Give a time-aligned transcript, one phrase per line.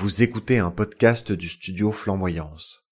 [0.00, 2.88] Vous écoutez un podcast du studio Flamboyance.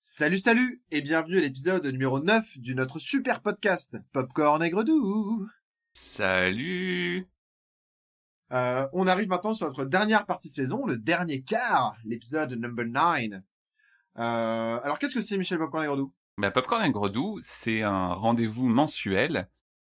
[0.00, 5.48] Salut salut et bienvenue à l'épisode numéro 9 du notre super podcast Popcorn et Gredou.
[5.94, 7.26] Salut
[8.52, 12.86] Euh, on arrive maintenant sur notre dernière partie de saison, le dernier quart, l'épisode number
[12.86, 13.32] 9.
[13.32, 13.40] Euh,
[14.16, 18.68] alors qu'est-ce que c'est Michel Popcorn et Gredou bah, Popcorn et Gredou, c'est un rendez-vous
[18.68, 19.48] mensuel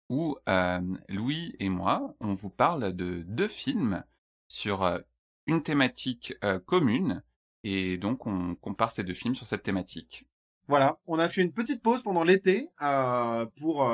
[0.08, 4.04] où euh, Louis et moi, on vous parle de deux films
[4.46, 4.98] sur euh,
[5.46, 7.24] une thématique euh, commune
[7.64, 10.28] et donc on compare ces deux films sur cette thématique.
[10.68, 13.88] Voilà, on a fait une petite pause pendant l'été euh, pour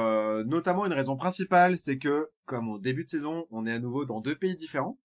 [0.44, 4.04] notamment une raison principale, c'est que comme au début de saison, on est à nouveau
[4.04, 4.98] dans deux pays différents.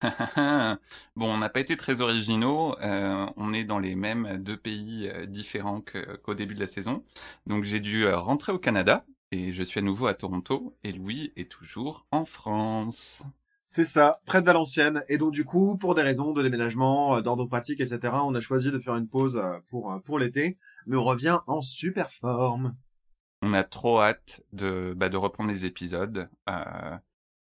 [1.16, 5.08] bon, on n'a pas été très originaux, euh, on est dans les mêmes deux pays
[5.08, 5.82] euh, différents
[6.22, 7.04] qu'au début de la saison.
[7.46, 10.92] Donc j'ai dû euh, rentrer au Canada et je suis à nouveau à Toronto et
[10.92, 13.24] Louis est toujours en France.
[13.64, 15.02] C'est ça, près de Valenciennes.
[15.08, 18.70] Et donc du coup, pour des raisons de déménagement, d'ordre pratique, etc., on a choisi
[18.70, 22.74] de faire une pause pour pour l'été, mais on revient en super forme.
[23.42, 26.28] On a trop hâte de, bah, de reprendre les épisodes.
[26.48, 26.96] Euh,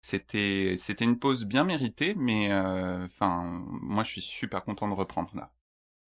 [0.04, 4.94] c'était, c'était une pause bien méritée, mais euh, enfin, moi je suis super content de
[4.94, 5.52] reprendre là.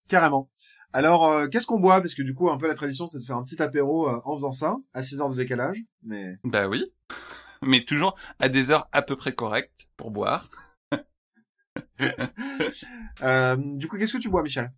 [0.10, 0.52] Carrément.
[0.92, 2.02] Alors, euh, qu'est-ce qu'on boit?
[2.02, 4.22] Parce que du coup, un peu la tradition, c'est de faire un petit apéro euh,
[4.26, 5.82] en faisant ça, à 6 heures de décalage.
[6.04, 6.94] Mais Bah oui,
[7.62, 10.50] mais toujours à des heures à peu près correctes pour boire.
[13.22, 14.74] euh, du coup, qu'est-ce que tu bois, Michel?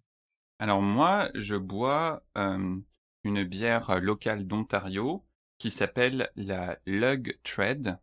[0.60, 2.78] Alors moi, je bois euh,
[3.24, 5.26] une bière locale d'Ontario
[5.58, 7.98] qui s'appelle la Lug Tread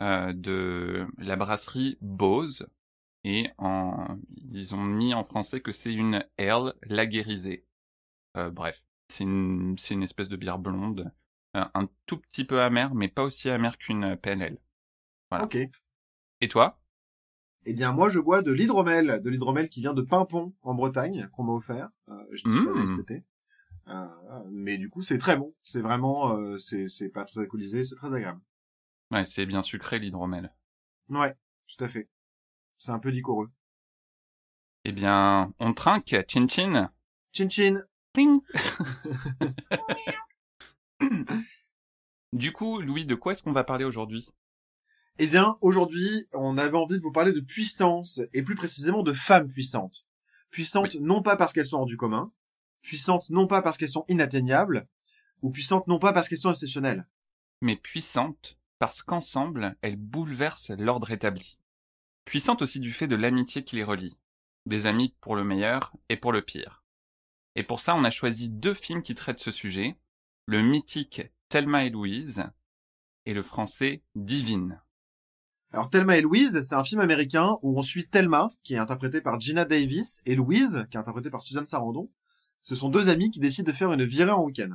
[0.00, 2.66] de la brasserie Bose.
[3.24, 4.18] Et en,
[4.52, 7.64] ils ont mis en français que c'est une ale laguérisée.
[8.36, 11.10] Euh, bref, c'est une, une espèce de bière blonde,
[11.56, 14.58] euh, un tout petit peu amère, mais pas aussi amère qu'une PNL.
[15.30, 15.46] Voilà.
[15.46, 15.56] Ok.
[16.40, 16.80] Et toi?
[17.64, 21.28] Eh bien, moi, je bois de l'hydromel, de l'hydromel qui vient de Pimpon, en Bretagne,
[21.32, 21.88] qu'on m'a offert.
[22.10, 22.86] Euh, je Mmh.
[22.88, 23.24] cet été.
[23.88, 24.06] Euh,
[24.50, 25.54] mais du coup, c'est très bon.
[25.62, 28.40] C'est vraiment, euh, c'est c'est pas très alcoolisé, c'est très agréable.
[29.10, 30.52] Ouais, c'est bien sucré l'hydromel.
[31.08, 31.34] Ouais,
[31.66, 32.08] tout à fait.
[32.78, 33.50] C'est un peu liquoreux.
[34.84, 36.90] Eh bien, on trinque, chin chin.
[37.32, 37.84] Chin chin.
[38.12, 38.40] Pling.
[42.32, 44.28] du coup, Louis, de quoi est-ce qu'on va parler aujourd'hui?
[45.18, 49.12] Eh bien, aujourd'hui, on avait envie de vous parler de puissance, et plus précisément de
[49.12, 50.06] femmes puissantes.
[50.50, 52.32] Puissantes non pas parce qu'elles sont hors du commun,
[52.82, 54.86] puissantes non pas parce qu'elles sont inatteignables,
[55.42, 57.06] ou puissantes non pas parce qu'elles sont exceptionnelles.
[57.60, 61.58] Mais puissante parce qu'ensemble, elles bouleversent l'ordre établi.
[62.24, 64.18] Puissante aussi du fait de l'amitié qui les relie.
[64.66, 66.84] Des amis pour le meilleur et pour le pire.
[67.54, 69.96] Et pour ça, on a choisi deux films qui traitent ce sujet.
[70.46, 72.44] Le mythique Thelma et Louise
[73.26, 74.80] et le français Divine.
[75.72, 79.20] Alors, Thelma et Louise, c'est un film américain où on suit Thelma, qui est interprétée
[79.20, 82.10] par Gina Davis, et Louise, qui est interprétée par Suzanne Sarandon.
[82.62, 84.70] Ce sont deux amis qui décident de faire une virée en week-end.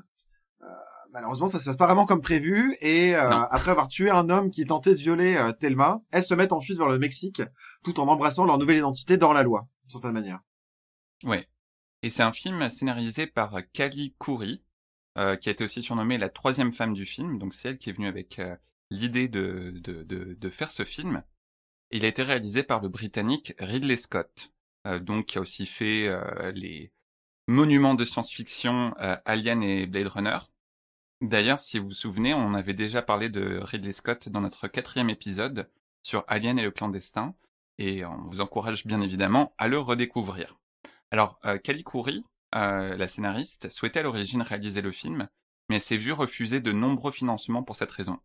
[0.61, 0.65] Euh,
[1.11, 4.51] malheureusement, ça se passe pas vraiment comme prévu, et euh, après avoir tué un homme
[4.51, 7.41] qui tentait de violer euh, Thelma, elles se mettent ensuite vers le Mexique,
[7.83, 10.39] tout en embrassant leur nouvelle identité dans la loi, d'une certaine manière.
[11.23, 11.47] Ouais.
[12.01, 14.63] Et c'est un film scénarisé par Kali Khoury,
[15.17, 17.39] euh, qui a été aussi surnommée la troisième femme du film.
[17.39, 18.55] Donc c'est elle qui est venue avec euh,
[18.89, 21.23] l'idée de, de, de, de faire ce film.
[21.91, 24.53] Il a été réalisé par le Britannique Ridley Scott,
[24.87, 26.93] euh, donc qui a aussi fait euh, les
[27.47, 30.37] monuments de science-fiction euh, Alien et Blade Runner.
[31.21, 35.09] D'ailleurs, si vous vous souvenez, on avait déjà parlé de Ridley Scott dans notre quatrième
[35.09, 35.69] épisode
[36.01, 37.35] sur Alien et le clandestin,
[37.77, 40.57] et on vous encourage bien évidemment à le redécouvrir.
[41.11, 42.23] Alors, euh, Kali Khoury,
[42.55, 45.27] euh, la scénariste, souhaitait à l'origine réaliser le film,
[45.69, 48.19] mais s'est vue refuser de nombreux financements pour cette raison.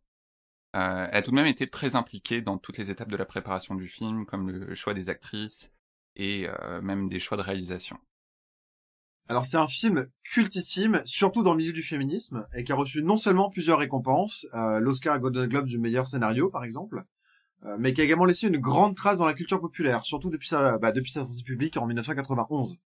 [0.75, 3.25] Euh, elle a tout de même été très impliquée dans toutes les étapes de la
[3.25, 5.73] préparation du film, comme le choix des actrices
[6.17, 7.99] et euh, même des choix de réalisation.
[9.27, 13.03] Alors c'est un film cultissime, surtout dans le milieu du féminisme, et qui a reçu
[13.03, 17.05] non seulement plusieurs récompenses, euh, l'Oscar Golden Globe du meilleur scénario par exemple,
[17.65, 20.49] euh, mais qui a également laissé une grande trace dans la culture populaire, surtout depuis
[20.49, 22.77] sa, bah, sortie publique en 1991.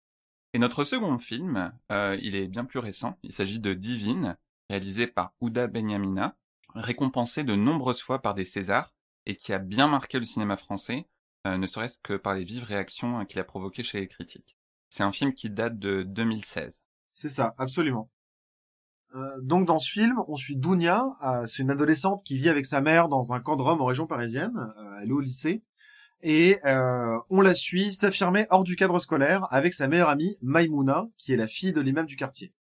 [0.54, 3.18] Et notre second film, euh, il est bien plus récent.
[3.24, 4.36] Il s'agit de Divine,
[4.70, 6.36] réalisé par Ouda Benyamina,
[6.74, 8.94] récompensé de nombreuses fois par des Césars
[9.26, 11.06] et qui a bien marqué le cinéma français,
[11.44, 14.57] ne serait-ce que par les vives réactions qu'il a provoquées chez les critiques.
[14.88, 16.82] C'est un film qui date de 2016.
[17.12, 18.10] C'est ça, absolument.
[19.14, 22.66] Euh, donc dans ce film, on suit Dounia, euh, c'est une adolescente qui vit avec
[22.66, 25.62] sa mère dans un camp de Rome en région parisienne, euh, elle est au lycée,
[26.20, 31.32] et on la suit s'affirmer hors du cadre scolaire avec sa meilleure amie Maïmouna, qui
[31.32, 32.52] est la fille de l'imam du quartier.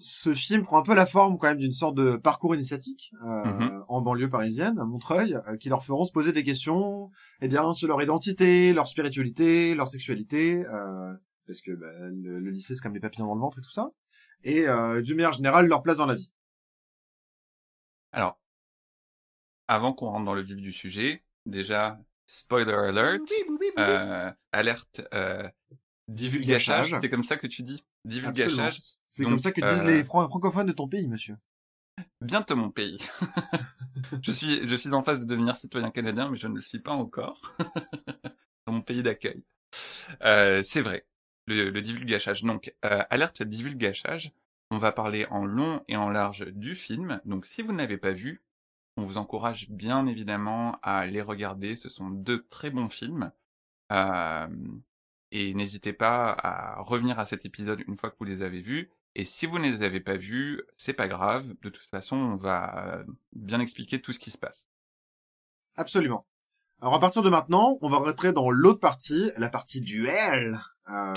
[0.00, 3.44] Ce film prend un peu la forme quand même d'une sorte de parcours initiatique euh,
[3.44, 3.84] Mhm.
[3.88, 7.10] en banlieue parisienne, à Montreuil, euh, qui leur feront se poser des questions,
[7.40, 11.14] eh bien, sur leur identité, leur spiritualité, leur sexualité, euh,
[11.46, 13.70] parce que bah, le, le lycée c'est comme les papillons dans le ventre et tout
[13.70, 13.90] ça,
[14.44, 16.30] et euh, d'une manière générale leur place dans la vie.
[18.12, 18.38] Alors,
[19.68, 23.20] avant qu'on rentre dans le vif du sujet, déjà, spoiler alert,
[23.78, 25.48] euh, alerte, euh,
[26.08, 27.00] divulgachage, Divulgachage.
[27.02, 27.84] c'est comme ça que tu dis?
[28.04, 28.80] Divulgachage.
[29.08, 31.36] C'est comme ça que disent euh, les fran- francophones de ton pays, monsieur.
[32.20, 32.98] bientôt mon pays.
[34.22, 36.80] je suis, je suis en phase de devenir citoyen canadien, mais je ne le suis
[36.80, 37.40] pas encore.
[38.66, 39.42] dans mon pays d'accueil.
[40.24, 41.06] Euh, c'est vrai,
[41.46, 42.44] le, le divulgachage.
[42.44, 44.32] Donc, euh, alerte divulgachage,
[44.70, 47.20] on va parler en long et en large du film.
[47.24, 48.42] Donc, si vous ne l'avez pas vu,
[48.96, 51.76] on vous encourage bien évidemment à les regarder.
[51.76, 53.32] Ce sont deux très bons films.
[53.92, 54.48] Euh,
[55.30, 58.90] et n'hésitez pas à revenir à cet épisode une fois que vous les avez vus.
[59.14, 61.46] Et si vous ne les avez pas vus, c'est pas grave.
[61.62, 63.02] De toute façon, on va
[63.32, 64.68] bien expliquer tout ce qui se passe.
[65.76, 66.26] Absolument.
[66.80, 70.60] Alors à partir de maintenant, on va rentrer dans l'autre partie, la partie duel.
[70.88, 71.12] Euh...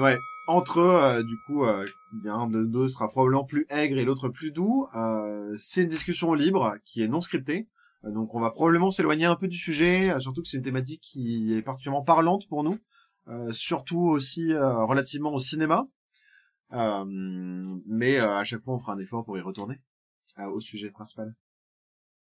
[0.00, 1.86] Ouais, entre euh, du coup, euh,
[2.26, 4.88] un de deux sera probablement plus aigre et l'autre plus doux.
[4.94, 7.68] Euh, c'est une discussion libre qui est non scriptée.
[8.04, 10.62] Euh, donc on va probablement s'éloigner un peu du sujet, euh, surtout que c'est une
[10.62, 12.78] thématique qui est particulièrement parlante pour nous,
[13.28, 15.86] euh, surtout aussi euh, relativement au cinéma.
[16.72, 17.04] Euh,
[17.86, 19.80] mais euh, à chaque fois, on fera un effort pour y retourner
[20.38, 21.34] euh, au sujet principal.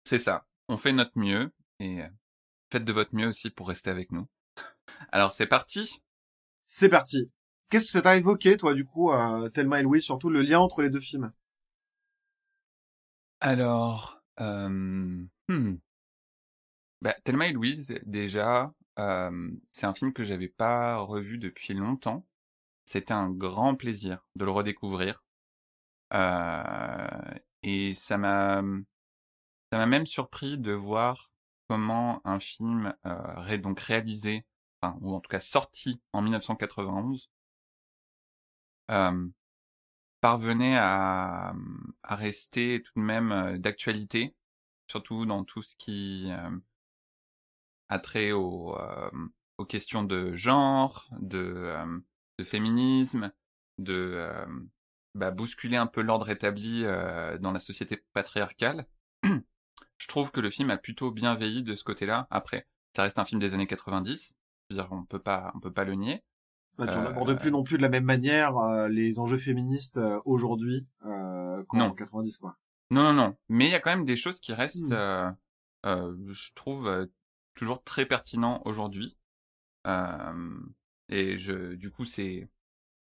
[0.03, 0.45] C'est ça.
[0.69, 1.99] On fait notre mieux et
[2.71, 4.27] faites de votre mieux aussi pour rester avec nous.
[5.11, 6.01] Alors c'est parti.
[6.65, 7.31] C'est parti.
[7.69, 10.59] Qu'est-ce que ça t'a évoqué, toi, du coup, euh, Thelma et Louise, surtout le lien
[10.59, 11.31] entre les deux films?
[13.41, 15.77] Alors, euh, hmm.
[17.01, 22.25] bah, Thelma et Louise, déjà, euh, c'est un film que j'avais pas revu depuis longtemps.
[22.85, 25.23] C'était un grand plaisir de le redécouvrir.
[26.13, 27.07] Euh,
[27.63, 28.61] et ça m'a,
[29.71, 31.31] ça m'a même surpris de voir
[31.67, 34.45] comment un film euh, donc réalisé,
[34.81, 37.29] enfin, ou en tout cas sorti en 1991,
[38.91, 39.27] euh,
[40.21, 41.53] parvenait à,
[42.03, 44.35] à rester tout de même euh, d'actualité,
[44.87, 46.49] surtout dans tout ce qui euh,
[47.89, 49.09] a trait au, euh,
[49.57, 51.99] aux questions de genre, de, euh,
[52.37, 53.31] de féminisme,
[53.77, 54.45] de euh,
[55.15, 58.87] bah, bousculer un peu l'ordre établi euh, dans la société patriarcale.
[59.97, 62.27] Je trouve que le film a plutôt bien veillé de ce côté-là.
[62.29, 64.35] Après, ça reste un film des années 90.
[64.69, 66.23] Je veux dire, on peut pas, on peut pas le nier.
[66.77, 69.97] Bah, Tu Euh, n'abordes plus non plus de la même manière euh, les enjeux féministes
[69.97, 71.91] euh, aujourd'hui euh, qu'en Non.
[71.93, 72.57] 90, quoi.
[72.89, 73.37] Non, non, non.
[73.49, 74.93] Mais il y a quand même des choses qui restent, Hmm.
[74.93, 75.31] euh,
[75.85, 77.05] euh, je trouve, euh,
[77.55, 79.17] toujours très pertinents aujourd'hui.
[79.87, 80.59] Euh,
[81.09, 82.49] et je, du coup, c'est,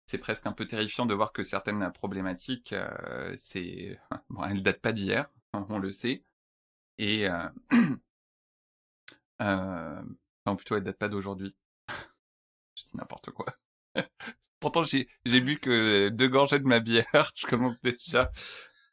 [0.07, 3.99] c'est presque un peu terrifiant de voir que certaines problématiques, euh, c'est,
[4.31, 6.25] bon, elles datent pas d'hier, on le sait.
[6.99, 7.49] Et, euh,
[9.43, 10.03] euh,
[10.45, 11.55] enfin, plutôt, elles datent pas d'aujourd'hui.
[12.77, 13.47] je dis n'importe quoi.
[14.61, 17.33] Pourtant, j'ai, j'ai bu que deux gorgées de ma bière.
[17.37, 18.31] Je commence déjà.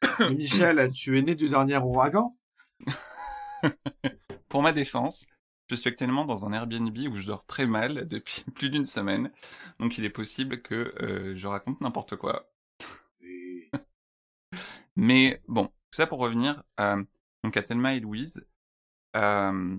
[0.36, 2.36] Michel, tu es né du dernier ouragan?
[4.48, 5.26] Pour ma défense,
[5.68, 9.30] je suis actuellement dans un Airbnb où je dors très mal depuis plus d'une semaine.
[9.78, 12.50] Donc il est possible que euh, je raconte n'importe quoi.
[14.96, 17.02] Mais bon, tout ça pour revenir euh,
[17.44, 18.46] donc à Thelma et Louise.
[19.14, 19.76] Euh,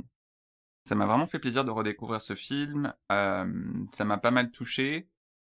[0.84, 2.94] ça m'a vraiment fait plaisir de redécouvrir ce film.
[3.10, 5.10] Ça m'a pas mal touché.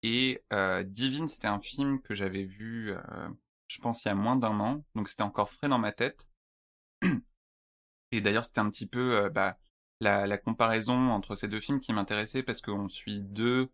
[0.03, 3.29] Et euh, Divine, c'était un film que j'avais vu, euh,
[3.71, 4.83] je pense, il y a moins d'un an.
[4.95, 6.27] Donc c'était encore frais dans ma tête.
[8.11, 9.57] Et d'ailleurs, c'était un petit peu euh, bah,
[10.01, 13.71] la, comparaison entre ces deux films qui m'intéressait parce qu'on suit deux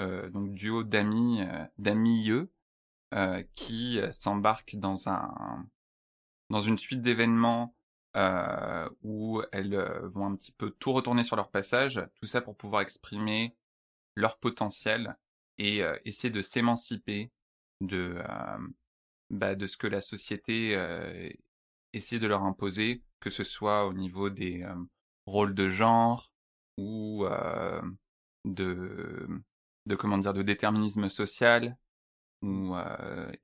[0.00, 2.30] euh, donc duo d'amis, euh, d'amis
[3.54, 5.64] qui s'embarquent dans un
[6.50, 7.76] dans une suite d'événements
[9.02, 9.76] où elles
[10.12, 13.56] vont un petit peu tout retourner sur leur passage, tout ça pour pouvoir exprimer
[14.16, 15.16] leur potentiel
[15.58, 17.30] et essayer de s'émanciper
[17.80, 18.20] de
[19.30, 21.28] bah, de ce que la société euh,
[21.92, 24.74] essaie de leur imposer, que ce soit au niveau des euh,
[25.26, 26.30] rôles de genre
[26.76, 27.80] ou euh,
[28.44, 29.28] de
[29.86, 31.76] de comment dire de déterminisme social
[32.42, 32.74] ou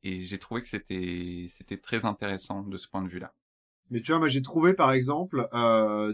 [0.03, 3.35] et j'ai trouvé que c'était c'était très intéressant de ce point de vue-là.
[3.91, 5.49] Mais tu vois, moi j'ai trouvé par exemple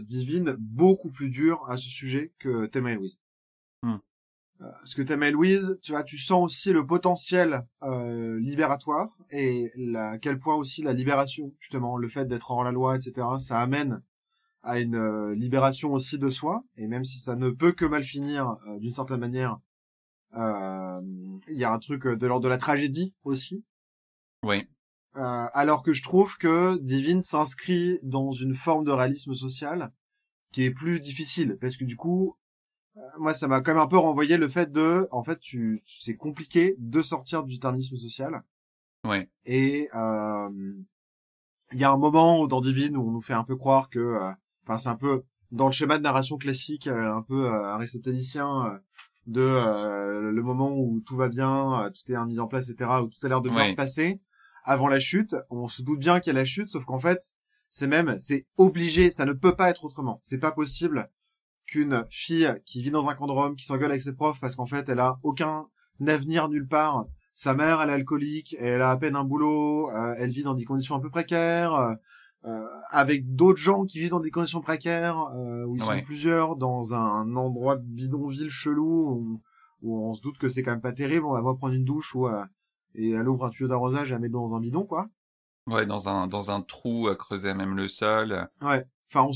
[0.01, 3.19] Divine beaucoup plus dur à ce sujet que Thelma et Louise.
[3.83, 3.97] Hmm.
[4.61, 9.71] Euh, Parce que et Louise, tu vois, tu sens aussi le potentiel euh, libératoire et
[9.75, 13.27] la, à quel point aussi la libération, justement, le fait d'être hors la loi, etc.,
[13.39, 14.01] ça amène
[14.63, 16.63] à une euh, libération aussi de soi.
[16.75, 19.59] Et même si ça ne peut que mal finir euh, d'une certaine manière,
[20.33, 21.01] Euh,
[21.47, 23.63] Il y a un truc de l'ordre de la tragédie aussi.
[24.43, 24.67] Oui.
[25.15, 29.91] Euh, alors que je trouve que Divine s'inscrit dans une forme de réalisme social
[30.51, 32.36] qui est plus difficile parce que du coup
[33.17, 36.15] moi ça m'a quand même un peu renvoyé le fait de en fait tu c'est
[36.15, 38.43] compliqué de sortir du déterminisme social
[39.03, 39.29] Ouais.
[39.45, 40.49] et euh,
[41.73, 43.99] il y a un moment dans Divine où on nous fait un peu croire que
[43.99, 44.31] euh,
[44.65, 48.65] enfin c'est un peu dans le schéma de narration classique euh, un peu euh, aristotélicien
[48.65, 48.77] euh,
[49.27, 52.89] de euh, le moment où tout va bien euh, tout est mis en place etc
[53.03, 53.67] où tout a l'air de bien Ouais.
[53.67, 54.19] se passer
[54.63, 57.33] avant la chute on se doute bien qu'il y a la chute sauf qu'en fait
[57.69, 61.09] c'est même c'est obligé ça ne peut pas être autrement c'est pas possible
[61.67, 64.55] qu'une fille qui vit dans un camp de Rome qui s'engueule avec ses profs parce
[64.55, 65.67] qu'en fait elle a aucun
[66.05, 70.15] avenir nulle part sa mère elle est alcoolique elle a à peine un boulot euh,
[70.17, 71.93] elle vit dans des conditions un peu précaires euh,
[72.45, 75.97] euh, avec d'autres gens qui vivent dans des conditions précaires euh, où ils Ouais.
[75.99, 79.41] sont plusieurs dans un endroit de bidonville chelou où,
[79.81, 81.83] où on se doute que c'est quand même pas terrible on la voit prendre une
[81.85, 82.27] douche ou
[82.95, 85.09] et elle ouvre un tuyau d'arrosage et elle met dans un bidon quoi
[85.67, 88.47] Ouais, dans un dans un trou creusé à même le sol.
[88.61, 88.85] Ouais.
[89.11, 89.31] Enfin, on,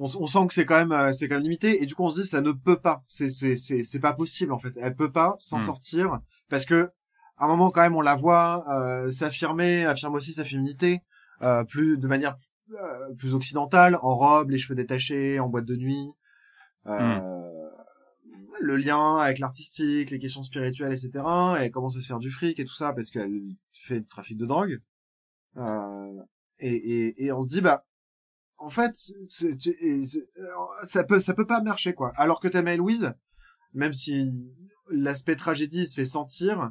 [0.00, 2.02] on, on sent que c'est quand même, euh, c'est quand même limité, et du coup,
[2.04, 3.04] on se dit, ça ne peut pas.
[3.06, 4.72] C'est, c'est, c'est, c'est pas possible, en fait.
[4.80, 5.62] Elle peut pas s'en Hmm.
[5.62, 6.90] sortir, parce que,
[7.36, 11.00] à un moment, quand même, on la voit, euh, s'affirmer, affirme aussi sa féminité,
[11.42, 12.34] euh, plus, de manière,
[12.72, 16.08] euh, plus occidentale, en robe, les cheveux détachés, en boîte de nuit,
[16.86, 17.20] euh,
[18.60, 21.10] le lien avec l'artistique, les questions spirituelles, etc.
[21.58, 23.40] Et elle commence à se faire du fric et tout ça, parce qu'elle
[23.72, 24.80] fait du trafic de drogue.
[25.56, 26.22] Euh,
[26.58, 27.84] et, et, et on se dit, bah,
[28.60, 28.92] en fait,
[29.28, 30.44] c'est- c'est- euh,
[30.86, 32.12] ça peut, ça peut pas marcher, quoi.
[32.16, 33.12] Alors que Thelma et Louise,
[33.72, 34.30] même si
[34.90, 36.70] l'aspect tragédie se fait sentir,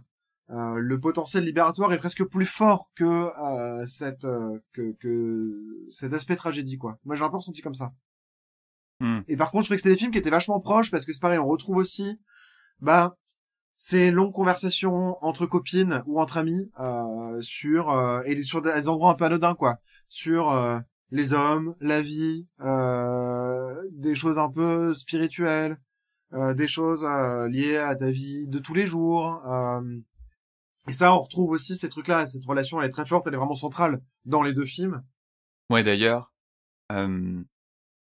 [0.51, 6.13] euh, le potentiel libératoire est presque plus fort que euh, cette euh, que, que cet
[6.13, 7.00] aspect tragédie, quoi.
[7.05, 7.91] Moi, j'ai un peu ressenti comme ça.
[9.00, 9.19] Hmm.
[9.27, 11.13] Et par contre, je trouvais que c'était des films qui étaient vachement proches parce que
[11.13, 12.19] c'est pareil, on retrouve aussi,
[12.79, 13.17] bah,
[13.77, 19.12] ces longues conversations entre copines ou entre amis euh, sur euh, et sur des endroits
[19.12, 19.77] un peu anodins, quoi,
[20.10, 20.79] sur euh,
[21.11, 25.79] les hommes, la vie, euh, des choses un peu spirituelles,
[26.33, 29.41] euh, des choses euh, liées à ta vie de tous les jours.
[30.87, 32.25] et ça, on retrouve aussi ces trucs-là.
[32.25, 35.03] Cette relation, elle est très forte, elle est vraiment centrale dans les deux films.
[35.69, 36.33] Ouais, d'ailleurs,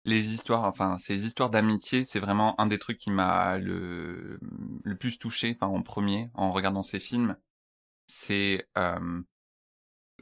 [0.05, 4.39] les histoires, enfin, ces histoires d'amitié, c'est vraiment un des trucs qui m'a le,
[4.83, 7.35] le plus touché, enfin, en premier, en regardant ces films.
[8.07, 8.67] C'est,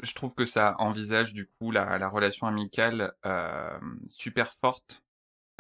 [0.02, 5.04] je trouve que ça envisage, du coup, la, la relation amicale, euh, super forte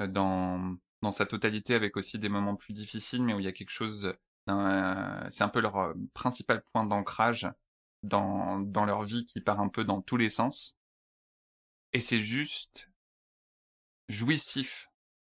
[0.02, 3.50] euh, dans, dans sa totalité, avec aussi des moments plus difficiles, mais où il y
[3.50, 4.14] a quelque chose,
[4.48, 7.48] c'est un peu leur euh, principal point d'ancrage
[8.02, 10.76] dans, dans leur vie qui part un peu dans tous les sens.
[11.94, 12.90] Et c'est juste
[14.10, 14.90] jouissif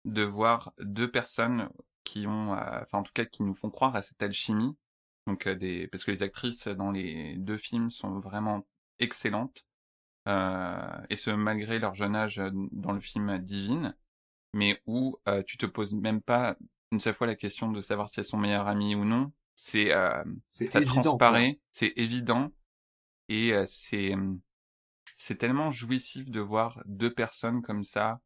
[0.06, 1.70] de voir deux personnes
[2.04, 4.78] qui ont, euh, enfin en tout cas qui nous font croire à cette alchimie.
[5.26, 8.66] Donc des, parce que les actrices dans les deux films sont vraiment
[9.04, 9.66] excellentes.
[10.28, 13.96] Euh, et ce malgré leur jeune âge euh, dans le film Divine,
[14.54, 16.58] mais où euh, tu te poses même pas
[16.92, 19.32] une seule fois la question de savoir si elles sont meilleures amies ou non.
[19.56, 19.92] C'est
[20.52, 21.02] C'est ça évident.
[21.04, 22.52] transparaît, c'est évident
[23.30, 24.16] et c'est
[25.16, 28.20] c'est tellement jouissif de voir deux personnes comme ça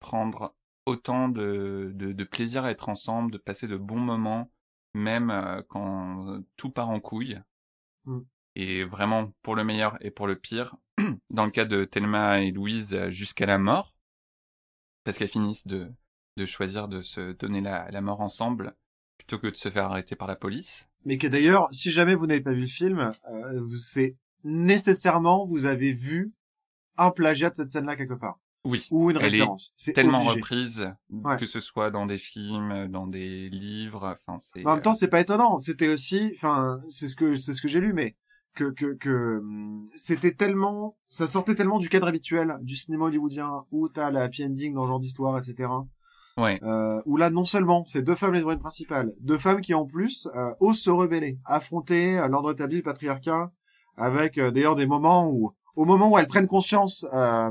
[0.00, 0.54] prendre
[0.86, 4.50] autant de, de, de plaisir à être ensemble, de passer de bons moments,
[4.94, 7.40] même quand tout part en couille.
[8.06, 8.24] Mm.
[8.60, 10.74] Et vraiment pour le meilleur et pour le pire.
[11.30, 13.94] Dans le cas de Thelma et Louise, euh, jusqu'à la mort,
[15.04, 15.88] parce qu'elles finissent de,
[16.36, 18.74] de choisir de se donner la, la mort ensemble
[19.16, 20.88] plutôt que de se faire arrêter par la police.
[21.04, 25.64] Mais que d'ailleurs, si jamais vous n'avez pas vu le film, euh, c'est nécessairement vous
[25.66, 26.32] avez vu
[26.96, 28.84] un plagiat de cette scène-là quelque part Oui.
[28.90, 29.72] ou une Elle référence.
[29.76, 30.34] C'est tellement obligé.
[30.34, 31.36] reprise, Ouais.
[31.36, 34.66] que ce soit dans des films, dans des livres, enfin c'est.
[34.66, 35.58] En même temps, c'est pas étonnant.
[35.58, 38.16] C'était aussi, enfin, c'est ce que c'est ce que j'ai lu, mais
[38.58, 43.64] que que que hum, c'était tellement, ça sortait tellement du cadre habituel du cinéma hollywoodien
[43.70, 45.68] où t'as la happy ending dans ce genre d'histoire, etc.
[46.36, 46.60] Ouais.
[46.62, 49.84] Euh, où là, non seulement c'est deux femmes les héroïnes principales, deux femmes qui en
[49.84, 53.50] plus euh, osent se rebeller, affronter euh, l'ordre établi, le patriarcat,
[53.96, 57.50] avec euh, d'ailleurs des moments où, au moment où elles prennent conscience euh,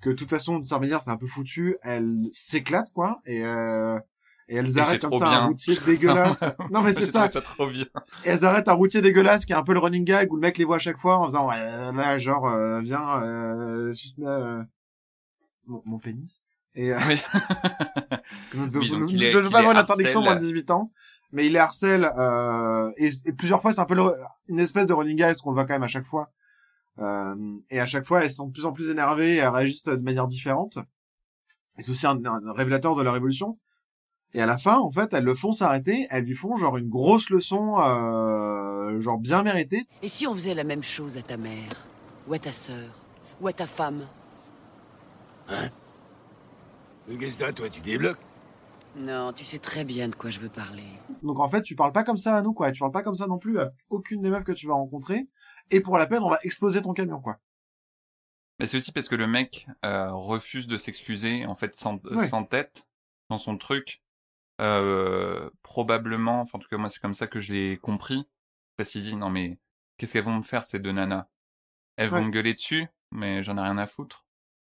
[0.00, 3.44] que de toute façon, de certaine manière, c'est un peu foutu, elles s'éclatent quoi, et
[3.44, 3.98] euh,
[4.52, 5.40] et elles arrêtent comme ça bien.
[5.42, 6.44] un routier dégueulasse.
[6.70, 7.28] non mais c'est ça.
[7.28, 7.86] trouvé trop bien.
[8.24, 10.40] Et elles arrêtent un routier dégueulasse qui est un peu le running gag où le
[10.40, 14.14] mec les voit à chaque fois en faisant ouais, là, genre euh, viens euh, suce
[14.20, 14.62] euh,
[15.66, 16.42] mon, mon pénis.
[16.74, 17.16] Et euh, Oui.
[18.10, 19.80] parce que nous ne Oui, nous- donc nous- il est- je veux pas avoir les
[19.80, 20.48] l'interdiction moins de harcèle.
[20.54, 20.92] 18 ans,
[21.32, 24.12] mais il les harcèle euh, et, et plusieurs fois c'est un peu le-
[24.48, 26.30] une espèce de running gag parce qu'on le voit quand même à chaque fois.
[26.98, 27.36] Euh,
[27.70, 29.94] et à chaque fois elles sont de plus en plus énervées et elles réagissent de
[29.96, 30.78] manière différente.
[31.78, 33.58] Et c'est aussi un, un révélateur de leur évolution.
[34.32, 36.88] Et à la fin, en fait, elles le font s'arrêter, elles lui font genre une
[36.88, 39.86] grosse leçon, euh, genre bien méritée.
[40.02, 41.68] Et si on faisait la même chose à ta mère
[42.28, 42.88] Ou à ta sœur
[43.40, 44.06] Ou à ta femme?
[47.08, 48.18] Mais qu'est-ce que toi, tu débloques?
[48.96, 50.82] Non, tu sais très bien de quoi je veux parler.
[51.22, 52.70] Donc en fait, tu parles pas comme ça à nous, quoi.
[52.72, 55.28] Tu parles pas comme ça non plus à aucune des meufs que tu vas rencontrer.
[55.70, 57.38] Et pour la peine, on va exploser ton camion, quoi.
[58.58, 62.28] Mais c'est aussi parce que le mec euh, refuse de s'excuser, en fait, sans, Ouais.
[62.28, 62.86] sans tête,
[63.28, 64.02] dans son truc.
[64.60, 68.28] Euh, probablement, enfin en tout cas moi c'est comme ça que je l'ai compris,
[68.76, 69.58] parce qu'il dit non mais
[69.96, 71.26] qu'est-ce qu'elles vont me faire ces deux nanas?
[71.96, 74.24] Elles vont me gueuler dessus, mais j'en ai rien à foutre.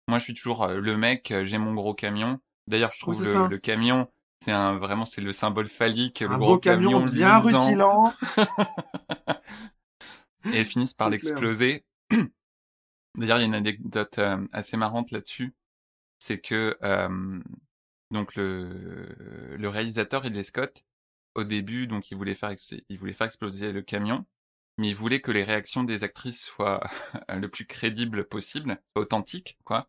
[0.08, 2.40] Moi je suis toujours euh, le mec, euh, j'ai mon gros camion.
[2.66, 4.08] D'ailleurs je trouve le, le camion,
[4.44, 8.12] c'est un vraiment c'est le symbole phallique, le Un gros beau camion bien rutilant.
[10.52, 11.84] et elles finissent par l'exploser.
[13.16, 15.54] D'ailleurs, il y a une anecdote euh, assez marrante là-dessus,
[16.18, 17.40] c'est que euh,
[18.10, 19.08] donc le
[19.56, 20.84] le réalisateur Ridley Scott
[21.34, 22.52] au début donc il voulait faire
[22.88, 24.24] il voulait faire exploser le camion,
[24.78, 26.80] mais il voulait que les réactions des actrices soient
[27.28, 29.88] le plus crédibles possible, authentiques quoi.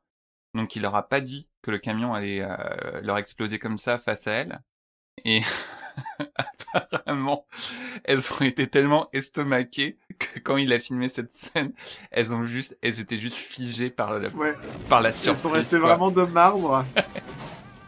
[0.54, 3.98] Donc il leur a pas dit que le camion allait euh, leur exploser comme ça
[4.00, 4.62] face à elles.
[5.26, 5.42] Et
[6.74, 7.46] apparemment,
[8.04, 11.74] elles ont été tellement estomaquées que quand il a filmé cette scène,
[12.12, 14.54] elles ont juste, elles étaient juste figées par la, Ouais.
[14.90, 15.42] par la Elles surprise.
[15.42, 15.90] sont restées quoi.
[15.90, 16.86] vraiment de marbre.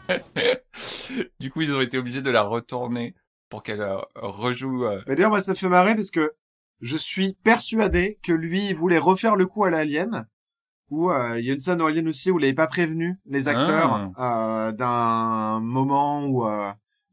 [1.40, 3.16] du coup, ils ont été obligés de la retourner
[3.50, 4.86] pour qu'elle euh, rejoue.
[4.86, 6.34] euh, Mais d'ailleurs, moi, ça me fait marrer parce que
[6.82, 10.28] je suis persuadé que lui, il voulait refaire le coup à l'Alien.
[10.90, 13.20] Où euh, il y a une scène dans Alien aussi où il n'avait pas prévenu
[13.26, 16.48] les acteurs euh, d'un moment où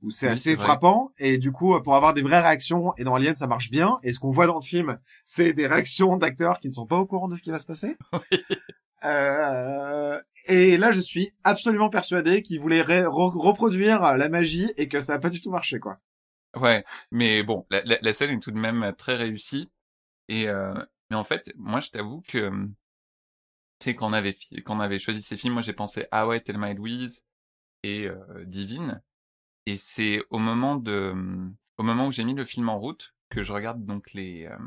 [0.03, 3.17] où c'est Oui, assez frappant et du coup pour avoir des vraies réactions et dans
[3.17, 6.61] Alien ça marche bien et ce qu'on voit dans le film c'est des réactions d'acteurs
[6.61, 7.97] qui ne sont pas au courant de ce qui va se passer.
[9.03, 14.89] Euh, et là je suis absolument persuadé qu'il voulait ré- re- reproduire la magie et
[14.89, 15.99] que ça a pas du tout marché quoi.
[16.57, 19.71] Ouais, mais bon, la, scène est tout de même très réussie.
[20.29, 20.75] Et euh,
[21.11, 22.67] mais en fait, moi, je t'avoue que euh,
[23.79, 26.41] tu sais quand on avait quand avait choisi ces films, moi j'ai pensé ah ouais,
[26.41, 27.25] Thelma et Louise
[27.83, 29.03] et euh, Divine.
[29.67, 31.15] Et c'est au moment de
[31.79, 34.59] au moment où j'ai mis le film en route que je regarde donc les euh,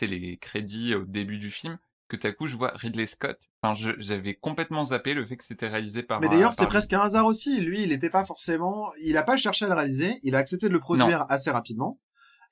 [0.00, 1.78] les crédits au début du film
[2.16, 3.38] que tout à coup je vois Ridley Scott.
[3.62, 6.20] Enfin, j'avais complètement zappé le fait que c'était réalisé par.
[6.20, 6.68] Mais euh, d'ailleurs c'est lui.
[6.68, 7.60] presque un hasard aussi.
[7.60, 10.68] Lui il n'était pas forcément, il a pas cherché à le réaliser, il a accepté
[10.68, 11.98] de le produire assez rapidement.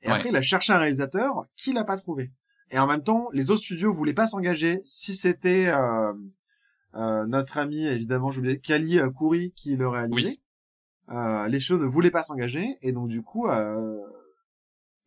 [0.02, 0.14] Et Ouais.
[0.14, 2.32] après il a cherché un réalisateur qu'il n'a pas trouvé.
[2.70, 6.12] Et en même temps, les autres studios voulaient pas s'engager si c'était euh,
[6.94, 10.14] euh, notre ami, évidemment, oublié, Kali euh, Kouri qui le réalisait.
[10.30, 10.40] Oui.
[11.10, 13.98] Euh, les studios ne voulaient pas s'engager et donc du coup, euh,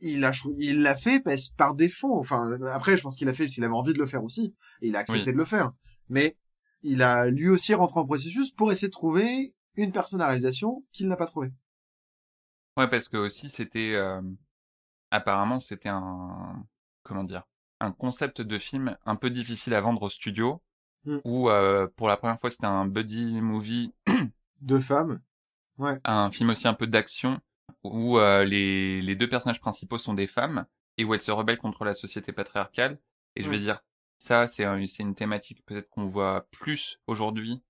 [0.03, 2.19] il a il l'a fait parce- par défaut.
[2.19, 4.55] Enfin, après, je pense qu'il a fait parce qu'il avait envie de le faire aussi
[4.81, 5.33] et il a accepté Oui.
[5.33, 5.71] de le faire.
[6.09, 6.37] Mais
[6.81, 10.85] il a lui aussi rentré en processus pour essayer de trouver une personne à réalisation
[10.91, 11.51] qu'il n'a pas trouvé.
[12.77, 14.21] Ouais, parce que aussi c'était euh,
[15.11, 16.65] apparemment c'était un
[17.03, 17.43] comment dire
[17.79, 20.61] un concept de film un peu difficile à vendre au studio
[21.05, 21.17] Mm.
[21.25, 23.93] où euh, pour la première fois c'était un buddy movie,
[24.61, 25.19] Deux femmes.
[25.77, 25.99] Ouais.
[26.05, 27.41] un film aussi un peu d'action
[27.83, 30.65] où euh, les les deux personnages principaux sont des femmes
[30.97, 32.99] et où elles se rebellent contre la société patriarcale
[33.35, 33.79] et je vais dire
[34.19, 37.63] ça c'est un- c'est une thématique peut-être qu'on voit plus aujourd'hui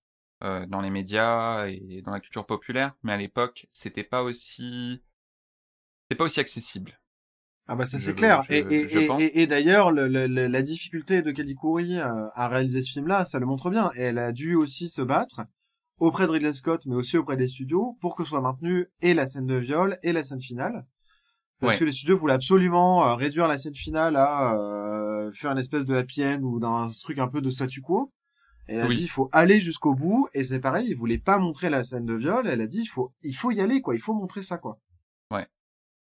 [0.44, 5.02] euh, dans les médias et dans la culture populaire mais à l'époque c'était pas aussi
[6.10, 7.00] c'est pas aussi accessible
[7.68, 8.44] Ah bah ça c'est clair.
[8.44, 9.22] je- et et, je et, pense.
[9.22, 12.92] et- et d'ailleurs, le, le- le- la difficulté de Kelly Coury euh, à réaliser ce
[12.92, 13.90] film-là, ça le montre bien.
[13.96, 15.42] Et elle a dû aussi se battre
[16.00, 19.28] auprès de Ridley Scott, mais aussi auprès des studios, pour que soit maintenue et la
[19.28, 20.86] scène de viol et la scène finale.
[21.60, 21.80] Parce Ouais.
[21.80, 25.86] que les studios voulaient absolument euh, réduire la scène finale à euh, faire une espèce
[25.86, 28.12] de happy end ou d'un truc un peu de statu quo.
[28.68, 30.28] Et elle a dit il faut aller jusqu'au bout.
[30.34, 32.48] Et c'est pareil, ils voulaient pas montrer la scène de viol.
[32.48, 34.80] Elle a dit il faut il faut y aller quoi, il faut montrer ça quoi.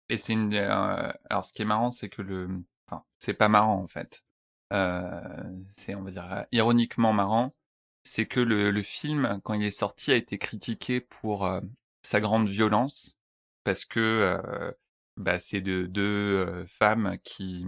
[0.09, 0.53] Et c'est une.
[0.53, 2.47] euh, alors, ce qui est marrant, c'est que le.
[2.87, 4.21] Enfin, c'est pas marrant en fait.
[4.71, 5.19] Euh,
[5.77, 7.55] c'est, on va dire, ironiquement marrant.
[8.05, 11.61] C'est que le, le film, quand il est sorti, a été critiqué pour euh,
[12.03, 13.17] sa grande violence,
[13.65, 14.71] parce que euh,
[15.17, 16.03] bah, c'est de deux
[16.47, 17.65] euh, femmes qui.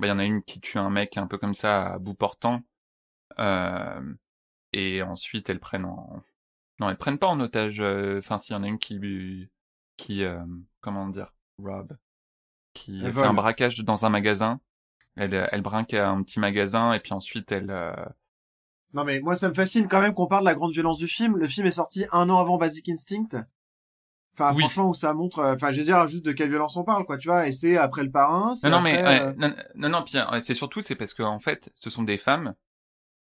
[0.00, 1.98] Bah, il y en a une qui tue un mec un peu comme ça à
[1.98, 2.62] bout portant,
[3.40, 4.14] euh,
[4.74, 6.22] et ensuite elles prennent en.
[6.80, 7.80] Non, elles prennent pas en otage.
[7.80, 9.48] euh, Enfin, s'il y en a une qui
[9.98, 10.44] qui euh,
[10.82, 11.96] comment dire rob
[12.74, 13.26] qui Elle fait vole.
[13.26, 14.60] un braquage dans un magasin.
[15.16, 17.70] Elle, elle brinque à un petit magasin et puis ensuite elle.
[18.94, 21.08] Non mais moi ça me fascine quand même qu'on parle de la grande violence du
[21.08, 21.36] film.
[21.36, 23.44] Le film est sorti un an avant Basic Instinct.
[24.34, 24.62] Enfin Oui.
[24.62, 27.04] franchement où ça montre, euh, enfin je veux dire juste de quelle violence on parle
[27.04, 27.48] quoi, tu vois.
[27.48, 28.54] Et c'est après le parrain.
[28.62, 31.38] Non, non, mais après, euh, non, non, non, puis c'est surtout c'est parce que en
[31.40, 32.54] fait, ce sont des femmes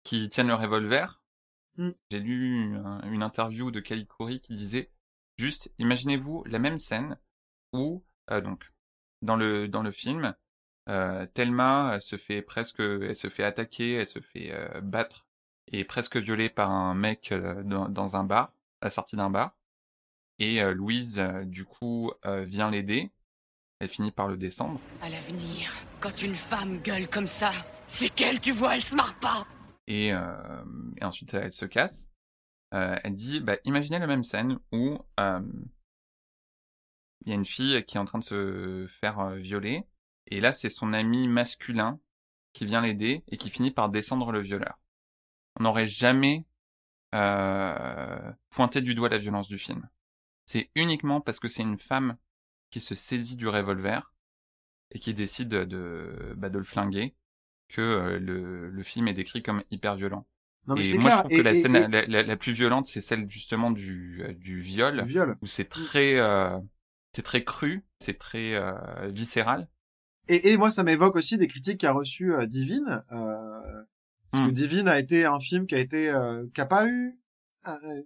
[0.04, 1.22] qui tiennent le revolver.
[1.76, 1.90] Hmm.
[2.10, 4.90] J'ai lu une, une interview de Kelly Coury qui disait
[5.38, 7.16] Juste, imaginez-vous la même scène
[7.72, 8.70] où, euh, donc,
[9.22, 10.34] dans le dans le film,
[10.88, 15.26] euh, Thelma elle se fait presque, elle se fait attaquer, elle se fait euh, battre
[15.68, 19.30] et presque violée par un mec euh, dans, dans un bar, à la sortie d'un
[19.30, 19.54] bar.
[20.38, 23.10] Et euh, Louise, euh, du coup, vient l'aider.
[23.80, 24.80] Elle finit par le descendre.
[25.00, 27.50] À l'avenir, quand une femme gueule comme ça,
[27.88, 29.44] c'est qu'elle, tu vois, elle se marre pas.
[29.88, 30.54] et, euh,
[31.00, 32.08] et ensuite elle se casse.
[32.74, 35.40] Euh, elle dit, bah, imaginez la même scène où euh,
[37.24, 39.82] il y a une fille qui est en train de se faire euh, violer,
[40.26, 42.00] et là c'est son ami masculin
[42.52, 44.78] qui vient l'aider et qui finit par descendre le violeur.
[45.58, 46.44] On n'aurait jamais
[47.14, 49.88] euh, pointé du doigt la violence du film.
[50.46, 52.16] C'est uniquement parce que c'est une femme
[52.70, 54.12] qui se saisit du revolver
[54.90, 57.14] et qui décide de, bah, de le flinguer
[57.68, 60.26] que euh, le, le film est décrit comme hyper violent.
[60.66, 61.16] Non, mais et moi, clair.
[61.16, 63.28] je trouve Et- que la et- scène et- la, la- la plus violente, c'est celle
[63.28, 65.36] justement du, euh, du viol, viol.
[65.42, 66.58] où c'est très, euh,
[67.14, 69.68] c'est très cru, c'est très euh, viscéral.
[70.28, 73.02] Et, et moi, ça m'évoque aussi des critiques qu'a reçu euh, Divine.
[74.32, 74.52] Parce que Hmm.
[74.52, 77.18] Divine a été un film qui a été, euh, qui a pas eu
[77.68, 78.02] euh,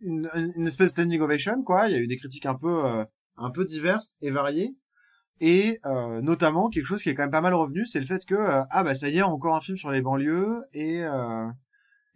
[0.00, 1.88] une, une espèce de standing ovation, quoi.
[1.88, 3.04] Il y a eu des critiques un peu, euh,
[3.36, 4.76] un peu diverses et variées.
[5.40, 8.24] Et euh, notamment quelque chose qui est quand même pas mal revenu, c'est le fait
[8.24, 11.48] que euh, ah bah ça y est, encore un film sur les banlieues et euh,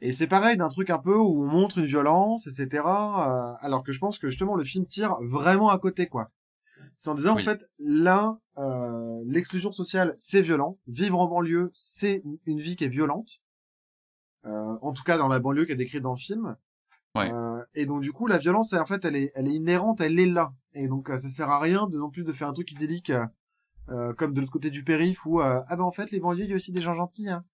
[0.01, 2.85] et c'est pareil d'un truc un peu où on montre une violence, etc.
[3.61, 6.31] alors que je pense que justement le film tire vraiment à côté, quoi.
[6.97, 7.43] C'est en disant Oui.
[7.43, 12.85] en fait là, euh, l'exclusion sociale c'est violent, vivre en banlieue c'est une vie qui
[12.85, 13.43] est violente.
[14.47, 16.57] Euh, en tout cas dans la banlieue qui est décrite dans le film.
[17.15, 17.31] Ouais.
[17.33, 20.19] Euh, et donc du coup la violence en fait elle est elle est inhérente, elle
[20.19, 20.53] est là.
[20.75, 23.13] Et donc euh, ça sert à rien de non plus de faire un truc idyllique
[24.19, 26.51] comme de l'autre côté du périph où euh, ah ben en fait les banlieues il
[26.51, 27.31] y a aussi des gens gentils.
[27.31, 27.45] Hein.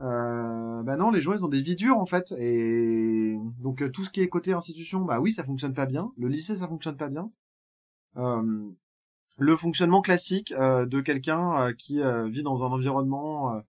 [0.00, 3.88] Euh, bah non les gens ils ont des vies dures en fait et donc euh,
[3.88, 6.10] tout ce qui est côté institution bah oui ça fonctionne pas bien.
[6.16, 7.30] Le lycée ça fonctionne pas bien.
[8.16, 8.68] Euh,
[9.38, 13.62] le fonctionnement classique euh, de quelqu'un qui vit dans un environnement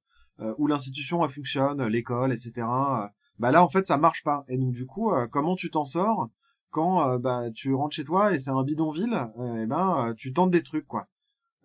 [0.58, 2.52] où l'institution elle fonctionne, l'école, etc.
[2.58, 3.08] euh,
[3.40, 4.46] bah là en fait ça marche pas.
[4.48, 6.30] Et donc du coup, euh, comment tu t'en sors
[6.72, 10.14] quand euh, bah tu rentres chez toi et c'est un bidonville, euh, et ben euh,
[10.14, 11.08] tu tentes des trucs quoi.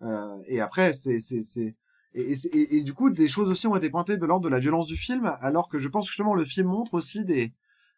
[0.01, 1.75] Euh, et après c'est c'est c'est
[2.13, 4.97] et du coup des choses aussi ont été pointées de l'ordre de la violence du
[4.97, 7.53] film, alors que je pense que justement le film montre aussi des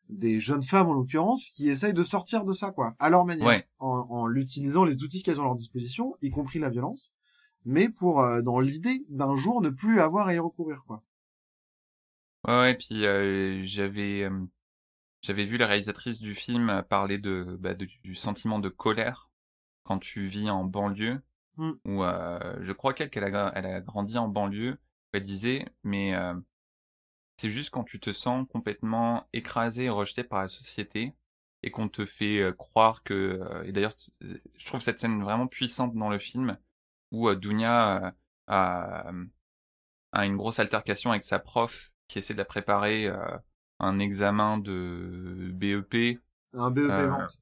[0.10, 3.48] des jeunes femmes en l'occurrence qui essayent de sortir de ça quoi, à leur manière,
[3.48, 3.66] Ouais.
[3.80, 7.14] en, en l'utilisant les outils qu'elles ont à leur disposition, y compris la violence,
[7.66, 11.04] mais pour euh, dans l'idée d'un jour ne plus avoir à y recourir quoi.
[12.46, 14.46] Ouais, ouais, puis euh, j'avais euh,
[15.22, 19.30] j'avais vu la réalisatrice du film parler de, bah, de- du sentiment de colère
[19.84, 21.22] quand tu vis en banlieue,
[21.58, 21.74] Hmm.
[21.86, 24.78] où euh, je crois qu'elle qu'elle a, elle a grandi en banlieue.
[25.14, 26.14] Elle disait, mais
[27.38, 31.14] c'est juste quand tu te sens complètement écrasé et rejeté par la société
[31.64, 36.10] et qu'on te fait croire que et d'ailleurs je trouve cette scène vraiment puissante dans
[36.10, 36.58] le film
[37.14, 38.12] où euh, Dunia euh,
[38.50, 39.12] a,
[40.12, 43.38] a une grosse altercation avec sa prof qui essaie de la préparer euh,
[43.80, 46.20] un examen de BEP
[46.54, 47.38] Un BEP Euh, vente.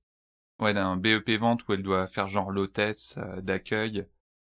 [0.60, 4.06] ouais d'un BEP vente où elle doit faire genre l'hôtesse euh, d'accueil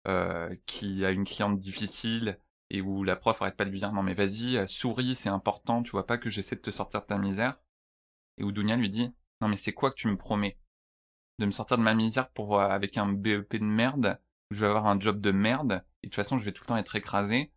[0.08, 2.39] euh, qui a une cliente difficile
[2.71, 5.30] et où la prof arrête pas de lui dire non mais vas-y euh, souris c'est
[5.30, 7.58] important tu vois pas que j'essaie de te sortir de ta misère
[8.38, 10.58] et où Dunia lui dit non mais c'est quoi que tu me promets?
[11.39, 14.19] De me sortir de ma misère pour euh, avec un BEP de merde
[14.51, 16.63] où je vais avoir un job de merde et de toute façon je vais tout
[16.63, 17.51] le temps être écrasé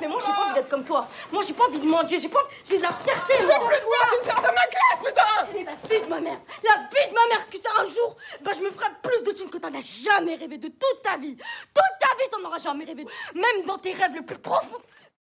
[0.00, 1.08] Mais moi, j'ai pas envie d'être comme toi.
[1.32, 2.20] Moi, j'ai pas envie de mendier.
[2.20, 2.54] J'ai pas envie...
[2.64, 5.64] J'ai de la fierté, Je veux plus te voir, tu sors de ma classe, putain
[5.64, 8.60] La vie de ma mère La vie de ma mère Que un jour, bah, je
[8.60, 11.98] me ferai plus de thunes que t'en as jamais rêvé de toute ta vie Toute
[12.00, 13.04] ta vie, t'en auras jamais rêvé.
[13.34, 14.78] Même dans tes rêves les plus profonds.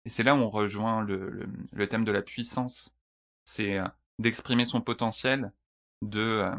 [0.05, 2.95] Et c'est là où on rejoint le, le, le thème de la puissance.
[3.45, 3.85] C'est euh,
[4.19, 5.51] d'exprimer son potentiel,
[6.01, 6.55] de euh,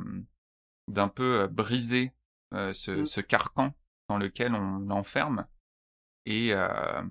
[0.88, 2.12] d'un peu euh, briser
[2.54, 3.06] euh, ce, Mm.
[3.06, 3.72] ce carcan
[4.08, 5.46] dans lequel on l'enferme.
[6.26, 7.02] Et, euh,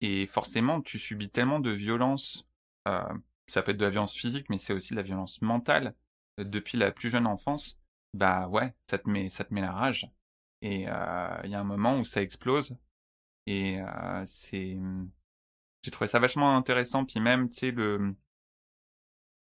[0.00, 2.46] et forcément, tu subis tellement de violence.
[2.88, 3.02] euh,
[3.48, 5.94] ça peut être de la violence physique, mais c'est aussi de la violence mentale
[6.38, 7.80] depuis la plus jeune enfance.
[8.14, 10.10] Bah ouais, ça te met ça te met la rage.
[10.62, 12.76] Et euh, il y a un moment où ça explose.
[13.46, 13.78] Et
[14.26, 14.78] c'est
[15.82, 18.14] j'ai trouvé ça vachement intéressant puis même tu sais le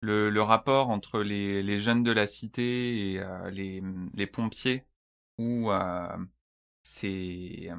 [0.02, 3.82] le, le rapport entre les, les jeunes de la cité et les,
[4.14, 4.86] les pompiers
[5.38, 5.72] où
[6.84, 7.70] c'est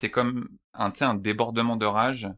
[0.00, 2.28] c'est comme un débordement de rage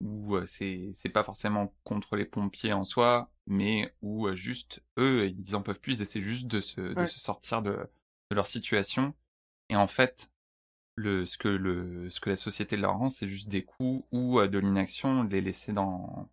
[0.00, 5.56] où c'est c'est pas forcément contre les pompiers en soi mais où juste eux ils
[5.56, 7.06] en peuvent plus ils essaient juste de se de Ouais.
[7.06, 7.72] se sortir de
[8.30, 9.14] de leur situation
[9.70, 10.30] et en fait
[10.96, 14.40] le ce que le ce que la société leur rend c'est juste des coups ou
[14.46, 16.30] de l'inaction les laisser dans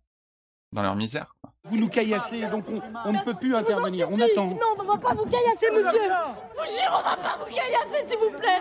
[0.72, 1.34] dans leur misère.
[1.40, 1.52] Quoi.
[1.64, 4.10] Vous nous caillassez, donc on, on ne peut plus intervenir.
[4.10, 4.48] On attend.
[4.48, 8.18] Non, on va pas vous caillasser, monsieur Vous jure, on va pas vous caillasser, s'il
[8.18, 8.60] vous plaît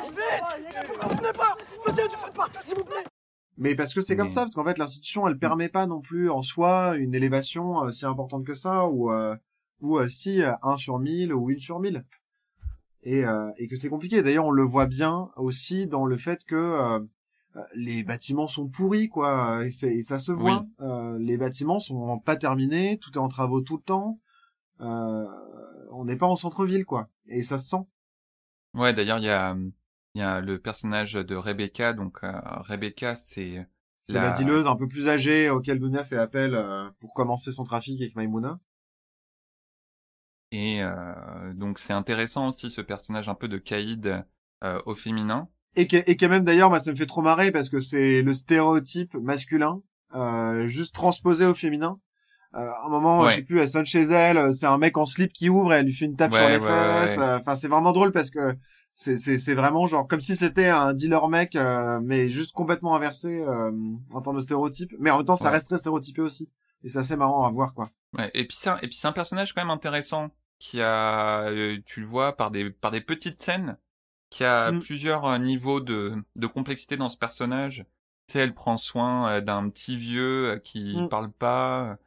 [1.16, 3.04] Venez pas Monsieur, du foot partout, s'il vous plaît
[3.58, 6.30] Mais parce que c'est comme ça, parce qu'en fait l'institution elle permet pas non plus
[6.30, 9.36] en soi une élévation euh, si importante que ça, ou euh,
[9.82, 12.04] ou euh, si euh, 1 sur 1000 ou 1 sur 1000.
[13.04, 14.22] Et, euh, et que c'est compliqué.
[14.22, 17.00] D'ailleurs on le voit bien aussi dans le fait que
[17.74, 20.66] les bâtiments sont pourris, quoi, et, ça se voit.
[20.82, 24.20] Euh, les bâtiments sont pas terminés, tout est en travaux tout le temps.
[24.82, 25.26] Euh,
[25.92, 27.86] on n'est pas en centre-ville, quoi, et ça se sent.
[28.74, 29.56] Ouais, d'ailleurs, il y a,
[30.14, 31.94] il y a le personnage de Rebecca.
[31.94, 33.68] Donc, euh, Rebecca, c'est
[34.02, 37.52] C'est La- la dealeuse un peu plus âgée auquel Dunia fait appel euh, pour commencer
[37.52, 38.60] son trafic avec Maimouna.
[40.52, 44.24] et euh, donc c'est intéressant aussi ce personnage un peu de Caïd
[44.64, 45.50] euh, au féminin.
[45.78, 48.22] Et qui, et qui même d'ailleurs, moi ça me fait trop marrer parce que c'est
[48.22, 49.82] le stéréotype masculin,
[50.16, 52.00] euh, juste transposé au féminin.
[52.56, 53.30] Euh, à un moment, Ouais.
[53.32, 55.74] je sais plus, elle sonne chez elle, euh, c'est un mec en slip qui ouvre
[55.74, 57.18] et elle lui fait une tape Ouais, sur les ouais, fesses.
[57.20, 58.56] euh, Enfin, c'est vraiment drôle parce que
[58.96, 62.96] c'est c'est c'est vraiment genre comme si c'était un dealer mec, euh, mais juste complètement
[62.96, 63.72] inversé euh,
[64.12, 64.92] en termes de stéréotype.
[65.00, 65.52] Mais en même temps, ça Ouais.
[65.52, 66.50] reste très stéréotypé aussi.
[66.84, 67.92] Et c'est assez marrant à voir, quoi.
[68.18, 71.42] Ouais, et puis c'est un, et puis c'est un personnage quand même intéressant qui a,
[71.50, 73.78] euh, tu le vois par des par des petites scènes,
[74.30, 74.80] qui a Mm.
[74.82, 77.86] plusieurs euh, niveaux de de complexité dans ce personnage.
[78.28, 81.08] Tu sais, elle prend soin euh, d'un petit vieux euh, qui Mm.
[81.10, 81.98] parle pas.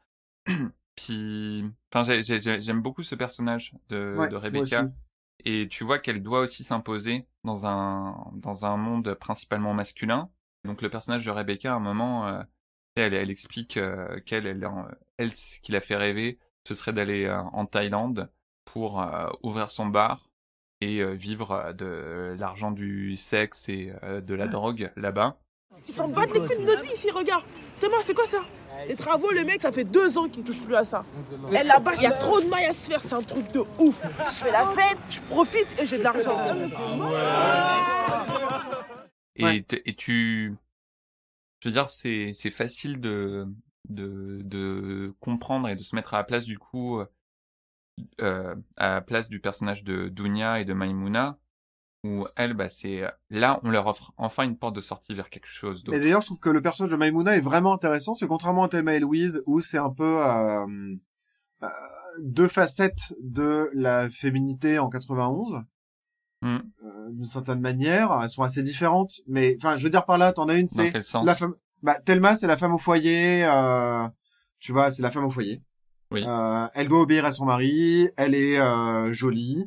[0.96, 4.90] Puis, enfin, j'ai- j'ai- j'ai- j'aime beaucoup ce personnage de, Ouais, de moi Rebecca.
[5.46, 10.30] Et tu vois qu'elle doit aussi s'imposer dans un dans un monde principalement masculin.
[10.64, 12.42] Donc le personnage de Rebecca, à un moment, euh,
[12.96, 14.68] elle, elle explique euh, qu'elle, elle,
[15.18, 18.30] elle, ce qui l'a fait rêver, ce serait d'aller euh, en Thaïlande
[18.66, 19.02] pour
[19.42, 20.29] ouvrir son bar
[20.80, 25.36] et euh, vivre euh, de l'argent du sexe et euh, de la drogue là-bas.
[25.88, 27.44] Ils s'en battent les couilles de notre vie ici, regarde.
[27.80, 28.42] Théma, c'est quoi ça?
[28.88, 31.04] Les travaux, le mec, ça fait deux ans qu'il touche plus à ça.
[31.50, 33.60] Et là-bas, il y a trop de mailles à se faire, c'est un truc de
[33.78, 34.00] ouf.
[34.02, 36.36] Je fais la fête, je profite et j'ai de l'argent.
[39.36, 40.54] Et, et tu,
[41.60, 43.46] je veux dire, c'est c'est facile de
[43.88, 47.02] de de comprendre et de se mettre à la place du coup,
[48.20, 51.38] euh, à la place du personnage de Dunya et de Maimouna,
[52.04, 55.48] où elle, bah c'est là, on leur offre enfin une porte de sortie vers quelque
[55.48, 55.98] chose Et d'autre.
[55.98, 58.94] d'ailleurs, je trouve que le personnage de Maimouna est vraiment intéressant, que contrairement à Thelma
[58.94, 60.66] et Louise, où c'est un peu euh,
[61.62, 61.68] euh,
[62.20, 65.62] deux facettes de la féminité en 91,
[66.42, 66.56] Hmm.
[66.86, 70.32] euh, d'une certaine manière, elles sont assez différentes, mais enfin, je veux dire par là,
[70.32, 70.90] t'en as une, c'est
[71.22, 71.54] la femme.
[71.82, 74.08] Bah, Thelma, c'est la femme au foyer, euh,
[74.58, 75.60] tu vois, c'est la femme au foyer.
[76.10, 76.24] Oui.
[76.26, 79.64] Euh, elle doit obéir à son mari, elle est euh, jolie,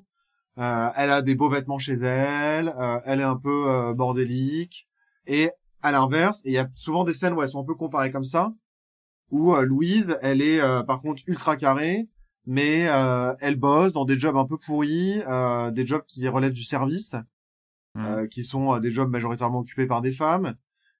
[0.57, 4.87] euh, elle a des beaux vêtements chez elle, euh, elle est un peu euh, bordélique,
[5.25, 5.51] et
[5.81, 8.25] à l'inverse, il y a souvent des scènes où elles sont un peu comparées comme
[8.25, 8.53] ça,
[9.31, 12.09] où euh, Louise, elle est euh, par contre ultra carrée,
[12.45, 16.53] mais euh, elle bosse dans des jobs un peu pourris, euh, des jobs qui relèvent
[16.53, 17.15] du service,
[17.97, 20.55] euh, qui sont des jobs majoritairement occupés par des femmes.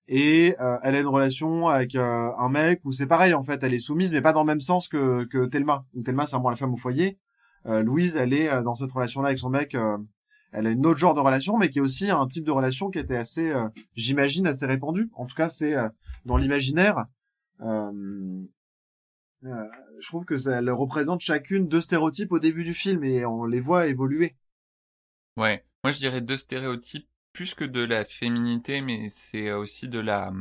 [0.09, 3.63] Et euh, elle a une relation avec euh, un mec où c'est pareil en fait,
[3.63, 5.85] elle est soumise mais pas dans le même sens que que Thelma.
[5.93, 7.17] Où Thelma c'est vraiment la femme au foyer.
[7.67, 9.75] Euh, Louise elle est euh, dans cette relation-là avec son mec.
[9.75, 9.97] euh,
[10.51, 12.91] elle a une autre genre de relation mais qui est aussi un type de relation
[12.91, 15.09] qui était assez, euh, j'imagine, assez répandu.
[15.15, 15.73] En tout cas c'est
[16.25, 17.05] dans l'imaginaire.
[17.61, 18.47] Je
[20.07, 23.61] trouve que ça elle représente chacune deux stéréotypes au début du film et on les
[23.61, 24.35] voit évoluer.
[25.37, 29.99] Ouais, moi je dirais deux stéréotypes plus que de la féminité, mais c'est aussi de
[29.99, 30.31] la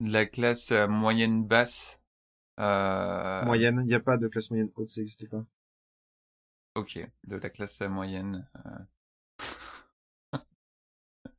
[0.00, 2.00] de la classe euh, moyenne basse.
[2.60, 5.44] Euh, Moyenne, il n'y a pas de classe moyenne haute, ça n'existe pas.
[6.74, 8.46] Ok, de la classe moyenne.
[8.66, 10.38] euh.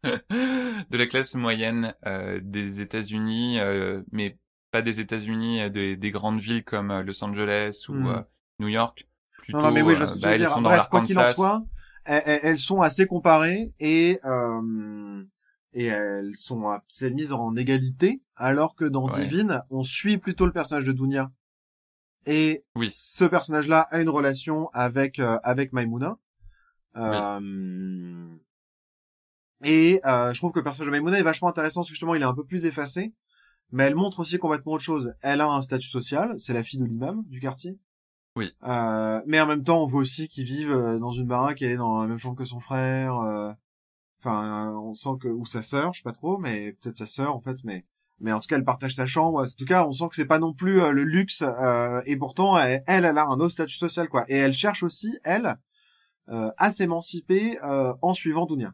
[0.89, 4.37] de la classe moyenne euh, des États-Unis, euh, mais
[4.71, 8.23] pas des États-Unis, des, des grandes villes comme Los Angeles ou Hmm.
[8.59, 9.07] New York.
[9.43, 10.59] Plutôt, Non, non, mais oui, je bah, dire.
[10.61, 11.63] Bref, quoi qu'il en soit,
[12.08, 15.24] elles, elles- sont assez comparées et euh,
[15.74, 19.28] et elles sont assez mises en égalité, alors que dans Ouais.
[19.28, 21.32] Divine, on suit plutôt le personnage de Dunya.
[22.26, 22.91] Et Oui.
[22.96, 26.17] ce personnage-là a une relation avec euh, avec Maimouna.
[26.96, 28.28] Euh,
[29.63, 32.15] Et euh, je trouve que le personnage de Maimouna est vachement intéressant, parce que justement,
[32.15, 33.13] il est un peu plus effacé,
[33.72, 35.13] mais elle montre aussi complètement autre chose.
[35.22, 37.78] Elle a un statut social, c'est la fille de l'imam du quartier.
[38.38, 38.54] Oui.
[38.63, 41.71] Euh, mais en même temps, on voit aussi qu'ils vivent euh, dans une baraque, elle
[41.71, 43.17] est dans la même chambre que son frère.
[43.17, 43.52] euh,
[44.19, 47.36] Enfin, on sent que ou sa sœur, je sais pas trop, mais peut-être sa sœur
[47.36, 47.86] en fait, mais
[48.19, 49.43] mais en tout cas, elle partage sa chambre.
[49.43, 51.43] En tout cas, on sent que c'est pas non plus euh, le luxe,
[52.06, 54.26] et pourtant, elle, elle, a un autre statut social, quoi.
[54.28, 55.58] Et elle cherche aussi, elle,
[56.28, 58.73] à s'émanciper en suivant Dunia.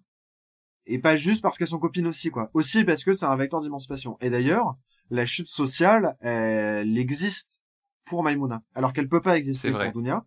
[0.86, 2.50] Et pas juste parce qu'elles sont copines aussi, quoi.
[2.54, 4.18] Aussi parce que c'est un vecteur d'émancipation.
[4.22, 4.78] Et d'ailleurs,
[5.10, 7.60] la chute sociale, elle existe
[8.06, 9.92] pour Maimouna, alors qu'elle peut pas exister pour vrai.
[9.92, 10.26] Dounia.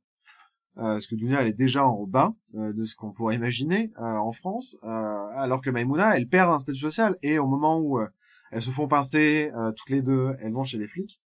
[0.78, 3.92] Euh, parce que Dounia, elle est déjà en bas euh, de ce qu'on pourrait imaginer
[3.98, 7.16] euh, en France, euh, alors que Maimouna, elle perd un statut social.
[7.22, 8.06] Et au moment où euh,
[8.50, 11.20] elles se font pincer euh, toutes les deux, elles vont chez les flics.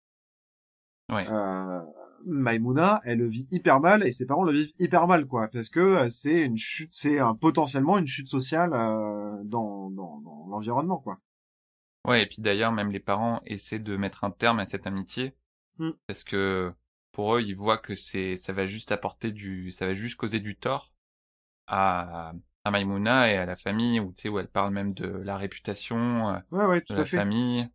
[1.12, 1.26] Ouais.
[1.28, 1.82] Euh,
[2.26, 5.68] Maimouna, elle le vit hyper mal et ses parents le vivent hyper mal, quoi, parce
[5.68, 10.98] que c'est une chute, c'est un, potentiellement une chute sociale euh, dans, dans, dans l'environnement,
[10.98, 11.18] quoi.
[12.06, 15.34] Ouais, et puis d'ailleurs, même les parents essaient de mettre un terme à cette amitié,
[15.80, 15.90] Mm.
[16.06, 16.72] parce que
[17.12, 20.38] pour eux, ils voient que c'est, ça va juste apporter du, ça va juste causer
[20.38, 20.92] du tort
[21.66, 22.32] à,
[22.64, 25.36] à Maimouna et à la famille, où tu sais, où elle parle même de la
[25.36, 27.16] réputation euh, Ouais, ouais, tout de à la fait.
[27.16, 27.68] famille.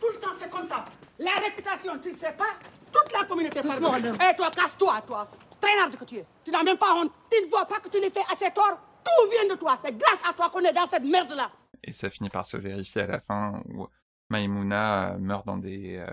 [0.00, 0.84] Tout le temps, c'est comme ça.
[1.18, 2.56] La réputation, tu ne sais pas
[2.92, 3.80] Toute la communauté parle.
[3.82, 4.16] Madame.
[4.16, 5.28] Eh, toi, casse-toi, toi.
[5.60, 6.26] Traînard que tu es.
[6.44, 7.12] Tu n'as même pas honte.
[7.30, 8.78] Tu ne vois pas que tu les fais assez tort.
[9.04, 9.76] Tout vient de toi.
[9.84, 11.50] C'est grâce à toi qu'on est dans cette merde-là.
[11.82, 13.88] Et ça finit par se vérifier à la fin, où
[14.30, 16.06] Maimouna euh, meurt dans des, euh,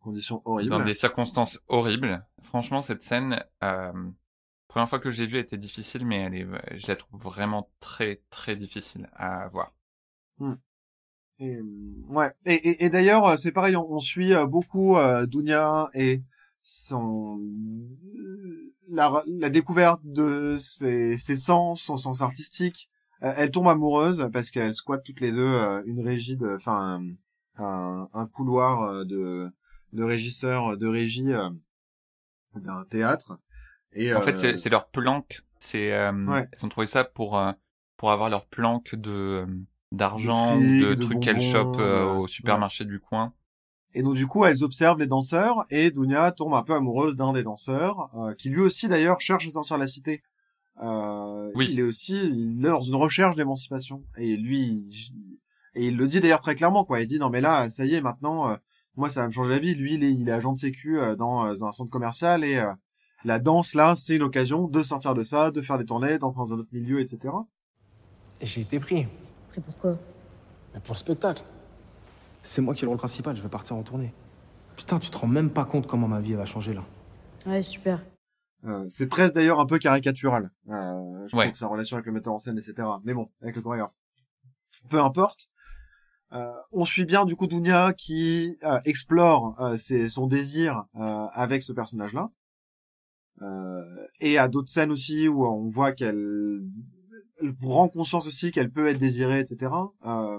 [0.00, 0.70] Conditions horribles.
[0.70, 2.24] dans des circonstances horribles.
[2.42, 3.92] Franchement, cette scène, euh,
[4.68, 6.46] première fois que j'ai vue, elle était difficile, mais elle est,
[6.78, 9.74] je la trouve vraiment très très difficile à voir.
[11.38, 11.62] Et, euh,
[12.08, 12.32] ouais.
[12.46, 16.22] Et, et, et d'ailleurs, c'est pareil, on, on suit beaucoup euh, Dounia et
[16.62, 17.38] son
[18.88, 22.90] la, la découverte de ses, ses sens, son sens artistique.
[23.22, 27.02] Euh, elle tombe amoureuse parce qu'elle squatte toutes les deux euh, une régie de, enfin,
[27.60, 29.50] un, un, couloir euh, de
[29.92, 31.50] de régisseur de régie euh,
[32.54, 33.38] d'un théâtre.
[33.92, 35.42] Et En fait, euh, c'est c'est leur planque.
[35.58, 36.48] C'est euh, Ouais.
[36.52, 37.52] elles ont trouvé ça pour euh,
[37.96, 39.46] pour avoir leur planque de euh,
[39.92, 43.32] d'argent De de, trucs qu'elles chopent euh, au supermarché du coin.
[43.92, 47.32] Et donc du coup, elles observent les danseurs et Dounia tombe un peu amoureuse d'un
[47.32, 50.22] des danseurs, euh, qui lui aussi d'ailleurs cherche à sortir de la cité.
[50.82, 51.66] Euh, Oui.
[51.70, 54.04] Il est aussi il est dans une recherche d'émancipation.
[54.16, 55.29] Et lui, il-
[55.74, 57.00] et il le dit d'ailleurs très clairement quoi.
[57.00, 58.56] Il dit non mais là, ça y est maintenant, euh,
[58.96, 59.74] moi ça va me changer la vie.
[59.74, 62.56] Lui, il est, il est agent de sécu euh, dans, euh, un centre commercial et
[62.58, 62.72] euh,
[63.24, 66.38] la danse là, c'est une occasion de sortir de ça, de faire des tournées, d'entrer
[66.38, 67.34] dans un autre milieu, etc.
[68.40, 69.06] Et j'ai été pris.
[69.48, 69.98] Après, pourquoi
[70.74, 71.42] Mais pour le spectacle.
[72.42, 74.14] C'est moi qui ai le rôle principal, je vais partir en tournée.
[74.76, 76.82] Putain, tu te rends même pas compte comment ma vie elle va changer là.
[77.44, 78.02] Ouais, super.
[78.64, 80.50] Euh, c'est presque d'ailleurs un peu caricatural.
[80.70, 81.46] Euh, je Ouais.
[81.48, 82.88] trouve sa relation avec le metteur en scène, etc.
[83.04, 83.92] Mais bon, avec le chorégraphe.
[84.88, 85.49] Peu importe.
[86.32, 91.26] Euh, on suit bien du coup Dounia qui euh, explore euh, ses- son désir euh,
[91.32, 92.30] avec ce personnage-là.
[93.42, 96.62] Euh, et à d'autres scènes aussi où on voit qu'elle
[97.42, 99.72] elle prend conscience aussi qu'elle peut être désirée, etc.
[100.04, 100.38] Euh,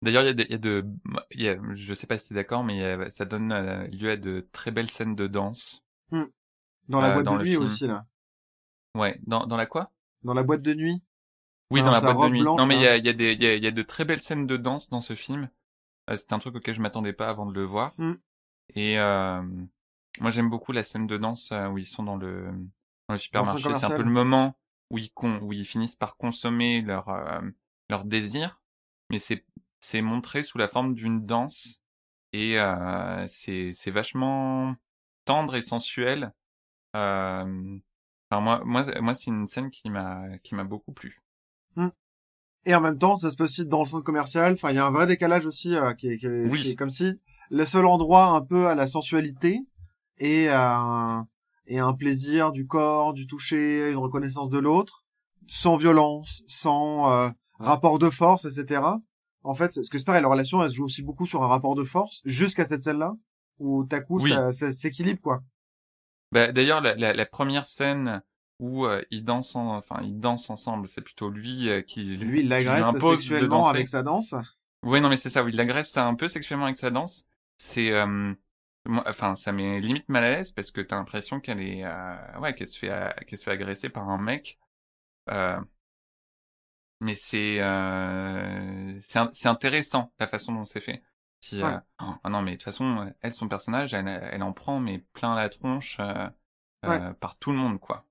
[0.00, 0.86] D'ailleurs, il y a, des- il y a de,
[1.32, 3.48] il y a, je sais pas si t'es d'accord, mais a- ça donne
[3.92, 5.82] lieu à de très belles scènes de danse.
[6.88, 7.62] dans la Euh, boîte dans de nuit film.
[7.64, 8.06] aussi là.
[8.94, 9.92] Ouais, dans dans la quoi?
[10.22, 11.02] Dans la boîte de nuit.
[11.70, 12.40] Oui, Ah, dans la boîte de nuit.
[12.42, 13.82] blanche, non, mais il y a, y a des, il y a, y a de
[13.82, 15.50] très belles scènes de danse dans ce film.
[16.10, 17.92] Euh, c'est un truc auquel je m'attendais pas avant de le voir.
[17.98, 18.14] Mm.
[18.74, 19.42] Et euh,
[20.20, 22.50] moi, j'aime beaucoup la scène de danse euh, où ils sont dans le
[23.08, 23.62] dans le supermarché.
[23.74, 24.56] C'est un peu le moment
[24.90, 27.40] où ils con, où ils finissent par consommer leur euh,
[27.90, 28.60] leur désir,
[29.10, 29.44] mais c'est
[29.80, 31.80] c'est montré sous la forme d'une danse
[32.32, 34.74] et euh, c'est c'est vachement
[35.24, 36.32] tendre et sensuel.
[36.96, 37.78] Euh,
[38.30, 41.20] Enfin, moi, moi, moi, c'est une scène qui m'a, qui m'a beaucoup plu.
[42.66, 44.52] Et en même temps, ça se passe aussi dans le centre commercial.
[44.52, 46.60] Enfin, il y a un vrai décalage aussi euh, qui, est, qui, est, Oui.
[46.62, 47.12] qui est comme si
[47.50, 49.60] le seul endroit un peu à la sensualité
[50.18, 51.28] et à un,
[51.66, 55.04] et à un plaisir du corps, du toucher, une reconnaissance de l'autre,
[55.46, 58.82] sans violence, sans euh, rapport de force, etc.
[59.44, 61.46] En fait, ce que c'est pareil, la relation, elle se joue aussi beaucoup sur un
[61.46, 63.14] rapport de force jusqu'à cette scène-là
[63.58, 64.30] où tout à coup Oui.
[64.30, 65.40] ça, ça s'équilibre quoi.
[66.32, 68.22] Bah, d'ailleurs, la, la, la première scène
[68.60, 72.42] où euh, ils dansent, en- enfin, ils dansent ensemble, c'est plutôt lui euh, qui Lui,
[72.42, 74.34] il l'agresse de sexuellement avec sa danse?
[74.82, 75.42] Oui, non, mais c'est ça.
[75.42, 77.26] Oui, il l'agresse un peu sexuellement avec sa danse.
[77.58, 78.34] C'est, euh,
[79.06, 82.54] enfin, ça met limite mal à l'aise parce que t'as l'impression qu'elle est, euh, ouais,
[82.54, 84.58] qu'elle se fait, euh, qu'elle se fait agresser par un mec.
[85.30, 85.60] Euh,
[87.00, 91.02] mais c'est, euh, c'est, in- c'est intéressant la façon dont c'est fait.
[91.40, 91.80] Si, euh, Ouais.
[91.98, 95.34] ah non, mais de toute façon, elle, son personnage, elle, elle en prend mais plein
[95.36, 95.98] la tronche
[97.20, 98.04] par tout le monde, quoi.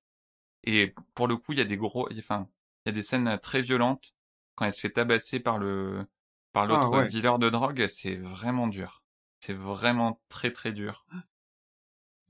[0.69, 2.49] Et pour le coup, il y a des gros, enfin,
[2.85, 4.13] il y a des scènes très violentes
[4.55, 6.05] quand elle se fait tabasser par le,
[6.51, 7.07] par l'autre Ah, ouais.
[7.07, 9.01] dealer de drogue, c'est vraiment dur.
[9.39, 11.05] C'est vraiment très très dur.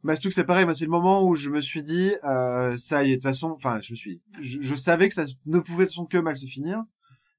[0.03, 0.65] Bah, truc, c'est pareil.
[0.65, 3.23] Moi, c'est le moment où je me suis dit, euh, ça y est, de toute
[3.23, 6.17] façon, enfin, je me suis, je, je savais que ça ne pouvait de son que
[6.17, 6.83] mal se finir.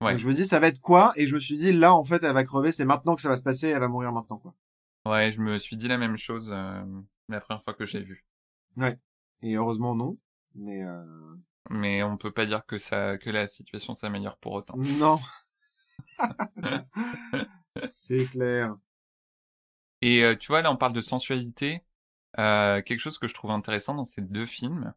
[0.00, 0.12] Ouais.
[0.12, 1.12] Donc, je me dis, ça va être quoi?
[1.14, 2.72] Et je me suis dit, là, en fait, elle va crever.
[2.72, 3.68] C'est maintenant que ça va se passer.
[3.68, 4.54] Elle va mourir maintenant, quoi.
[5.06, 6.84] Ouais, je me suis dit la même chose euh,
[7.28, 8.24] la première fois que j'ai vu.
[9.42, 10.18] Et heureusement, non.
[10.58, 11.04] Mais, euh,
[11.70, 14.76] Mais on peut pas dire que ça, que la situation s'améliore pour autant.
[14.76, 15.18] non.
[17.76, 18.76] C'est clair.
[20.00, 21.84] Et euh, tu vois, là, on parle de sensualité.
[22.38, 24.92] Euh, quelque chose que je trouve intéressant dans ces deux films,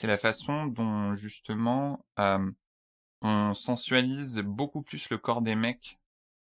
[0.00, 2.50] c'est la façon dont, justement, euh,
[3.22, 5.98] on sensualise beaucoup plus le corps des mecs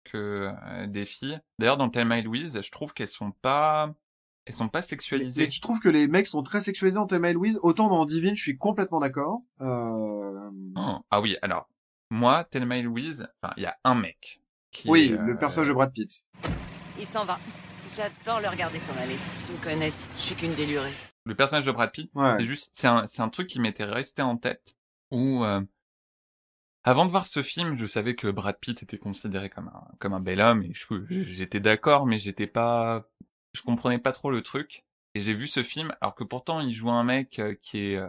[0.05, 1.41] que euh, des filles.
[1.59, 3.95] D'ailleurs, dans Thelma et Louise, je trouve qu'elles sont pas...
[4.45, 5.45] Elles sont pas sexualisées.
[5.45, 7.61] Et tu trouves que les mecs sont très sexualisés en Thelma et Louise?
[7.63, 9.43] Autant dans Divine, je suis complètement d'accord.
[9.61, 10.51] Euh...
[10.77, 11.69] Oh, Ah oui, alors,
[12.11, 14.41] moi, Thelma et Louise, enfin, il y a un mec
[14.73, 16.25] qui Oui, le euh, personnage de Brad Pitt.
[16.99, 17.39] Il s'en va.
[17.95, 19.17] J'adore le regarder s'en aller.
[19.47, 20.93] Tu me connais, je suis qu'une délurée.
[21.25, 22.35] le personnage de Brad Pitt, Ouais.
[22.39, 24.77] c'est juste, c'est un, c'est un truc qui m'était resté en tête,
[25.13, 25.61] où, euh,
[26.85, 30.15] avant de voir ce film, je savais que Brad Pitt était considéré comme un, comme
[30.15, 30.73] un bel homme, et
[31.23, 33.09] j'étais d'accord, mais j'étais pas,
[33.53, 34.85] je comprenais pas trop le truc.
[35.15, 37.97] Et j'ai vu ce film, alors que pourtant il joue un mec euh, qui est,
[37.97, 38.09] euh,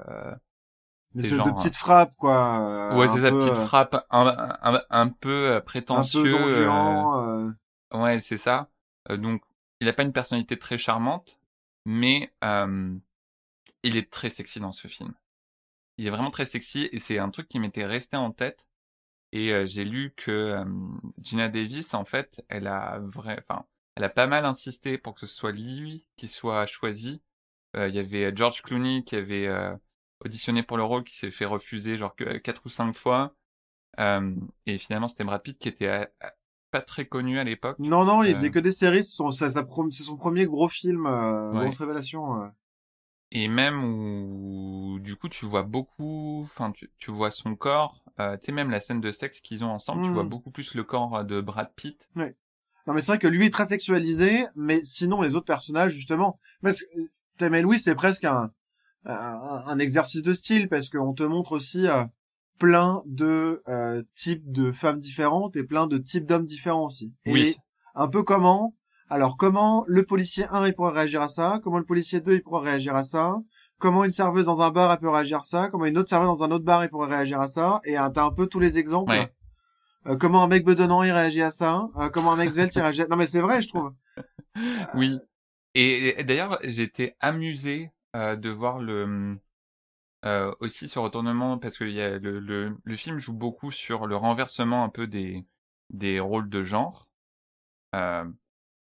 [1.15, 2.59] Une espèce genre, de petite frappe, quoi.
[2.69, 4.27] euh, ouais, un c'est sa petite euh, frappe, un,
[4.61, 6.23] un, un peu euh, Un prétentieux.
[6.31, 7.51] peu euh, euh,
[7.93, 8.69] Ouais, c'est ça.
[9.09, 9.43] Euh, donc,
[9.79, 11.39] il a pas une personnalité très charmante,
[11.85, 12.95] mais euh,
[13.83, 15.13] il est très sexy dans ce film.
[15.97, 18.67] Il est vraiment très sexy et c'est un truc qui m'était resté en tête.
[19.33, 20.65] Et euh, j'ai lu que euh,
[21.21, 23.65] Gina Davis, en fait, elle a vrai, enfin,
[23.95, 27.21] elle a pas mal insisté pour que ce soit lui qui soit choisi.
[27.75, 29.75] Euh, Il y avait George Clooney qui avait euh,
[30.23, 33.35] auditionné pour le rôle, qui s'est fait refuser genre que quatre ou cinq fois.
[33.99, 34.35] Euh,
[34.65, 36.05] et finalement, c'était Brad Pitt qui était euh,
[36.71, 37.77] pas très connu à l'époque.
[37.79, 39.03] Non, non, il Euh, faisait que des séries.
[39.03, 41.65] C'est son, premier gros film, euh, Ouais.
[41.65, 42.41] grosse révélation.
[42.43, 42.47] euh.
[43.31, 48.37] et même où du coup tu vois beaucoup enfin tu, tu vois son corps euh,
[48.37, 50.83] tu sais même la scène de sexe qu'ils ont ensemble tu vois beaucoup plus le
[50.83, 52.07] corps euh, de Brad Pitt
[52.87, 56.39] Non, mais c'est vrai que lui est très sexualisé, mais sinon les autres personnages, justement,
[56.61, 56.85] parce que
[57.37, 58.51] Thelma et Louise, c'est presque un,
[59.05, 62.03] un, un exercice de style, parce qu'on te montre aussi euh,
[62.59, 67.13] plein de euh, types de femmes différentes et plein de types d'hommes différents aussi.
[67.25, 67.55] Et Oui.
[67.95, 68.75] un peu comment,
[69.09, 72.41] alors comment le policier 1 il pourrait réagir à ça, comment le policier 2 il
[72.41, 73.35] pourrait réagir à ça,
[73.79, 76.27] comment une serveuse dans un bar elle peut réagir à ça, comment une autre serveuse
[76.39, 78.77] dans un autre bar il pourrait réagir à ça, et t'as un peu tous les
[78.77, 79.11] exemples.
[79.11, 79.31] Ouais.
[80.07, 82.81] Euh, comment un mec bedonnant il réagit à ça, euh, comment un mec svelte il
[82.81, 83.07] réagit à...
[83.07, 83.93] Non mais c'est vrai je trouve.
[84.95, 85.19] oui.
[85.75, 89.37] Et, et d'ailleurs j'étais amusé euh, de voir le
[90.61, 94.15] aussi ce retournement parce que y a le, le, le film joue beaucoup sur le
[94.15, 95.45] renversement un peu des
[95.89, 97.09] des rôles de genre.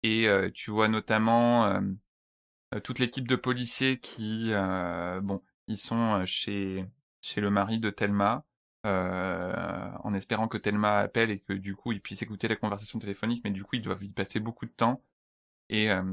[0.03, 1.81] Et tu vois notamment
[2.83, 4.51] toute l'équipe de policiers qui
[5.23, 6.85] bon ils sont chez
[7.21, 8.45] chez le mari de Thelma
[8.85, 12.99] euh, en espérant que Thelma appelle et que du coup ils puissent écouter la conversation
[12.99, 15.01] téléphonique mais du coup ils doivent y passer beaucoup de temps
[15.69, 16.03] et euh,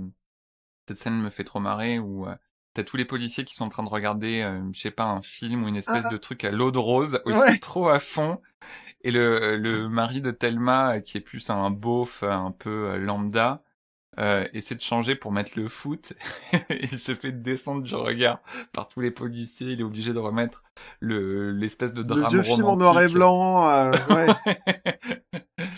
[0.88, 2.34] cette scène me fait trop marrer où euh,
[2.74, 5.22] t'as tous les policiers qui sont en train de regarder euh, je sais pas un
[5.22, 6.12] film ou une espèce Ah.
[6.12, 7.58] de truc à l'eau de rose aussi Ouais.
[7.58, 8.40] trop à fond
[9.02, 12.98] et le le mari de Thelma euh, qui est plus un beauf un peu euh,
[12.98, 13.62] lambda
[14.20, 16.12] euh, essaie de changer pour mettre le foot.
[16.70, 18.40] il se fait descendre du regard
[18.72, 19.72] par tous les policiers.
[19.72, 20.62] Il est obligé de remettre
[21.00, 23.68] le l'espèce de drame Le vieux film en noir et blanc.
[23.70, 24.28] euh, ouais.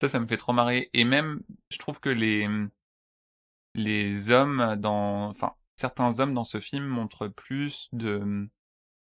[0.00, 0.90] ça, ça me fait trop marrer.
[0.92, 2.48] Et même, je trouve que les
[3.74, 8.48] les hommes dans, enfin, certains hommes dans ce film montrent plus de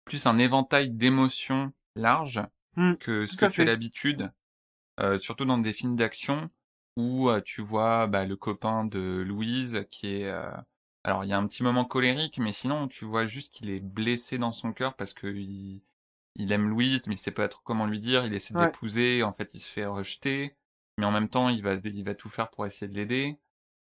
[0.05, 2.43] plus un éventail d'émotions larges
[2.77, 4.31] Hmm, que ce que tu as l'habitude,
[5.01, 6.51] euh, surtout dans des films d'action
[6.97, 10.33] où tu vois bah, le copain de Louise qui est
[11.05, 13.81] alors il y a un petit moment colérique mais sinon tu vois juste qu'il est
[13.81, 15.83] blessé dans son cœur parce que il,
[16.37, 18.27] il aime Louise mais il sait pas trop comment lui dire.
[18.27, 18.61] Il essaie Ouais.
[18.63, 20.57] l'épouser en fait il se fait rejeter
[20.99, 23.39] mais en même temps il va il va tout faire pour essayer de l'aider.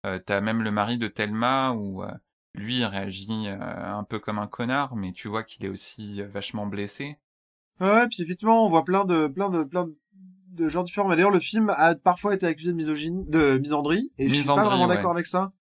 [0.06, 2.12] Euh, t'as même le mari de Thelma où euh,
[2.56, 6.22] lui il réagit euh, un peu comme un connard mais tu vois qu'il est aussi
[6.24, 7.18] vachement blessé.
[7.80, 9.96] Ouais, puis effectivement, on voit plein de, plein de, plein de,
[10.52, 11.10] de gens différents.
[11.10, 14.44] Mais d'ailleurs, le film a parfois été accusé de misogynie, de misandrie, et je suis
[14.44, 14.96] pas Misandrie, vraiment ouais.
[14.96, 15.52] d'accord avec ça.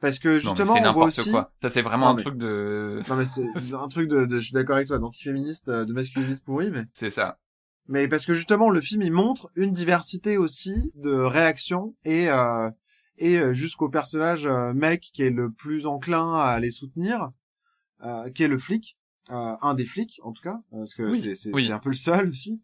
[0.00, 1.30] Parce que non justement, c'est on voit aussi.
[1.30, 4.36] quoi ça c'est vraiment Non, un truc de Non mais c'est un truc de, de,
[4.40, 6.84] je suis d'accord avec toi, d'antiféministe, euh, de masculiniste pourri, mais.
[6.94, 7.38] c'est ça
[7.86, 12.70] Mais parce que justement, le film, il montre une diversité aussi de réactions et, euh,
[13.18, 17.28] et euh, jusqu'au personnage euh, mec qui est le plus enclin à les soutenir,
[18.02, 18.96] euh, qui est le flic,
[19.28, 21.66] euh, un des flics en tout cas, parce que Oui, c'est c'est oui.
[21.66, 22.58] c'est un peu le seul aussi.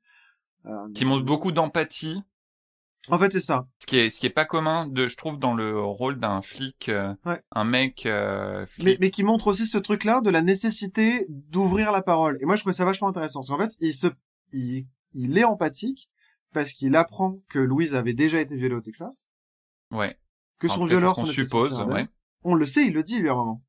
[0.67, 2.23] Euh, qui montre beaucoup d'empathie
[3.09, 3.69] En fait, c'est ça.
[3.81, 6.43] ce qui est ce qui est pas commun de je trouve dans le rôle d'un
[6.43, 7.41] flic euh, Ouais.
[7.53, 8.85] un mec euh, flic.
[8.85, 12.39] Mais, mais qui montre aussi ce truc-là de la nécessité d'ouvrir la parole.
[12.41, 13.41] Et moi, je trouvais ça vachement intéressant.
[13.41, 14.09] Parce qu'en fait, il se,
[14.53, 16.11] il, il est empathique
[16.53, 19.29] parce qu'il apprend que Louise avait déjà été violée au Texas,
[19.93, 20.19] ouais
[20.59, 22.09] que En son cas, c'est violeur qu'on suppose ouais
[22.45, 23.62] On le sait, il le dit lui à un moment.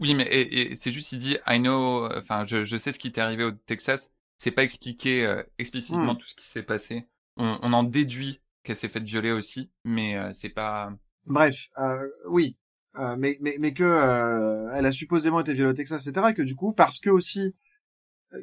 [0.00, 2.98] oui mais et, et c'est juste il dit I know enfin je je sais ce
[2.98, 4.12] qui t'est arrivé au Texas
[4.44, 6.18] c'est pas expliqué euh, explicitement Hmm.
[6.18, 10.16] tout ce qui s'est passé on, on en déduit qu'elle s'est faite violer aussi, mais
[10.16, 10.92] euh, c'est pas.
[11.26, 12.56] Bref, euh, oui,
[12.98, 16.28] euh, mais mais mais que euh, elle a supposément été violée au Texas, etc.
[16.30, 17.54] Et que du coup, parce que aussi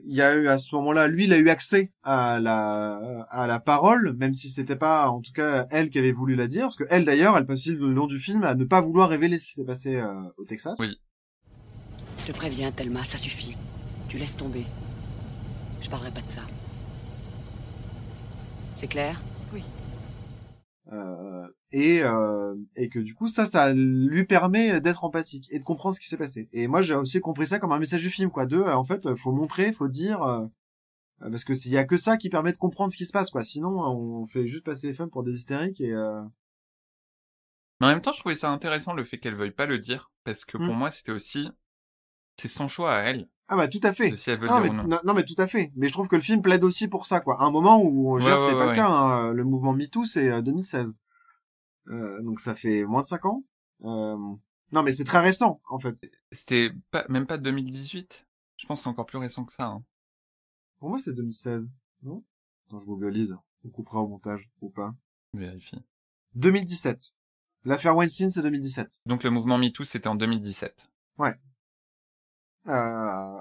[0.05, 3.45] il y a eu à ce moment-là, lui, il a eu accès à la à
[3.47, 6.63] la parole, même si c'était pas, en tout cas, elle qui avait voulu la dire,
[6.63, 9.37] parce que elle d'ailleurs, elle passe le long du film à ne pas vouloir révéler
[9.39, 10.77] ce qui s'est passé euh, au Texas.
[10.79, 10.99] Oui.
[12.19, 13.55] Je te préviens, Thelma, ça suffit.
[14.09, 14.65] Tu laisses tomber.
[15.81, 16.41] Je parlerai pas de ça.
[18.75, 19.21] C'est clair?
[19.53, 19.63] Oui.
[20.91, 25.63] Euh, et euh, et que du coup ça ça lui permet d'être empathique et de
[25.63, 28.09] comprendre ce qui s'est passé et moi j'ai aussi compris ça comme un message du
[28.09, 30.45] film quoi de euh, en fait faut montrer faut dire euh,
[31.19, 33.29] parce que s'il y a que ça qui permet de comprendre ce qui se passe
[33.29, 36.21] quoi sinon on fait juste passer les femmes pour des hystériques et euh...
[37.79, 40.11] Mais en même temps je trouvais ça intéressant le fait qu'elle veuille pas le dire
[40.25, 40.77] parce que pour Mm.
[40.77, 41.47] moi c'était aussi
[42.37, 45.13] c'est son choix à elle ah bah tout à fait si elle mais, non.
[45.13, 47.39] mais tout à fait mais je trouve que le film plaide aussi pour ça quoi
[47.41, 49.73] à un moment où Ouais, genre, ouais, c'était ouais, pas le cas hein, le mouvement
[49.73, 50.93] MeToo c'est euh, 2016
[51.89, 53.43] euh, donc ça fait moins de 5 ans
[53.83, 54.15] euh...
[54.71, 55.95] non mais c'est très récent en fait
[56.31, 58.25] C'était pas même pas 2018.
[58.61, 59.65] Je pense que c'est encore plus récent que ça.
[59.65, 59.83] Hein.
[60.77, 61.67] Pour moi, c'était 2016,
[62.03, 62.23] non?
[62.67, 63.35] Attends, je googleise.
[63.65, 64.93] On coupera au montage, ou pas?
[65.33, 65.81] Vérifie.
[66.35, 67.13] 2017.
[67.65, 69.01] L'affaire Weinstein, c'est 2017.
[69.07, 70.91] Donc le mouvement MeToo c'était en 2017.
[71.17, 71.35] Ouais.
[72.67, 73.37] Euh,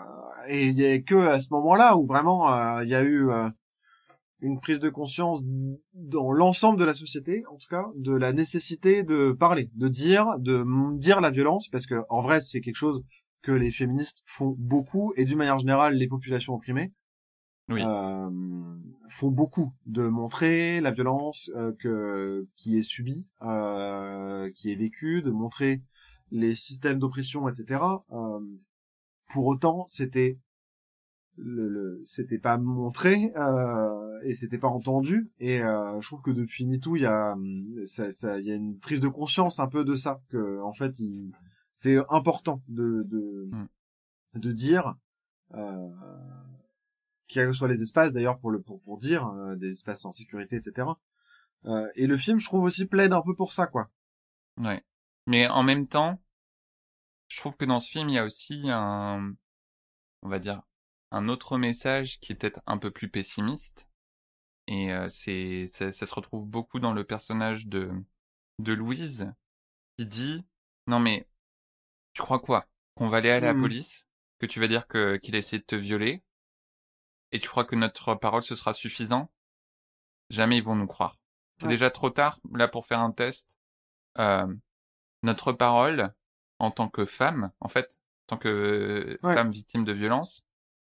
[0.48, 3.30] et il y a que à ce moment-là où vraiment euh, il y a eu
[3.30, 3.48] euh,
[4.40, 5.40] une prise de conscience
[5.92, 10.38] dans l'ensemble de la société, en tout cas, de la nécessité de parler, de dire,
[10.38, 10.64] de
[10.96, 13.02] dire la violence, parce que en vrai, c'est quelque chose
[13.42, 16.92] que les féministes font beaucoup, et d'une manière générale, les populations opprimées
[17.68, 17.82] Oui.
[17.84, 18.30] euh,
[19.08, 25.22] font beaucoup de montrer la violence euh, que qui est subie, euh, qui est vécue,
[25.22, 25.82] de montrer
[26.30, 27.80] les systèmes d'oppression, etc.
[29.32, 30.38] Pour autant, c'était
[31.36, 36.30] le, le- c'était pas montré euh, et c'était pas entendu et euh, je trouve que
[36.30, 39.58] depuis MeToo il y a hum, ça, ça il y a une prise de conscience
[39.58, 41.32] un peu de ça que en fait il,
[41.72, 43.66] c'est important de de, Mm.
[44.40, 44.94] de dire
[45.54, 45.88] euh,
[47.26, 50.12] quels que soient les espaces d'ailleurs pour le pour pour dire euh, des espaces en
[50.12, 50.88] sécurité etc
[51.66, 53.88] euh, et le film je trouve aussi plaide un peu pour ça quoi
[54.58, 54.82] Ouais.
[55.26, 56.20] Mais en même temps,
[57.30, 59.34] je trouve que dans ce film, il y a aussi un,
[60.22, 60.62] on va dire,
[61.12, 63.86] un autre message qui est peut-être un peu plus pessimiste.
[64.68, 67.90] Et euh, c'est, ça, ça se retrouve beaucoup dans le personnage de,
[68.58, 69.32] de Louise,
[69.98, 70.44] qui dit,
[70.86, 71.28] non mais,
[72.14, 72.68] tu crois quoi?
[72.94, 73.60] Qu'on va aller à la Mhm.
[73.62, 74.06] police?
[74.40, 76.22] Que tu vas dire que, qu'il a essayé de te violer?
[77.32, 79.30] Et tu crois que notre parole ce sera suffisant?
[80.30, 81.18] Jamais ils vont nous croire.
[81.58, 81.70] C'est Ouais.
[81.70, 83.50] déjà trop tard, là, pour faire un test.
[84.18, 84.46] Euh,
[85.22, 86.12] notre parole,
[86.60, 87.98] en tant que femme, en fait,
[88.28, 89.34] en tant que Ouais.
[89.34, 90.44] femme victime de violence,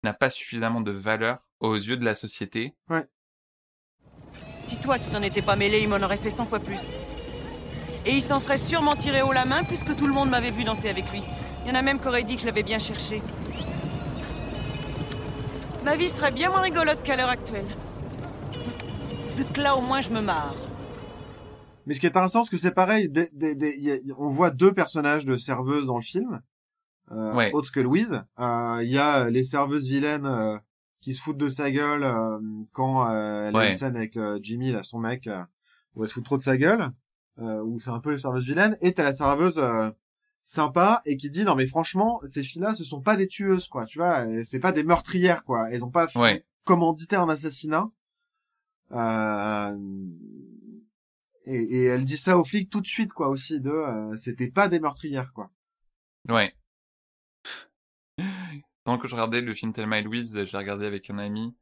[0.02, 2.74] n'a pas suffisamment de valeur aux yeux de la société.
[4.62, 6.92] Si toi, tu t'en étais pas mêlé, il m'en aurait fait 100 fois plus.
[8.04, 10.64] Et il s'en serait sûrement tiré haut la main puisque tout le monde m'avait vu
[10.64, 11.22] danser avec lui.
[11.64, 13.22] Il y en a même qui auraient dit que je l'avais bien cherché.
[15.84, 17.66] Ma vie serait bien moins rigolote qu'à l'heure actuelle.
[19.36, 20.54] Vu que là, au moins, je me marre.
[21.88, 23.08] Mais ce qui est intéressant, c'est que c'est pareil.
[23.08, 26.40] des- des- des- a- on voit deux personnages de serveuses dans le film,
[27.10, 27.50] euh, Ouais.
[27.52, 28.22] autres que Louise.
[28.38, 30.58] Euh, Il y a les serveuses vilaines euh,
[31.00, 32.38] qui se foutent de sa gueule euh,
[32.72, 33.70] quand euh, elle Ouais.
[33.70, 35.28] une scène avec Jimmy, là, son mec,
[35.94, 36.90] où elle se fout trop de sa gueule,
[37.40, 38.76] euh, où c'est un peu les serveuses vilaines.
[38.82, 39.90] Et t'as la serveuse euh,
[40.44, 43.86] sympa et qui dit non mais franchement, ces filles-là, ce sont pas des tueuses, quoi.
[43.86, 45.70] Tu vois, c'est pas des meurtrières, quoi.
[45.70, 46.44] Elles ont pas Ouais.
[46.64, 47.88] commandité un assassinat.
[48.92, 49.76] Euh,
[51.48, 54.68] et, elle dit ça aux flics tout de suite, quoi, aussi, de, euh, c'était pas
[54.68, 55.50] des meurtrières, quoi.
[56.28, 56.54] Ouais.
[58.84, 61.56] Pendant que je regardais le film Thelma et Louise, j'ai regardé avec un ami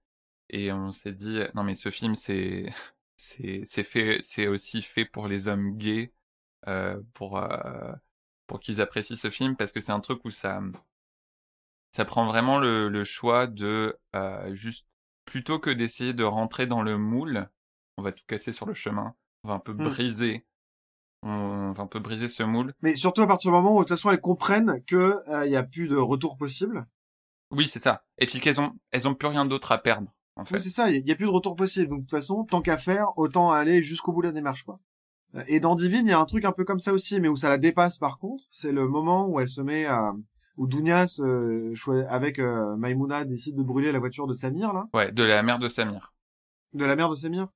[0.48, 2.72] et on s'est dit non mais ce film c'est
[3.16, 6.12] c'est c'est fait c'est aussi fait pour les hommes gays
[6.68, 7.92] euh, pour euh,
[8.46, 10.60] pour qu'ils apprécient ce film parce que c'est un truc où ça
[11.90, 13.98] ça prend vraiment le, le choix de
[14.52, 14.86] juste
[15.26, 17.50] plutôt que d'essayer de rentrer dans le moule,
[17.98, 19.14] on va tout casser sur le chemin,
[19.46, 19.84] on va un peu Hmm.
[19.88, 20.44] briser
[21.22, 22.72] on va un peu briser ce moule.
[22.82, 25.56] Mais surtout à partir du moment où, de toute façon, elles comprennent que, il y
[25.56, 26.86] a plus de retour possible.
[27.50, 28.04] Oui, c'est ça.
[28.18, 30.56] Et puis qu'elles ont elles ont plus rien d'autre à perdre en fait.
[30.56, 31.88] Oui, c'est ça, il y, a plus de retour possible.
[31.88, 34.78] Donc, de toute façon, tant qu'à faire, autant aller jusqu'au bout de la démarche, quoi.
[35.34, 37.28] Euh, Et dans Divine, il y a un truc un peu comme ça aussi, mais
[37.28, 38.44] où ça la dépasse, par contre.
[38.50, 40.12] C'est le moment où elle se met à,
[40.58, 44.84] où Dunia, se, choi- avec euh, Maimouna, décide de brûler la voiture de Samir, là.
[44.92, 46.12] Ouais, de la mère de Samir.
[46.74, 47.48] De la mère de Samir.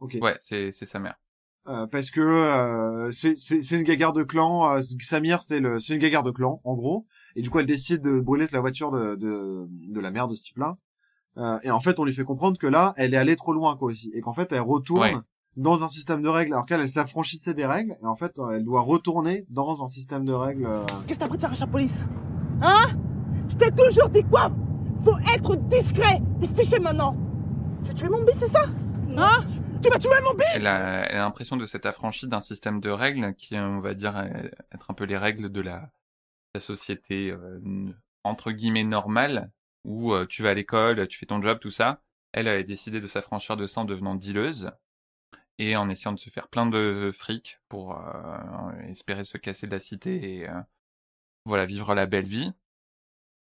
[0.00, 0.16] Ok.
[0.22, 1.16] Ouais, c'est c'est sa mère.
[1.66, 4.70] Euh, parce que euh, c'est c'est c'est une gagarre de clan.
[4.76, 7.06] euh, Samir, c'est le c'est une gagarre de clan, en gros.
[7.36, 10.34] Et du coup, elle décide de brûler la voiture de de, de la mère de
[10.34, 10.76] ce type-là.
[11.36, 13.76] Euh, et en fait, on lui fait comprendre que là, elle est allée trop loin,
[13.76, 15.14] quoi, aussi, et qu'en fait, elle retourne Ouais.
[15.56, 18.64] dans un système de règles alors qu'elle elle s'affranchissait des règles et en fait elle
[18.64, 20.66] doit retourner dans un système de règles.
[20.66, 21.98] euh, Qu'est-ce que t'as pris de faire à la police?
[22.62, 22.86] Hein?
[23.48, 24.50] Je t'ai toujours dit quoi?
[25.04, 27.16] Faut être discret T'es fiché maintenant
[27.84, 28.64] Tu veux tuer mon bis, c'est ça?
[29.16, 29.44] Hein?
[30.54, 34.16] Elle a, l'impression de s'être affranchie d'un système de règles qui, on va dire,
[34.72, 35.90] être un peu les règles de la,
[36.58, 37.60] société euh,
[38.24, 39.52] entre guillemets normale,
[39.84, 42.02] où euh, tu vas à l'école, tu fais ton job, tout ça.
[42.32, 44.72] Elle a décidé de s'affranchir de ça en devenant dealeuse
[45.58, 49.72] et en essayant de se faire plein de fric pour euh, espérer se casser de
[49.72, 50.60] la cité et euh,
[51.44, 52.52] voilà vivre la belle vie.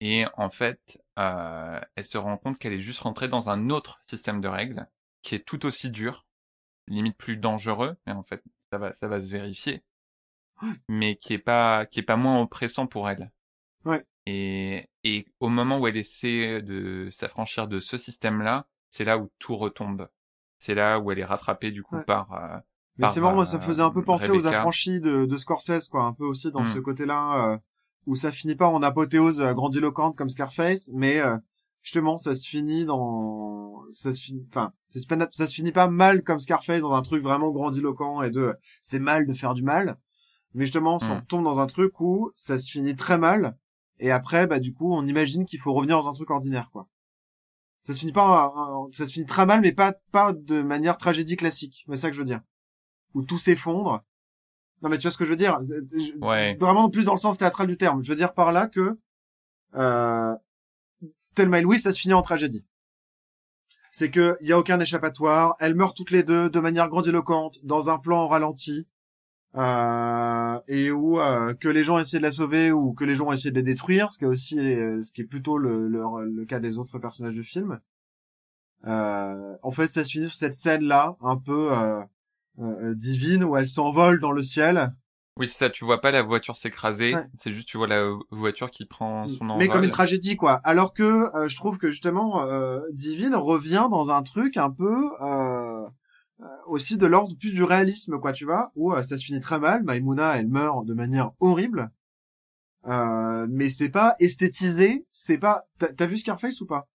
[0.01, 3.99] Et en fait, euh, elle se rend compte qu'elle est juste rentrée dans un autre
[4.07, 4.87] système de règles
[5.29, 6.25] qui est tout aussi dur,
[6.87, 9.83] limite plus dangereux, mais en fait ça va ça va se vérifier,
[10.87, 13.31] mais qui est pas qui est pas moins oppressant pour elle.
[13.85, 14.03] Ouais.
[14.25, 19.29] Et et au moment où elle essaie de s'affranchir de ce système-là, c'est là où
[19.39, 20.09] tout retombe.
[20.57, 22.03] C'est là où elle est rattrapée du coup Ouais.
[22.03, 22.33] par.
[22.33, 22.57] euh,
[22.97, 25.37] Mais c'est marrant, moi, ça me euh, faisait un peu penser aux affranchis de, de
[25.37, 26.73] Scorsese, quoi, un peu aussi dans Mm.
[26.73, 27.57] ce côté-là, euh,
[28.07, 31.37] où ça finit pas en apothéose grandiloquente comme Scarface, mais euh,
[31.81, 35.71] justement, ça se finit dans, ça se finit, enfin, ça se, pas- ça se finit
[35.71, 39.53] pas mal comme Scarface dans un truc vraiment grandiloquent et de, c'est mal de faire
[39.53, 39.97] du mal,
[40.53, 41.25] mais justement, ça Mm.
[41.27, 43.57] tombe dans un truc où ça se finit très mal,
[43.99, 46.87] et après, bah du coup, on imagine qu'il faut revenir dans un truc ordinaire, quoi.
[47.83, 50.97] Ça se finit pas, en- ça se finit très mal, mais pas pas de manière
[50.97, 51.85] tragédie classique.
[51.89, 52.41] C'est ça que je veux dire.
[53.15, 54.03] Où tout s'effondre.
[54.81, 55.57] Non, mais tu vois ce que je veux dire?
[56.21, 56.55] Ouais.
[56.59, 58.03] Vraiment plus dans le sens théâtral du terme.
[58.03, 58.99] Je veux dire par là que
[59.75, 60.35] euh,
[61.35, 62.65] Thelma et Louise, ça se finit en tragédie.
[63.91, 65.55] C'est que il y a aucun échappatoire.
[65.59, 68.87] Elles meurent toutes les deux de manière grandiloquente dans un plan en ralenti.
[69.55, 73.31] Euh, et où euh, que les gens essaient de la sauver ou que les gens
[73.31, 76.59] essaient de les détruire, ce qui est aussi euh, ce qui est plutôt le, cas
[76.59, 77.79] des autres personnages du film.
[78.85, 81.71] Euh, en fait, ça se finit sur cette scène-là, un peu
[82.95, 84.93] divine, où elle s'envole dans le ciel.
[85.37, 85.69] Oui, c'est ça.
[85.69, 87.15] Tu vois pas la voiture s'écraser.
[87.15, 87.25] Ouais.
[87.33, 89.59] C'est juste tu vois la voiture qui prend son envol.
[89.59, 91.03] mais comme une tragédie quoi alors que
[91.35, 95.85] euh, je trouve que justement euh, Divine revient dans un truc un peu euh,
[96.41, 99.59] euh, aussi de l'ordre plus du réalisme quoi tu vois où ça se finit très
[99.59, 101.89] mal Maimouna elle meurt de manière horrible
[102.87, 106.87] euh, mais c'est pas esthétisé c'est pas t'as t'as vu Scarface ou pas?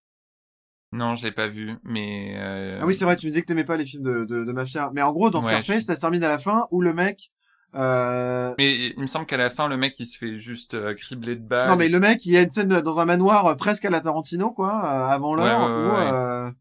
[0.93, 2.35] Non, je l'ai pas vu, mais.
[2.37, 4.45] euh, ah oui c'est vrai tu me disais que t'aimais pas les films de, de,
[4.45, 6.69] de mafia mais en gros dans Ouais, Scarface je- ça se termine à la fin
[6.71, 7.33] où le mec
[7.75, 10.95] euh, Mais il me semble qu'à la fin, le mec, il se fait juste euh,
[10.95, 11.69] cribler de balles.
[11.69, 13.91] Non mais le mec, il y a une scène dans un manoir euh, presque à
[13.91, 16.53] la Tarantino quoi, euh, avant l'heure Ouais, ouais,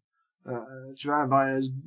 [0.47, 1.45] euh, tu vois, bah,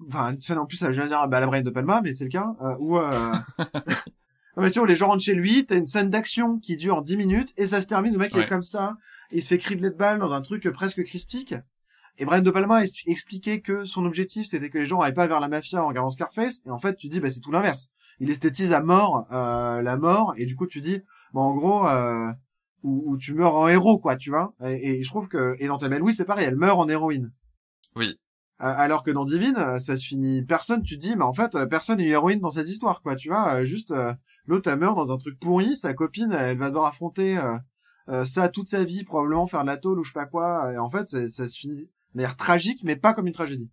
[0.08, 2.30] enfin une scène en plus, j'allais dire bah, la Brian de Palma, mais c'est le
[2.30, 3.10] cas où euh...
[3.58, 3.66] non
[4.56, 7.16] mais tu vois, les gens rentrent chez lui, t'as une scène d'action qui dure 10
[7.16, 8.96] minutes et ça se termine, le mec il est comme ça,
[9.30, 11.54] il se fait cribler de balles dans un truc presque christique.
[12.18, 15.40] Et Brian De Palma expliquait que son objectif c'était que les gens n'allaient pas vers
[15.40, 17.90] la mafia en regardant Scarface et en fait tu dis bah c'est tout l'inverse.
[18.18, 21.02] Il esthétise à mort euh, la mort et du coup tu dis
[21.32, 22.32] bah en gros euh,
[22.82, 25.66] où, où tu meurs en héros quoi tu vois et, et je trouve que et
[25.66, 27.32] dans Thelma Louise c'est pareil elle meurt en héroïne
[27.94, 28.18] Oui.
[28.62, 31.34] Euh, alors que dans Divine euh, ça se finit personne tu te dis mais en
[31.34, 34.14] fait euh, personne n'est une héroïne dans cette histoire quoi tu vois juste euh,
[34.46, 37.58] l'autre elle meurt dans un truc pourri sa copine elle va devoir affronter euh,
[38.08, 40.72] euh, ça toute sa vie probablement faire de la tôle ou je sais pas quoi
[40.72, 43.70] et en fait ça se finit de manière tragique mais pas comme une tragédie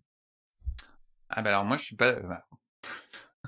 [1.30, 2.14] Ah bah alors moi, je suis pas.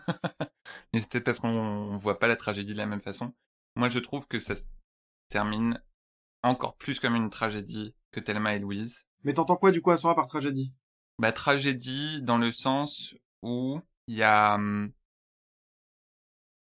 [0.92, 3.34] mais c'est peut-être parce qu'on on voit pas la tragédie de la même façon.
[3.76, 4.68] Moi, je trouve que ça se
[5.28, 5.80] termine
[6.42, 9.04] encore plus comme une tragédie que Thelma et Louise.
[9.24, 10.72] mais t'entends quoi du coup à ce moment par tragédie?
[11.18, 14.92] Bah tragédie dans le sens où il y a hum,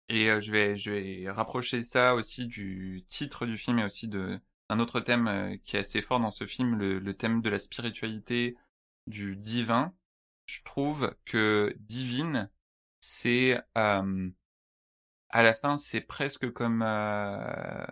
[0.09, 4.07] et euh, je vais je vais rapprocher ça aussi du titre du film et aussi
[4.07, 4.39] de
[4.69, 7.49] un autre thème euh, qui est assez fort dans ce film, le, le thème de
[7.49, 8.57] la spiritualité,
[9.07, 9.93] du divin.
[10.45, 12.49] Je trouve que divine,
[13.07, 14.29] c'est euh,
[15.29, 17.85] à la fin c'est presque comme euh,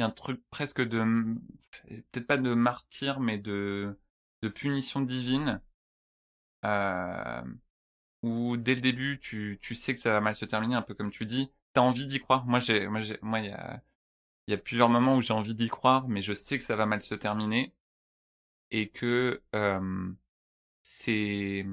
[0.00, 1.02] un truc presque de
[2.12, 3.98] peut-être pas de martyr mais de
[4.42, 5.60] de punition divine.
[6.64, 7.42] Euh,
[8.22, 10.94] où dès le début tu, tu sais que ça va mal se terminer, un peu
[10.94, 12.44] comme tu dis, t'as envie d'y croire.
[12.46, 13.82] Moi j'ai moi j'ai moi il y a
[14.48, 16.76] il y a plusieurs moments où j'ai envie d'y croire, mais je sais que ça
[16.76, 17.74] va mal se terminer.
[18.70, 20.12] Et que euh,
[20.82, 21.66] c'est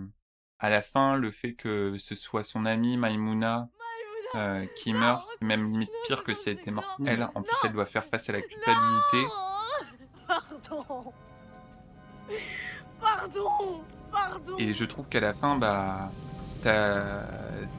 [0.60, 3.70] à la fin le fait que ce soit son amie Maimouna
[4.36, 7.30] euh, qui meurt, c'est même limite pire que si elle était morte elle.
[7.36, 9.26] En plus elle doit faire face à la culpabilité.
[10.28, 11.14] Pardon
[13.00, 16.12] Pardon Pardon Et je trouve qu'à la fin, bah,
[16.64, 17.22] t'as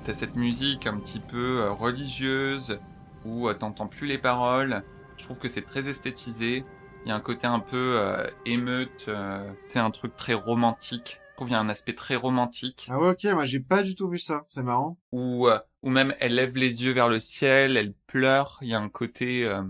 [0.07, 2.79] as cette musique un petit peu euh, religieuse
[3.25, 4.83] où euh, t'entends plus les paroles.
[5.17, 6.65] Je trouve que c'est très esthétisé.
[7.05, 9.07] Il y a un côté un peu euh, émeute.
[9.09, 12.89] euh, c'est un truc très romantique trouve qu'il y a un aspect très romantique.
[12.91, 14.99] Ah ouais, ok, moi j'ai pas du tout vu ça, c'est marrant.
[15.13, 18.59] Ou euh, ou même elle lève les yeux vers le ciel, elle pleure.
[18.61, 19.63] Il y a un côté, euh,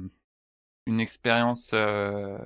[0.86, 2.38] une expérience euh,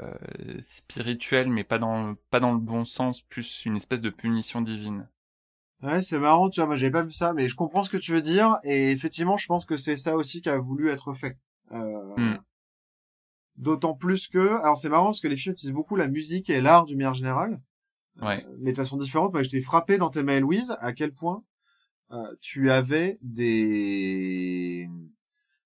[0.61, 5.09] spirituelle, mais pas dans pas dans le bon sens, plus une espèce de punition divine.
[5.85, 7.97] Ouais, c'est marrant, tu vois, moi j'avais pas vu ça, mais je comprends ce que
[7.99, 11.15] tu veux dire, et effectivement, je pense que c'est ça aussi qui a voulu être
[11.15, 11.39] fait.
[11.71, 12.17] Euh...
[12.17, 12.39] Mm.
[13.57, 16.61] D'autant plus que, alors c'est marrant parce que les films utilisent beaucoup la musique et
[16.61, 17.61] l'art du manière générale,
[18.21, 18.47] Ouais.
[18.59, 19.33] mais de façon différente.
[19.33, 21.43] Moi, j'étais frappé dans Thelma et Louise à quel point
[22.13, 24.89] euh, tu avais des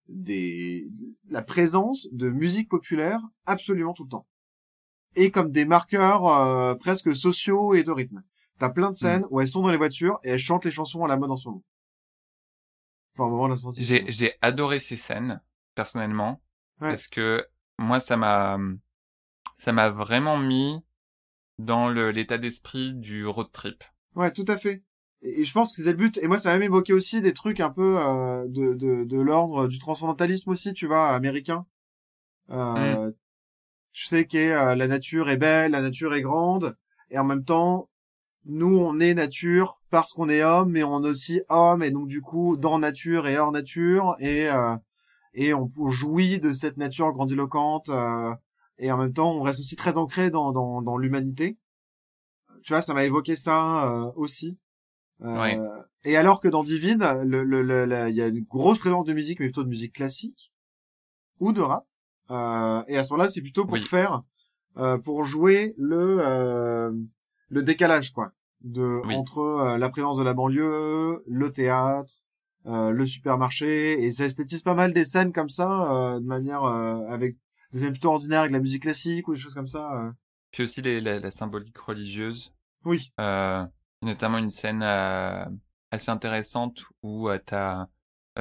[0.09, 0.87] des
[1.29, 4.27] la présence de musique populaire absolument tout le temps
[5.17, 8.23] et comme des marqueurs euh, presque sociaux et de rythme.
[8.59, 11.05] T'as plein de scènes où elles sont dans les voitures et elles chantent les chansons
[11.05, 11.65] à la mode en ce moment.
[13.15, 13.57] Enfin, au moment de.
[13.77, 15.41] J'ai j'ai adoré ces scènes
[15.75, 16.41] personnellement
[16.81, 16.91] Ouais.
[16.91, 17.45] parce que
[17.79, 18.59] moi ça m'a
[19.57, 20.79] ça m'a vraiment mis
[21.59, 23.85] dans le l'état d'esprit du road trip.
[24.15, 24.83] Ouais, tout à fait.
[25.23, 26.19] Et, et je pense que c'était le but.
[26.23, 29.21] Et moi, ça m'a même évoqué aussi des trucs un peu euh, de, de, de
[29.21, 31.67] l'ordre du transcendantalisme aussi, tu vois, américain.
[32.51, 33.11] Euh,
[33.93, 36.77] Tu sais que euh, la nature est belle, la nature est grande,
[37.09, 37.89] et en même temps,
[38.45, 42.07] nous, on est nature parce qu'on est homme, mais on est aussi homme, et donc
[42.07, 44.77] du coup, dans nature et hors nature, et euh,
[45.33, 48.35] et on, on jouit de cette nature grandiloquente, euh,
[48.79, 51.57] et en même temps, on reste aussi très ancré dans dans, dans l'humanité.
[52.63, 54.59] Tu vois, ça m'a évoqué ça euh, aussi.
[55.23, 55.59] Euh, Ouais.
[56.05, 59.13] Et alors que dans Divine, le, le, le- il y a une grosse présence de
[59.15, 60.53] musique, mais plutôt de musique classique
[61.41, 61.87] ou de rap.
[62.31, 63.81] Euh, et à ce moment-là, c'est plutôt pour Oui.
[63.83, 64.23] faire,
[64.77, 66.93] euh, pour jouer le euh,
[67.49, 69.15] le décalage, quoi, de Oui.
[69.15, 72.13] entre la présence de la banlieue, le théâtre,
[72.67, 76.65] euh, le supermarché, et ça esthétise pas mal des scènes comme ça, euh, de manière
[76.65, 77.37] euh, avec
[77.73, 79.93] des scènes plutôt ordinaires avec la musique classique ou des choses comme ça.
[80.01, 80.13] euh.
[80.53, 82.55] Puis aussi les, la, la symbolique religieuse.
[82.85, 83.13] Oui.
[83.21, 83.65] Euh,
[84.03, 85.45] notamment une scène euh,
[85.91, 87.79] assez intéressante où euh,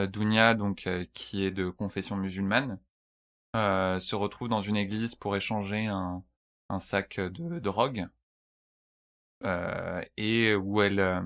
[0.07, 2.79] Dounia, donc qui est de confession musulmane,
[3.53, 6.23] se retrouve dans une église pour échanger un,
[6.69, 8.07] un sac de drogue
[9.45, 11.21] euh, et où elle euh,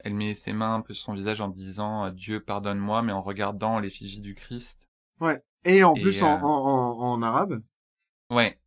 [0.00, 3.22] elle met ses mains un peu sur son visage en disant Dieu pardonne-moi, mais en
[3.22, 4.86] regardant l'effigie du Christ.
[5.20, 5.42] Ouais.
[5.66, 7.60] Et en Et, plus en, euh, en, en, arabe?
[8.30, 8.58] Ouais.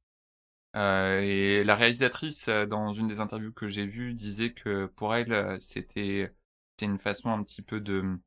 [0.75, 5.15] Euh, et la réalisatrice, euh, dans une des interviews que j'ai vues, disait que pour
[5.15, 6.33] elle, c'était
[6.81, 8.19] une façon un petit peu de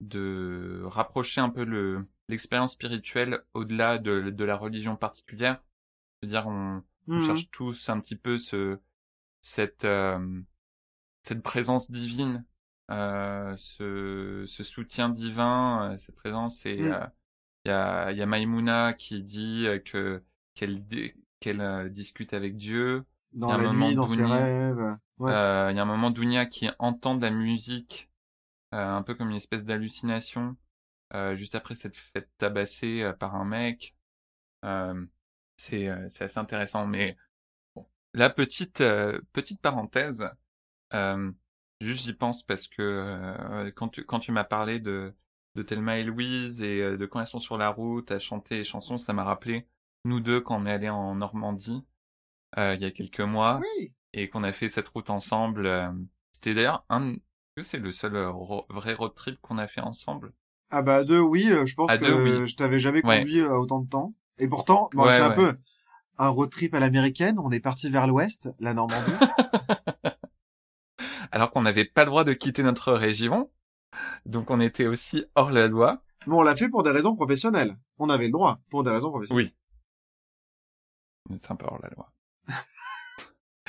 [0.00, 5.62] de rapprocher un peu le l'expérience spirituelle au-delà de, de la religion particulière.
[6.20, 6.82] C'est-à-dire, on,
[7.14, 7.20] on Mhm.
[7.20, 8.78] cherche tous un petit peu ce
[9.42, 10.42] cette euh,
[11.22, 12.44] cette présence divine,
[12.90, 16.66] euh, ce ce soutien divin, cette présence.
[16.66, 16.92] Et Mm.
[16.92, 17.00] euh,
[17.66, 20.22] il y a y a Maïmouna qui dit euh, que
[20.54, 20.82] qu'elle
[21.40, 23.04] qu'elle euh, discute avec Dieu.
[23.32, 24.96] Dans Il y a un la moment nuit, dans ses rêves.
[25.18, 25.32] Ouais.
[25.32, 28.10] euh, il y a un moment Dounia qui entend de la musique,
[28.74, 30.56] euh, un peu comme une espèce d'hallucination,
[31.14, 33.94] euh, juste après s'être fait tabasser euh, par un mec.
[35.58, 36.86] C'est c'est assez intéressant.
[36.86, 37.16] Mais
[37.74, 38.82] bon, la petite
[39.32, 40.24] petite parenthèse,
[41.80, 45.14] juste j'y pense parce que quand tu quand tu m'as parlé de
[45.56, 48.56] de Thelma et Louise et euh, de quand elles sont sur la route à chanter
[48.58, 49.66] les chansons, ça m'a rappelé
[50.04, 51.84] nous deux quand on est allés en Normandie
[52.58, 53.92] euh, il y a quelques mois Oui.
[54.12, 55.66] et qu'on a fait cette route ensemble.
[55.66, 55.90] euh,
[56.32, 57.14] C'était d'ailleurs un,
[57.56, 60.32] que c'est le seul ro- vrai road trip qu'on a fait ensemble?
[60.70, 62.48] Ah bah deux oui, je pense À que deux, oui.
[62.50, 64.14] je t'avais jamais conduit autant de temps.
[64.38, 65.56] Et pourtant, bon, Ouais, c'est un peu
[66.18, 67.38] un road trip à l'américaine.
[67.38, 69.12] On est parti vers l'ouest, la Normandie.
[71.32, 73.50] Alors qu'on n'avait pas le droit de quitter notre région,
[74.26, 76.02] donc on était aussi hors la loi.
[76.26, 77.76] Mais on l'a fait pour des raisons professionnelles.
[77.98, 79.46] On avait le droit pour des raisons professionnelles.
[79.46, 79.54] Oui.
[81.30, 82.12] On était un peu hors la loi.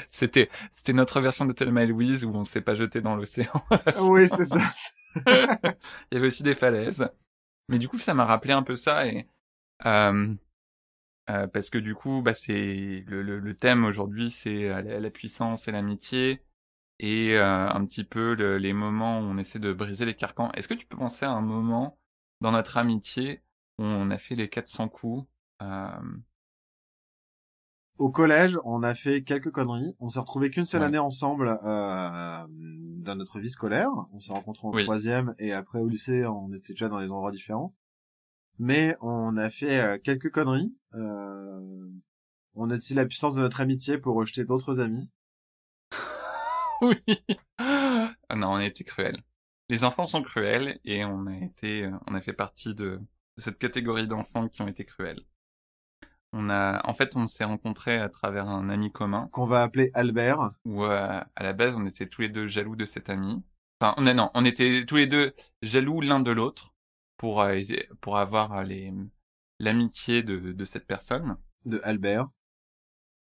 [0.09, 3.51] C'était, c'était notre version de Thelma et Louise où on s'est pas jeté dans l'océan.
[4.01, 4.61] oui, c'est ça.
[5.25, 7.09] Il y avait aussi des falaises.
[7.67, 9.27] Mais du coup, ça m'a rappelé un peu ça et
[9.85, 10.33] euh,
[11.29, 14.99] euh, parce que du coup, bah c'est le, le, le thème aujourd'hui, c'est euh, la,
[14.99, 16.43] la puissance et l'amitié
[16.99, 20.51] et euh, un petit peu le- les moments où on essaie de briser les carcans.
[20.53, 21.97] Est-ce que tu peux penser à un moment
[22.41, 23.43] dans notre amitié
[23.79, 25.27] où on a fait les 400 coups
[25.61, 25.89] euh,
[27.97, 29.95] Au collège, on a fait quelques conneries.
[29.99, 30.87] On s'est retrouvés qu'une seule Ouais.
[30.87, 33.89] année ensemble euh, dans notre vie scolaire.
[34.13, 34.83] On s'est rencontrés en Oui.
[34.83, 37.73] troisième et après au lycée, on était déjà dans des endroits différents.
[38.59, 40.75] Mais on a fait euh, quelques conneries.
[40.93, 41.89] Euh,
[42.55, 45.09] on a utilisé la puissance de notre amitié pour rejeter d'autres amis.
[46.81, 47.03] Oui.
[47.57, 49.21] Ah non, on a été cruels.
[49.69, 52.99] Les enfants sont cruels et on a été, euh, on a fait partie de,
[53.37, 55.21] de cette catégorie d'enfants qui ont été cruels.
[56.33, 59.29] On a, en fait, on s'est rencontrés à travers un ami commun.
[59.31, 60.51] Qu'on va appeler Albert.
[60.65, 63.43] Où euh, à la base, on était tous les deux jaloux de cet ami.
[63.79, 66.73] Enfin, on, non, on était tous les deux jaloux l'un de l'autre
[67.17, 67.59] pour euh,
[68.01, 68.93] pour avoir les
[69.59, 71.37] l'amitié de, de cette personne.
[71.65, 72.27] De Albert.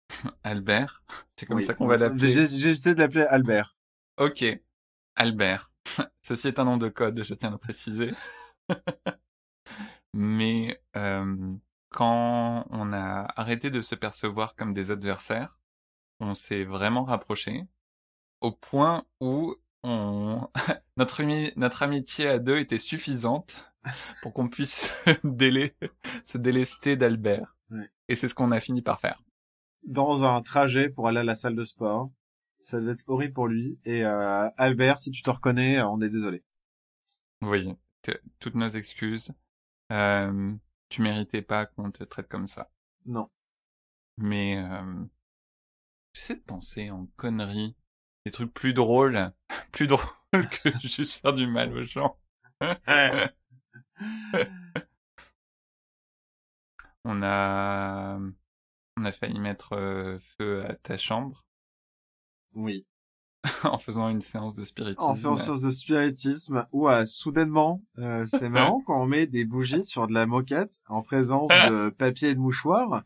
[0.43, 1.03] Albert,
[1.37, 2.47] c'est comme ça qu'on va l'appeler.
[2.47, 3.77] J'essaie de l'appeler Albert.
[4.17, 4.45] Ok,
[5.17, 5.71] Albert.
[6.23, 8.15] Ceci est un nom de code, je tiens à le préciser.
[10.15, 11.55] Mais euh,
[11.91, 15.59] quand on a arrêté de se percevoir comme des adversaires,
[16.21, 17.67] on s'est vraiment rapprochés
[18.41, 20.49] au point où on...
[20.97, 21.23] notre,
[21.59, 23.65] notre amitié à deux était suffisante
[24.23, 24.93] pour qu'on puisse
[26.23, 27.57] se délester d'Albert.
[28.09, 29.21] Et c'est ce qu'on a fini par faire.
[29.87, 32.11] Dans un trajet pour aller à la salle de sport,
[32.61, 33.79] ça devait être horrible pour lui.
[33.85, 36.43] Et euh, Albert, si tu te reconnais, on est désolé.
[37.43, 37.75] Oui,
[38.39, 39.33] toutes nos excuses.
[39.93, 40.55] Euh,
[40.89, 42.71] tu méritais pas qu'on te traite comme ça.
[43.05, 43.29] Non.
[44.17, 45.05] Mais euh,
[46.13, 47.77] j'essaie de penser en conneries,
[48.25, 49.33] des trucs plus drôles,
[49.73, 52.19] plus drôles que juste faire du mal aux gens.
[57.05, 58.19] on a
[58.97, 61.45] on a failli mettre euh, feu à ta chambre.
[62.55, 62.87] Oui.
[63.65, 65.05] en faisant une séance de spiritisme.
[65.05, 69.27] En faisant une séance de spiritisme, ou à soudainement, euh, c'est marrant quand on met
[69.27, 73.05] des bougies sur de la moquette en présence de papier et de mouchoirs,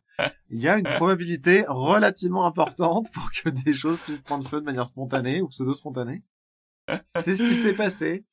[0.50, 4.64] il y a une probabilité relativement importante pour que des choses puissent prendre feu de
[4.64, 6.22] manière spontanée ou pseudo-spontanée.
[7.04, 8.24] C'est ce qui s'est passé.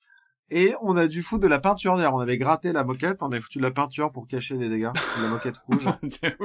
[0.52, 2.14] Et on a dû foutre de la peinture derrière.
[2.14, 4.92] On avait gratté la moquette, on avait foutu de la peinture pour cacher les dégâts.
[5.16, 5.84] C'est la moquette rouge.
[5.84, 6.38] J'avais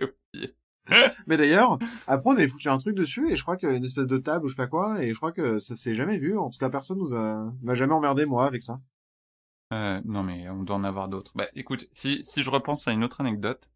[0.00, 0.56] oublié.
[1.26, 3.74] Mais d'ailleurs, après on avait foutu un truc dessus et je crois qu'il y a
[3.76, 5.94] une espèce de table ou je sais pas quoi et je crois que ça s'est
[5.94, 6.36] jamais vu.
[6.36, 8.80] En tout cas, personne nous a m'a jamais emmerdé moi avec ça.
[9.72, 11.32] Euh, non mais on doit en avoir d'autres.
[11.34, 13.70] Bah écoute, si si je repense à une autre anecdote,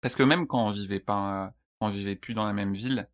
[0.00, 3.08] parce que même quand on vivait pas, on vivait plus dans la même ville,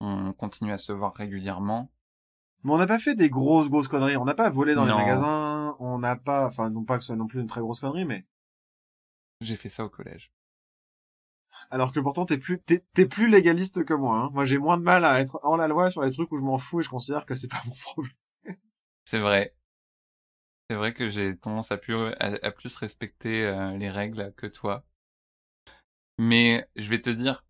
[0.00, 1.92] on continue à se voir régulièrement.
[2.62, 4.16] Mais on n'a pas fait des grosses grosses conneries.
[4.16, 5.76] On n'a pas volé dans les magasins.
[5.78, 8.04] On n'a pas, enfin non pas que ce soit non plus une très grosse connerie,
[8.04, 8.26] mais
[9.40, 10.30] j'ai fait ça au collège
[11.70, 14.18] alors que pourtant t'es plus t'es, plus légaliste que moi.
[14.18, 14.30] Hein.
[14.32, 16.42] Moi j'ai moins de mal à être en la loi sur les trucs où je
[16.42, 18.12] m'en fous et je considère que c'est pas mon problème.
[19.04, 19.54] C'est vrai.
[20.68, 24.84] C'est vrai que j'ai tendance à plus à, plus respecter euh, les règles que toi.
[26.18, 27.44] Mais je vais te dire,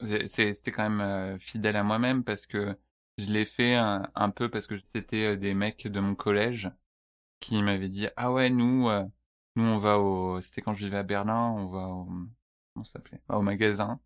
[0.00, 2.76] c'était quand même euh, fidèle à moi-même parce que
[3.18, 6.70] je l'ai fait un, peu parce que c'était euh, des mecs de mon collège
[7.40, 8.88] qui m'avaient dit ah ouais nous
[9.56, 12.08] nous on va au c'était quand je vivais à Berlin on va au
[12.76, 13.98] comment s'appelait Au magasin.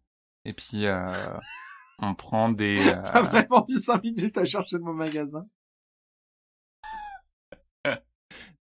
[0.45, 1.05] Et puis, euh,
[1.99, 2.79] on prend des...
[2.79, 3.03] Euh...
[3.03, 5.47] T'as vraiment mis 5 minutes à chercher mon magasin?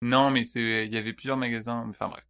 [0.01, 1.85] Non, mais c'est, il y avait plusieurs magasins.
[1.89, 2.25] Enfin bref,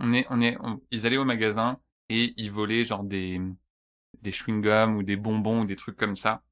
[0.00, 0.58] on est, on est,
[0.90, 3.40] ils allaient au magasin et ils volaient genre des,
[4.22, 6.42] des chewing gums ou des bonbons ou des trucs comme ça.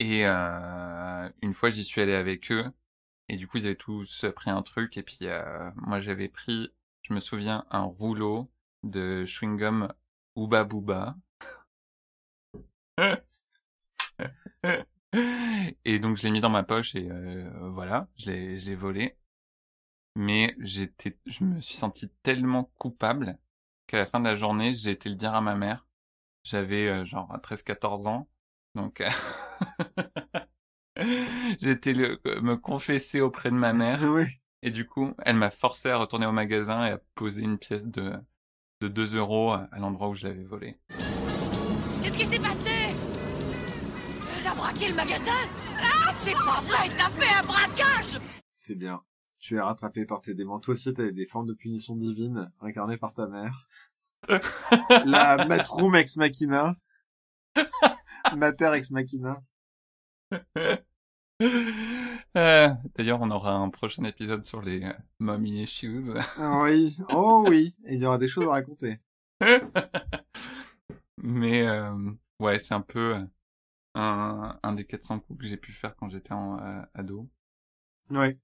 [0.00, 2.64] Et euh, une fois, j'y suis allé avec eux
[3.28, 6.72] et du coup, ils avaient tous pris un truc et puis euh, moi, j'avais pris,
[7.02, 8.50] je me souviens, un rouleau
[8.84, 9.92] de chewing-gum
[10.36, 11.16] Ooba Booba.
[15.84, 19.16] et donc je l'ai mis dans ma poche et euh, voilà, je l'ai volé.
[20.16, 23.38] Mais j'étais, je me suis senti tellement coupable
[23.86, 25.86] qu'à la fin de la journée, j'ai été le dire à ma mère.
[26.44, 28.28] J'avais euh, genre 13-14 ans,
[28.74, 29.02] donc
[31.60, 34.02] j'ai été le, me confesser auprès de ma mère.
[34.02, 34.24] Oui.
[34.62, 37.86] Et du coup, elle m'a forcé à retourner au magasin et à poser une pièce
[37.86, 38.18] de
[38.80, 40.78] de 2 euros à l'endroit où je l'avais volé.
[42.02, 42.94] Qu'est-ce qui s'est passé?
[44.44, 45.32] T'as braqué le magasin?
[45.82, 48.20] Ah, c'est pas vrai, t'as fait un braquage
[48.54, 49.02] C'est bien.
[49.40, 50.60] Tu es rattrapé par tes démons.
[50.60, 53.68] Toi aussi, t'as des formes de punition divine incarnées par ta mère.
[55.06, 56.76] La Matrum ex machina.
[58.36, 59.42] Mater ex machina.
[62.36, 66.10] Euh, d'ailleurs, on aura un prochain épisode sur les euh, mommy issues.
[66.38, 68.98] oui, oh oui, il y aura des choses à raconter.
[71.16, 72.10] Mais euh,
[72.40, 73.16] ouais, c'est un peu
[73.94, 76.58] un, un des 400 coups que j'ai pu faire quand j'étais en
[76.94, 77.28] ado.
[78.10, 78.36] Ouais.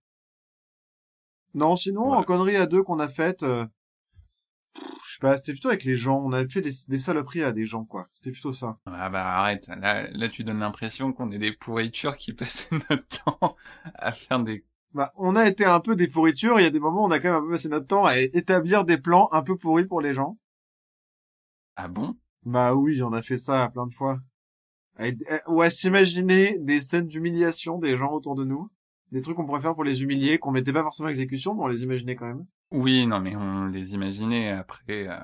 [1.54, 3.44] Non, sinon, en connerie à deux qu'on a faites,
[4.74, 6.20] je sais pas, c'était plutôt avec les gens.
[6.24, 8.08] On avait fait des, des saloperies à des gens, quoi.
[8.12, 8.78] C'était plutôt ça.
[8.86, 9.68] Ah bah arrête.
[9.68, 13.56] Là, là tu donnes l'impression qu'on est des pourritures qui passaient notre temps
[13.94, 14.64] à faire des...
[14.92, 16.60] Bah, on a été un peu des pourritures.
[16.60, 18.04] Il y a des moments où on a quand même un peu passé notre temps
[18.04, 20.38] à établir des plans un peu pourris pour les gens.
[21.76, 22.16] Ah bon?
[22.44, 24.20] Bah oui, on a fait ça plein de fois.
[25.48, 28.70] Ou à s'imaginer des scènes d'humiliation des gens autour de nous.
[29.10, 31.62] Des trucs qu'on pourrait faire pour les humilier, qu'on mettait pas forcément à exécution, mais
[31.62, 32.46] on les imaginait quand même.
[32.74, 35.08] Oui, non, mais on les imaginait après.
[35.08, 35.18] Euh,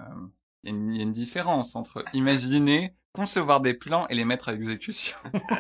[0.63, 4.25] il y, a une- y a une différence entre imaginer, concevoir des plans et les
[4.25, 5.19] mettre à exécution.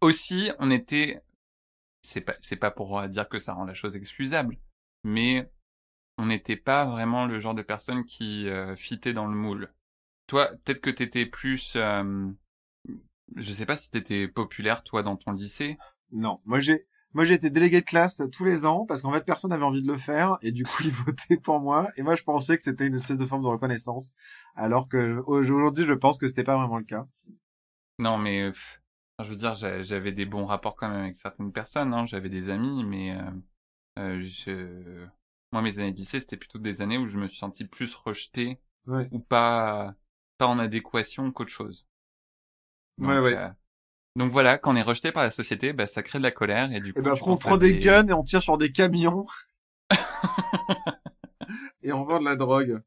[0.00, 1.22] Aussi, on était,
[2.02, 4.58] c'est pas, c'est pas pour dire que ça rend la chose excusable,
[5.04, 5.50] mais
[6.18, 9.72] on n'était pas vraiment le genre de personne qui euh, fitait dans le moule.
[10.28, 12.30] Toi, peut-être que t'étais plus, euh,
[13.36, 15.78] je sais pas si t'étais populaire toi dans ton lycée.
[16.12, 19.24] Non, moi j'ai moi j'ai été délégué de classe tous les ans parce qu'en fait
[19.24, 22.14] personne n'avait envie de le faire et du coup ils votaient pour moi et moi
[22.14, 24.12] je pensais que c'était une espèce de forme de reconnaissance
[24.54, 27.06] alors que aujourd'hui je pense que c'était pas vraiment le cas.
[27.98, 31.92] Non, mais je veux dire, j'a- j'avais des bons rapports quand même avec certaines personnes.
[31.92, 32.06] Hein.
[32.06, 33.30] J'avais des amis, mais euh,
[33.98, 35.06] euh, je...
[35.52, 37.94] moi, mes années de lycée, c'était plutôt des années où je me suis senti plus
[37.94, 39.06] rejeté Ouais.
[39.10, 39.94] ou pas,
[40.38, 41.86] pas en adéquation qu'autre chose.
[42.98, 43.36] Ouais, ouais.
[43.36, 43.48] euh,
[44.16, 46.72] donc voilà, quand on est rejeté par la société, bah, ça crée de la colère
[46.72, 48.70] et du coup, Et tu après on prend des guns et on tire sur des
[48.72, 49.26] camions
[51.82, 52.80] et on vend de la drogue.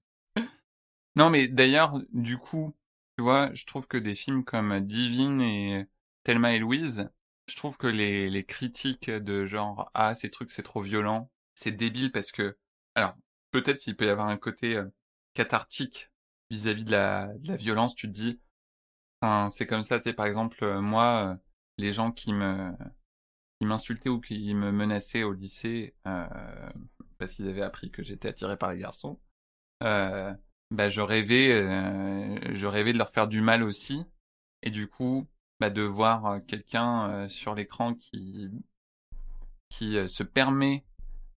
[1.15, 2.76] Non, mais d'ailleurs, du coup,
[3.17, 5.86] tu vois, je trouve que des films comme Divine et
[6.24, 7.09] Thelma et Louise,
[7.47, 11.71] je trouve que les, les critiques de genre, ah, ces trucs, c'est trop violent, c'est
[11.71, 12.57] débile parce que,
[12.95, 13.15] alors,
[13.51, 14.86] peut-être qu'il peut y avoir un côté euh,
[15.34, 16.11] cathartique
[16.49, 18.39] vis-à-vis de la, de la violence, tu te dis,
[19.49, 21.36] c'est comme ça, tu sais, par exemple, euh, moi, euh,
[21.78, 22.71] les gens qui me,
[23.59, 26.28] qui m'insultaient ou qui me menaçaient au lycée, euh,
[27.17, 29.19] parce qu'ils avaient appris que j'étais attiré par les garçons,
[30.71, 34.05] bah je rêvais je rêvais de leur faire du mal aussi
[34.63, 35.28] et du coup
[35.59, 38.49] bah de voir quelqu'un sur l'écran qui
[39.69, 40.86] qui se permet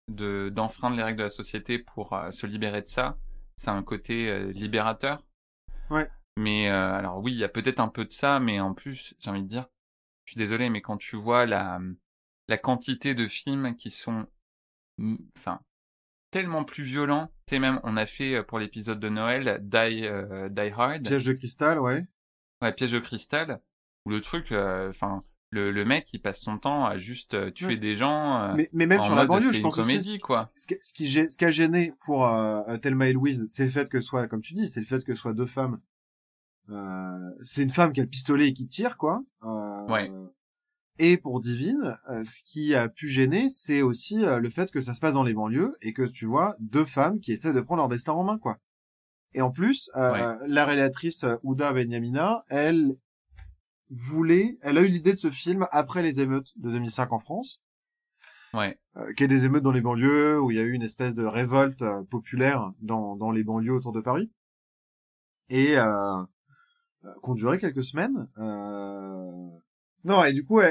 [0.07, 3.17] de d'enfreindre les règles de la société pour se libérer de ça
[3.57, 5.25] c'est un côté libérateur
[5.89, 6.07] Ouais.
[6.37, 9.13] Mais euh, alors oui il y a peut-être un peu de ça mais en plus
[9.19, 9.67] j'ai envie de dire
[10.25, 11.79] je suis désolé mais quand tu vois la
[12.47, 14.25] la quantité de films qui sont
[15.37, 15.59] enfin
[16.31, 20.05] tellement plus violents tu sais même on a fait euh, pour l'épisode de Noël Die
[20.05, 22.05] euh, Die Hard Piège de cristal, ouais.
[22.61, 23.61] ouais piège de cristal
[24.05, 27.67] où le truc euh, enfin le, le mec il passe son temps à juste tuer
[27.67, 27.77] Ouais.
[27.77, 30.67] des gens Mais, mais même en sur la banlieue, je pense aussi, comédie quoi Ce,
[30.67, 33.87] qui- ce qui, ce qui a gêné pour euh, Thelma et Louise, c'est le fait
[33.89, 35.79] que ce soit, comme tu dis, c'est le fait que ce soit deux femmes.
[36.69, 39.23] Euh, c'est une femme qui a le pistolet et qui tire, quoi.
[39.43, 40.11] Euh, Ouais.
[40.97, 44.79] Et pour Divine, euh, ce qui a pu gêner, c'est aussi euh, le fait que
[44.79, 47.59] ça se passe dans les banlieues et que tu vois deux femmes qui essaient de
[47.59, 48.59] prendre leur destin en main, quoi.
[49.33, 52.95] Et en plus, euh, la réalisatrice Ouda Benyamina, elle
[53.89, 57.61] voulait, elle a eu l'idée de ce film après les émeutes de 2005 en France
[58.53, 58.79] ouais
[59.17, 61.13] qu'il y ait des émeutes dans les banlieues, où il y a eu une espèce
[61.13, 64.31] de révolte populaire dans, dans les banlieues autour de Paris,
[65.49, 65.75] et
[67.05, 68.27] euh, euh, qu'on durait quelques semaines.
[68.37, 69.49] Euh...
[70.03, 70.61] Non, et du coup,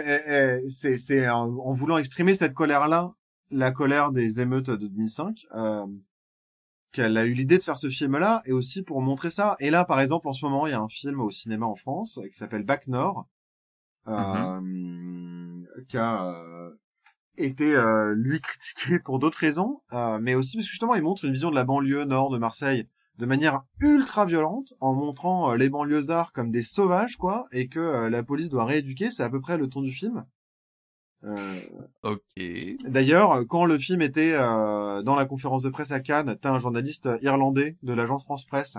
[0.69, 3.15] c'est en, voulant exprimer cette colère-là,
[3.51, 5.87] la colère des émeutes de 2005, euh,
[6.93, 9.57] qu'elle a eu l'idée de faire ce film-là, et aussi pour montrer ça.
[9.59, 11.75] Et là, par exemple, en ce moment, il y a un film au cinéma en
[11.75, 13.27] France qui s'appelle Bac Nord,
[14.07, 14.13] qui
[15.99, 16.31] a
[17.37, 17.77] été
[18.15, 19.81] lui critiqué pour d'autres raisons,
[20.21, 22.87] mais aussi parce que justement il montre une vision de la banlieue nord de Marseille
[23.19, 27.81] de manière ultra violente, en montrant euh, les banlieusards comme des sauvages quoi, et que
[27.81, 29.11] euh, la police doit rééduquer.
[29.11, 30.25] C'est à peu près le ton du film.
[31.25, 31.37] Euh,
[32.03, 32.43] ok
[32.85, 36.59] D'ailleurs, quand le film était euh, dans la conférence de presse à Cannes, t'as un
[36.59, 38.77] journaliste irlandais de l'agence France Presse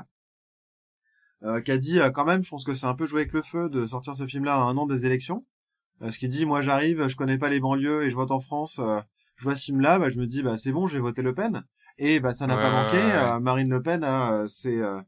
[1.43, 3.33] euh, qui a dit euh, quand même, je pense que c'est un peu joué avec
[3.33, 5.45] le feu de sortir ce film-là à un an des élections.
[6.01, 8.39] Euh, ce qui dit, moi j'arrive, je connais pas les banlieues et je vote en
[8.39, 8.99] France, euh,
[9.36, 11.63] je vois ce film-là, bah, je me dis, bah c'est bon, j'ai voté Le Pen.
[11.98, 12.98] Et bah ça n'a Ouais, pas manqué.
[12.98, 15.00] ouais, euh, Marine Le Pen a, euh, c'est, euh,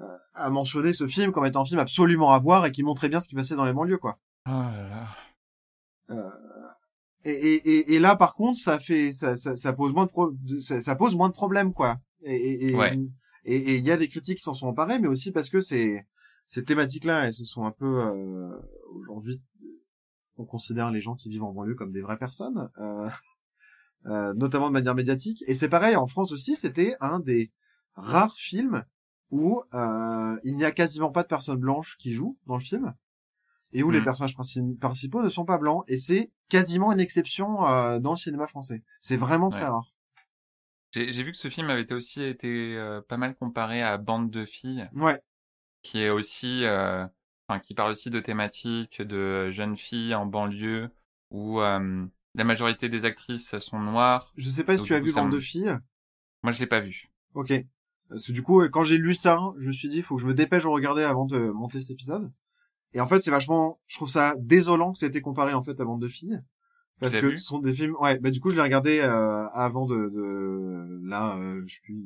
[0.00, 3.08] euh, a mentionné ce film comme étant un film absolument à voir et qui montrait
[3.08, 4.18] bien ce qui passait dans les banlieues, quoi.
[4.46, 5.08] oh là là
[6.10, 6.30] Euh,
[7.24, 10.10] et, et, et, et là, par contre, ça fait, ça, ça, ça pose moins de
[10.10, 11.96] pro- ça, ça pose moins de problèmes, quoi.
[12.22, 12.98] Et et et Ouais.
[13.46, 16.02] et il y a des critiques qui s'en sont emparées, mais aussi parce que ces
[16.46, 18.50] ces thématiques-là, elles se sont un peu euh,
[19.08, 19.40] aujourd'hui,
[20.36, 23.08] on considère les gens qui vivent en banlieue comme des vraies personnes, euh,
[24.06, 25.42] euh, notamment de manière médiatique.
[25.46, 27.50] Et c'est pareil en France aussi, c'était un des
[27.94, 28.84] rares films
[29.30, 32.94] où euh, il n'y a quasiment pas de personnes blanches qui jouent dans le film
[33.72, 34.04] et où les Mhm.
[34.04, 38.16] personnages princi- principaux ne sont pas blancs et c'est quasiment une exception euh, dans le
[38.16, 38.82] cinéma français.
[39.00, 39.68] C'est vraiment très Ouais.
[39.68, 39.90] rare.
[40.92, 43.96] j'ai j'ai vu que ce film avait été aussi été euh, pas mal comparé à
[43.98, 45.20] Bande de filles Ouais.
[45.82, 47.04] qui est aussi, euh,
[47.48, 50.88] enfin, qui parle aussi de thématiques de jeunes filles en banlieue
[51.30, 54.32] où euh, la majorité des actrices sont noires.
[54.36, 55.76] Je sais pas si tu as vu Bande de filles.
[56.42, 57.10] Moi, je l'ai pas vu.
[57.34, 57.52] Ok.
[58.08, 60.22] Parce que du coup, quand j'ai lu ça, je me suis dit, il faut que
[60.22, 62.30] je me dépêche de regarder avant de monter cet épisode.
[62.92, 65.62] Et en fait, c'est vachement, je trouve ça désolant que ça ait été comparé en
[65.62, 66.40] fait à Bande de filles.
[67.00, 67.96] Parce que ce sont des films.
[67.98, 71.00] Ouais, bah du coup je l'ai regardé euh, avant de, de...
[71.04, 71.96] là, euh, je suis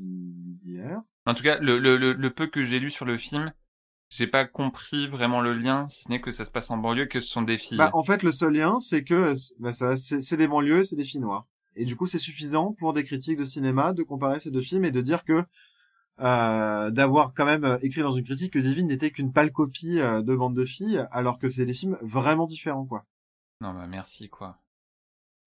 [0.65, 1.03] hier.
[1.27, 3.53] En tout cas, le, le, le, le peu que j'ai lu sur le film,
[4.09, 7.07] j'ai pas compris vraiment le lien, si ce n'est que ça se passe en banlieue,
[7.07, 7.79] que ce sont des filles.
[7.79, 11.05] Bah en fait le seul lien c'est que bah, ça, c'est, des banlieues, c'est des
[11.05, 11.47] filles noires.
[11.77, 14.85] Et du coup c'est suffisant pour des critiques de cinéma de comparer ces deux films
[14.85, 15.45] et de dire que
[16.21, 20.01] euh, d'avoir quand même euh, écrit dans une critique que Divine n'était qu'une pâle copie
[20.01, 23.05] euh, de Bande de filles, alors que c'est des films vraiment différents quoi.
[23.61, 24.59] Non bah merci quoi.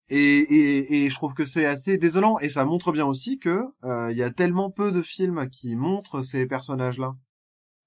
[0.07, 3.64] Et, et, et je trouve que c'est assez désolant et ça montre bien aussi que
[3.86, 7.16] euh, il y a tellement peu de films qui montrent ces personnages-là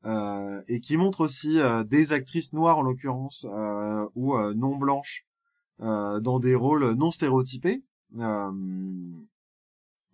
[0.05, 4.77] euh, et qui montrent aussi euh, des actrices noires en l'occurrence euh, ou euh, non
[4.77, 5.27] blanches
[5.81, 7.83] euh, dans des rôles non stéréotypés.
[8.19, 8.51] Euh,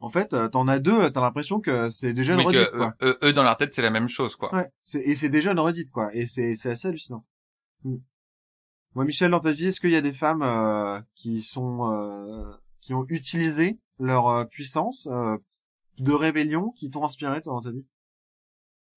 [0.03, 2.95] en fait, euh, t'en as deux, t'as l'impression que c'est déjà une Oui, que, quoi.
[3.03, 4.55] eux, eux, dans leur tête, c'est la même chose, quoi.
[4.55, 6.15] Ouais, et c'est déjà une redite, quoi.
[6.15, 7.27] Et c'est c'est assez hallucinant.
[7.85, 7.97] Mm.
[8.95, 12.51] Moi, Michel, dans ta vie, est-ce qu'il y a des femmes euh, qui sont euh,
[12.81, 15.37] qui ont utilisé leur euh, puissance euh,
[15.99, 17.85] de rébellion qui t'ont inspiré toi dans ta vie?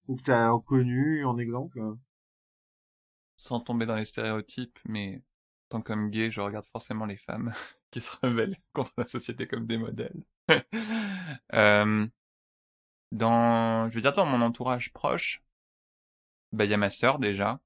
[0.08, 1.94] Ou que t'as connu en exemple euh
[3.36, 5.22] Sans tomber dans les stéréotypes, mais
[5.68, 7.52] tant comme gay, je regarde forcément les femmes
[7.90, 10.22] qui se rebellent contre la société comme des modèles.
[11.54, 12.06] Euh,
[13.12, 15.42] dans, je veux dire, dans mon entourage proche,
[16.52, 17.60] bah, il y a ma sœur, déjà.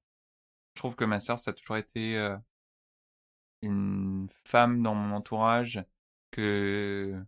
[0.75, 2.37] Je trouve que ma sœur, ça a toujours été euh,
[3.61, 5.83] une femme dans mon entourage
[6.31, 7.21] que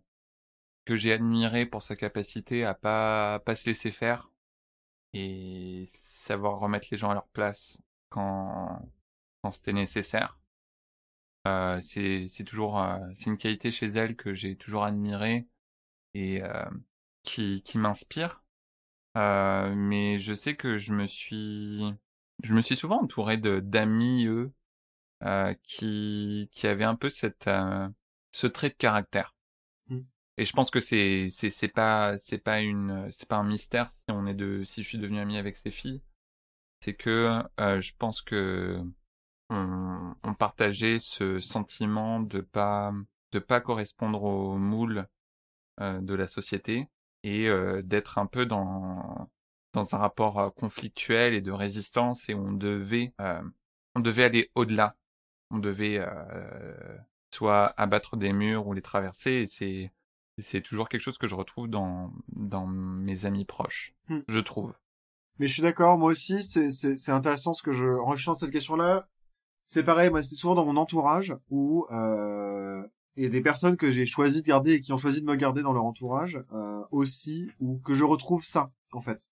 [0.84, 4.31] que j'ai admirée pour sa capacité à pas pas se laisser faire
[5.14, 7.78] et savoir remettre les gens à leur place
[8.10, 8.80] quand
[9.42, 10.38] quand c'était nécessaire.
[11.46, 15.48] Euh, c'est toujours euh, c'est une qualité chez elle que j'ai toujours admirée
[16.14, 16.64] et euh,
[17.22, 18.42] qui qui m'inspire.
[19.14, 21.82] Mais je sais que je me suis
[22.42, 24.52] je me suis souvent entouré de d'amis eux
[25.64, 27.50] qui qui avaient un peu cette
[28.32, 29.34] ce trait de caractère.
[30.38, 33.90] Et je pense que c'est c'est c'est pas c'est pas une c'est pas un mystère
[33.90, 36.02] si on est de si je suis devenu ami avec ces filles,
[36.80, 38.82] c'est que euh, je pense que
[39.50, 42.92] on, on partageait ce sentiment de pas
[43.32, 45.06] de pas correspondre au moule
[45.80, 46.88] euh, de la société
[47.22, 49.28] et euh, d'être un peu dans
[49.72, 53.42] dans un rapport euh, conflictuel et de résistance et on devait euh,
[53.94, 54.96] on devait aller au-delà.
[55.50, 56.98] On devait euh,
[57.30, 59.92] soit abattre des murs ou les traverser et c'est
[60.42, 64.20] c'est toujours quelque chose que je retrouve dans dans mes amis proches Hmm.
[64.28, 64.74] je trouve
[65.38, 68.50] Mais je suis d'accord, moi aussi, c'est intéressant ce que je en réfléchissant à cette
[68.50, 69.08] question-là,
[69.64, 72.82] c'est pareil, moi c'est souvent dans mon entourage où euh,
[73.16, 75.62] a des personnes que j'ai choisi de garder et qui ont choisi de me garder
[75.62, 79.30] dans leur entourage euh, aussi, ou que je retrouve ça en fait,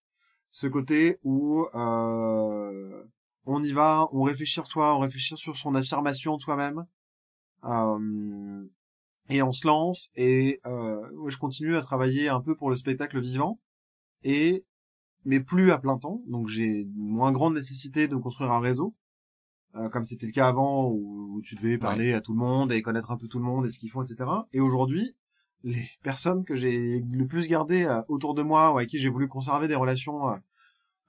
[0.52, 3.02] ce côté où euh,
[3.46, 6.86] on y va, on réfléchit sur soi, on réfléchit sur son affirmation de soi-même.
[7.64, 8.64] Euh,
[9.30, 13.20] et on se lance et euh, je continue à travailler un peu pour le spectacle
[13.20, 13.58] vivant.
[14.22, 14.64] Et
[15.24, 16.22] mais plus à plein temps.
[16.26, 18.94] Donc j'ai moins grande nécessité de construire un réseau
[19.76, 22.72] euh, comme c'était le cas avant où, où tu devais parler à tout le monde
[22.72, 25.16] et connaître un peu tout le monde et ce qu'ils font etc et aujourd'hui
[25.62, 29.08] les personnes que j'ai le plus gardées euh, autour de moi ou avec qui j'ai
[29.08, 30.36] voulu conserver des relations euh,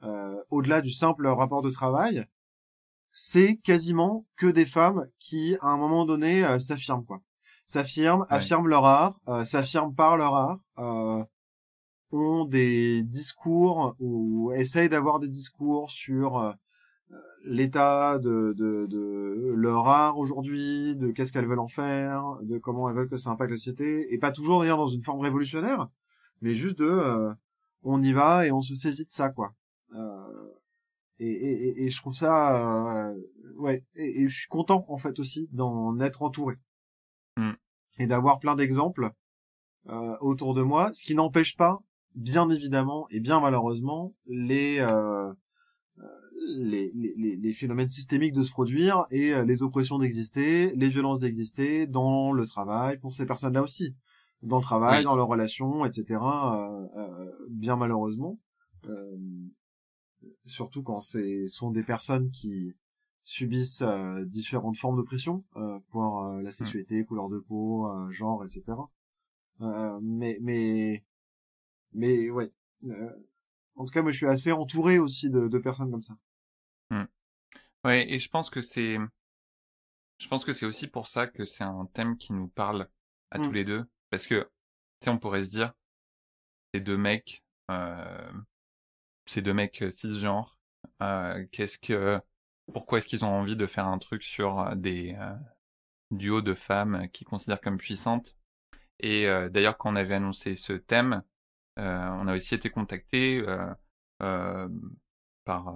[0.03, 2.25] euh, au-delà du simple rapport de travail
[3.11, 7.21] c'est quasiment que des femmes qui à un moment donné euh, s'affirment quoi
[7.65, 8.27] s'affirment Ouais.
[8.29, 11.23] affirment leur art euh, s'affirment par leur art euh,
[12.11, 16.51] ont des discours ou essayent d'avoir des discours sur euh,
[17.45, 22.89] l'état de, de, de leur art aujourd'hui, de qu'est-ce qu'elles veulent en faire, de comment
[22.89, 25.87] elles veulent que ça impacte la société, et pas toujours d'ailleurs dans une forme révolutionnaire,
[26.41, 27.33] mais juste de euh,
[27.83, 29.53] on y va et on se saisit de ça quoi.
[29.95, 30.51] Euh,
[31.19, 33.15] et, et, et- et je trouve ça euh,
[33.57, 36.55] ouais, et, et je suis content en fait aussi d'en être entouré
[37.37, 37.51] Mm.
[37.99, 39.11] et d'avoir plein d'exemples
[39.89, 41.79] euh, autour de moi, ce qui n'empêche pas,
[42.13, 45.31] bien évidemment et bien malheureusement, les, euh,
[45.99, 46.03] euh,
[46.57, 52.31] les, les, phénomènes systémiques de se produire et les oppressions d'exister, les violences d'exister dans
[52.31, 53.95] le travail pour ces personnes-là aussi,
[54.43, 55.03] dans le travail, Oui.
[55.05, 56.19] dans leurs relations, etc.
[56.95, 58.39] euh, bien malheureusement,
[60.45, 62.75] surtout quand c'est sont des personnes qui
[63.23, 68.43] subissent euh, différentes formes d'oppression euh, pour euh, la sexualité, couleur de peau, euh, genre,
[68.43, 68.63] etc.
[69.61, 71.03] Euh, mais mais
[71.93, 72.51] mais ouais.
[72.85, 73.09] Euh,
[73.75, 76.17] en tout cas, moi, je suis assez entouré aussi de, de personnes comme ça.
[76.89, 77.05] Hmm.
[77.85, 78.97] Ouais, et je pense que c'est,
[80.17, 82.89] je pense que c'est aussi pour ça que c'est un thème qui nous parle
[83.31, 84.41] à tous les deux, parce que,
[84.99, 85.73] tu sais, on pourrait se dire,
[86.73, 88.31] ces deux mecs, euh,
[89.25, 90.59] ces deux mecs cisgenres,
[91.01, 92.19] euh, qu'est-ce que,
[92.73, 95.35] pourquoi est-ce qu'ils ont envie de faire un truc sur euh, des, euh,
[96.11, 98.35] duo de femmes qui considèrent comme puissantes.
[98.99, 101.23] Et euh, d'ailleurs, quand on avait annoncé ce thème,
[101.79, 103.43] euh, on a aussi été contacté
[104.21, 104.69] euh,
[105.45, 105.73] par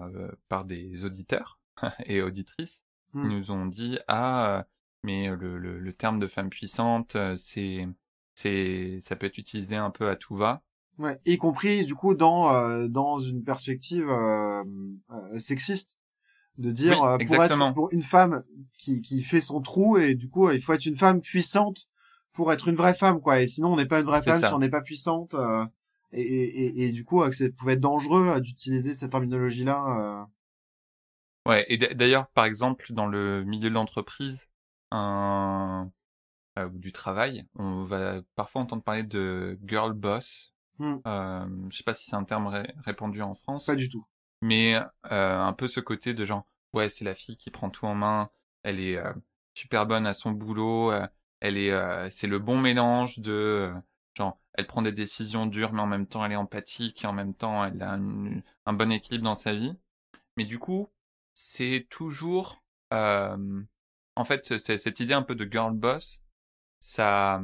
[0.49, 1.59] par des auditeurs
[2.05, 2.83] et auditrices
[3.21, 3.29] qui Hmm.
[3.29, 4.65] nous ont dit ah
[5.03, 7.87] mais le, le, le terme de femme puissante c'est
[8.35, 10.61] c'est ça peut être utilisé un peu à tout va.
[10.97, 14.63] Ouais, y compris du coup dans euh, dans une perspective euh,
[15.11, 15.93] euh, sexiste
[16.57, 17.67] de dire Oui, euh, pour exactement.
[17.67, 18.43] être pour une femme
[18.77, 21.87] qui qui fait son trou et du coup il faut être une femme puissante
[22.33, 24.47] pour être une vraie femme quoi et sinon on n'est pas une vraie femme ça.
[24.49, 25.65] si on n'est pas puissante euh,
[26.11, 29.63] et, et, et, et du coup euh, ça pouvait être dangereux euh, d'utiliser cette terminologie
[29.63, 30.27] là
[31.45, 34.47] Ouais, et d'ailleurs, par exemple, dans le milieu de l'entreprise,
[34.91, 35.91] un
[36.57, 40.53] euh, ou du travail, on va parfois entendre parler de girl boss.
[40.79, 40.95] Hmm.
[41.05, 43.65] Euh, je sais pas si c'est un terme ré- répandu en France.
[43.65, 44.05] pas du tout
[44.41, 44.75] Mais
[45.11, 47.95] euh, un peu ce côté de genre, ouais, c'est la fille qui prend tout en
[47.95, 48.29] main,
[48.63, 49.13] elle est euh,
[49.53, 51.07] super bonne à son boulot, euh,
[51.39, 53.73] elle est, c'est le bon mélange de,
[54.15, 57.13] genre, elle prend des décisions dures, mais en même temps elle est empathique, et en
[57.13, 59.75] même temps elle a une- un bon équilibre dans sa vie.
[60.37, 60.89] Mais du coup,
[61.33, 62.63] c'est toujours,
[62.93, 63.63] euh,
[64.15, 66.23] en fait, c'est- cette idée un peu de girl boss,
[66.79, 67.41] ça,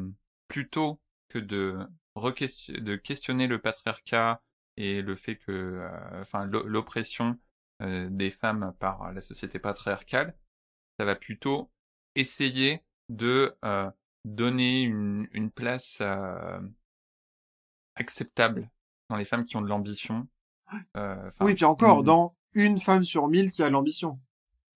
[0.47, 1.79] plutôt que de
[2.15, 4.41] de questionner le patriarcat
[4.83, 7.37] et le fait que, euh, enfin, l'o- l'oppression
[7.81, 10.35] euh, des femmes par la société patriarcale,
[10.99, 11.71] ça va plutôt
[12.15, 13.89] essayer de euh,
[14.25, 16.01] donner une, une place
[17.95, 18.69] acceptable
[19.09, 20.27] dans les femmes qui ont de l'ambition.
[21.41, 24.19] Oui puis encore une- dans une femme sur mille qui a l'ambition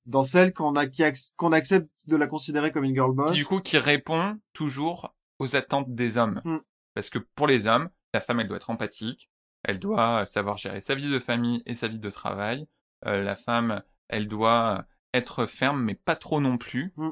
[0.06, 3.78] dans celle qu'on a accepte de la considérer comme une girl boss du coup, qui
[3.78, 6.42] répond toujours aux attentes des hommes.
[6.46, 6.58] Mm.
[6.94, 9.30] Parce que pour les hommes, la femme, elle doit être empathique,
[9.66, 12.68] elle doit savoir gérer sa vie de famille et sa vie de travail.
[13.06, 16.94] Euh, la femme, elle doit être ferme, mais pas trop non plus.
[16.98, 17.12] Mm.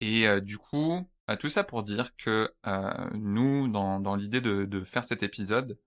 [0.00, 4.40] Et euh, du coup, euh, tout ça pour dire que euh, nous, dans, dans l'idée
[4.40, 5.78] de, de faire cet épisode,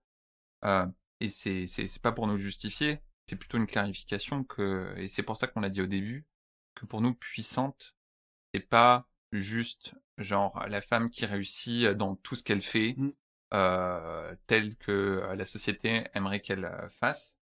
[1.20, 5.22] et c'est c'est c'est pas pour nous justifier, c'est plutôt une clarification que et c'est
[5.22, 6.26] pour ça qu'on l'a dit au début
[6.74, 7.94] que pour nous puissante,
[8.54, 13.12] c'est pas juste genre la femme qui réussit dans tout ce qu'elle fait, Mm.
[13.54, 17.36] Euh, tel que euh, la société aimerait qu'elle euh, fasse.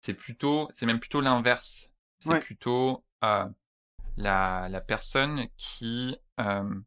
[0.00, 1.90] C'est plutôt, c'est même plutôt l'inverse.
[2.20, 2.40] C'est Ouais.
[2.40, 3.46] plutôt euh,
[4.16, 6.80] la la personne qui euh,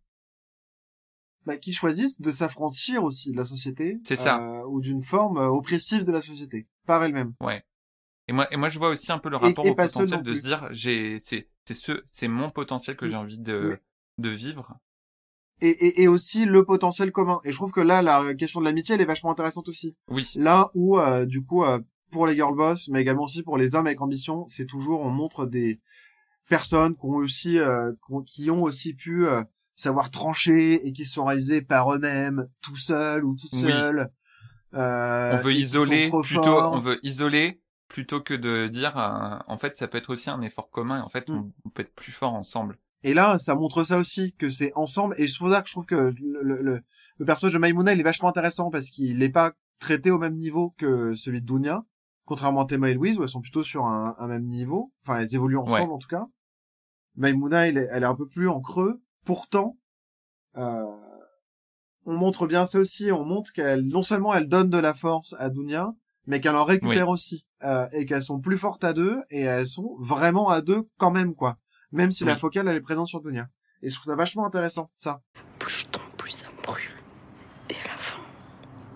[1.45, 4.65] bah, qui choisissent de s'affranchir aussi de la société C'est ça.
[4.67, 7.63] ou d'une forme oppressive de la société par elle-même Ouais.
[8.29, 10.35] Et moi, et moi, je vois aussi un peu le rapport et au potentiel de
[10.35, 13.81] se dire, j'ai, c'est, c'est ce, c'est mon potentiel que j'ai envie de, Mais-
[14.25, 14.77] de vivre.
[15.61, 18.65] Et, et, et aussi le potentiel commun et je trouve que là la question de
[18.65, 20.31] l'amitié elle est vachement intéressante aussi Oui.
[20.35, 21.79] là où euh, du coup euh,
[22.11, 25.09] pour les girl boss mais également aussi pour les hommes avec ambition c'est toujours on
[25.09, 25.79] montre des
[26.49, 27.91] personnes qui ont aussi euh,
[28.35, 29.43] qui ont- aussi pu euh,
[29.75, 33.59] savoir trancher et qui se sont réalisées par eux-mêmes tout seuls ou toutes Oui.
[33.61, 34.09] seules
[34.73, 36.73] euh, on veut et isoler plutôt, forts.
[36.73, 40.41] on veut isoler plutôt que de dire, euh, en fait, ça peut être aussi un
[40.41, 41.01] effort commun.
[41.01, 41.35] En fait, Mm.
[41.37, 42.77] on, on peut être plus fort ensemble.
[43.03, 45.15] Et là, ça montre ça aussi, que c'est ensemble.
[45.17, 46.81] Et c'est pour ça que je trouve que le, le,
[47.17, 50.35] le, personnage de Maimouna, il est vachement intéressant parce qu'il n'est pas traité au même
[50.35, 51.83] niveau que celui de Dunya.
[52.25, 54.91] Contrairement à Théma et Louise, où elles sont plutôt sur un, un même niveau.
[55.03, 55.95] Enfin, elles évoluent ensemble, Ouais.
[55.95, 56.25] en tout cas.
[57.15, 59.01] Maimouna, elle est, elle est un peu plus en creux.
[59.25, 59.77] Pourtant,
[60.57, 60.83] euh,
[62.05, 63.11] on montre bien ça aussi.
[63.11, 65.93] On montre qu'elle, non seulement elle donne de la force à Dunya,
[66.25, 67.45] mais qu'elle en récupère aussi.
[67.63, 71.09] Euh, et qu'elles sont plus fortes à deux, et elles sont vraiment à deux quand
[71.11, 71.57] même, quoi.
[71.91, 73.49] Même si la focale, elle est présente sur Dunya.
[73.81, 75.21] Et je trouve ça vachement intéressant, ça.
[75.59, 76.83] Plus je tombe, plus ça me brûle.
[77.69, 78.21] Et à la fin,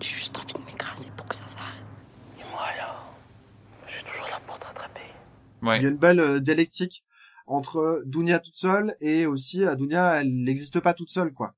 [0.00, 1.84] j'ai juste envie de m'écraser pour que ça s'arrête.
[2.38, 3.14] Et moi alors?
[3.86, 5.00] Je suis toujours là pour te rattraper.
[5.62, 5.78] Ouais.
[5.78, 7.04] Il y a une belle euh, dialectique
[7.46, 11.54] entre Dunya toute seule et aussi euh, Dunya, elle n'existe pas toute seule, quoi.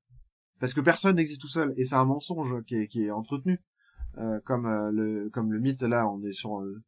[0.60, 1.74] Parce que personne n'existe tout seul.
[1.76, 3.62] Et c'est un mensonge qui est, qui est entretenu.
[4.18, 6.80] Euh, comme euh, le comme le mythe là on est sur euh,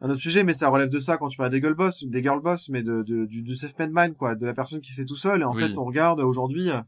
[0.00, 2.22] un autre sujet mais ça relève de ça quand tu parles des girl boss des
[2.22, 4.96] girl boss mais de, de du, du self-made man quoi de la personne qui se
[5.00, 5.60] fait tout seul et en Oui.
[5.62, 6.80] fait on regarde aujourd'hui euh,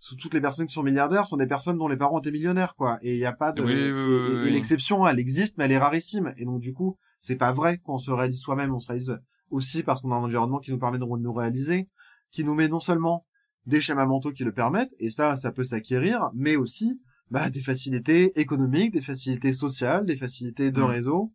[0.00, 2.74] sous toutes les personnes qui sont milliardaires sont des personnes dont les parents étaient millionnaires
[2.76, 4.50] quoi et il y a pas de Oui, oui, et- oui, et, oui, et oui.
[4.52, 7.98] l'exception elle existe mais elle est rarissime et donc du coup c'est pas vrai qu'on
[7.98, 9.18] se réalise soi-même on se réalise
[9.50, 11.88] aussi parce qu'on a un environnement qui nous permet de nous réaliser
[12.30, 13.24] qui nous met non seulement
[13.66, 17.60] des schémas mentaux qui le permettent et ça ça peut s'acquérir mais aussi bah, des
[17.60, 20.84] facilités économiques, des facilités sociales, des facilités de Mm.
[20.84, 21.32] réseau,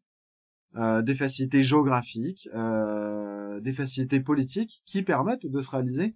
[0.76, 6.16] des facilités géographiques, euh, des facilités politiques qui permettent de se réaliser.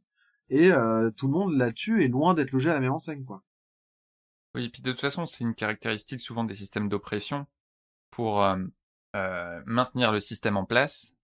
[0.50, 3.44] Et euh, tout le monde là-dessus est loin d'être logé à la même enseigne, quoi.
[4.56, 7.46] Oui, et puis de toute façon, c'est une caractéristique souvent des systèmes d'oppression
[8.12, 8.58] pour euh,
[9.16, 11.16] euh, maintenir le système en place,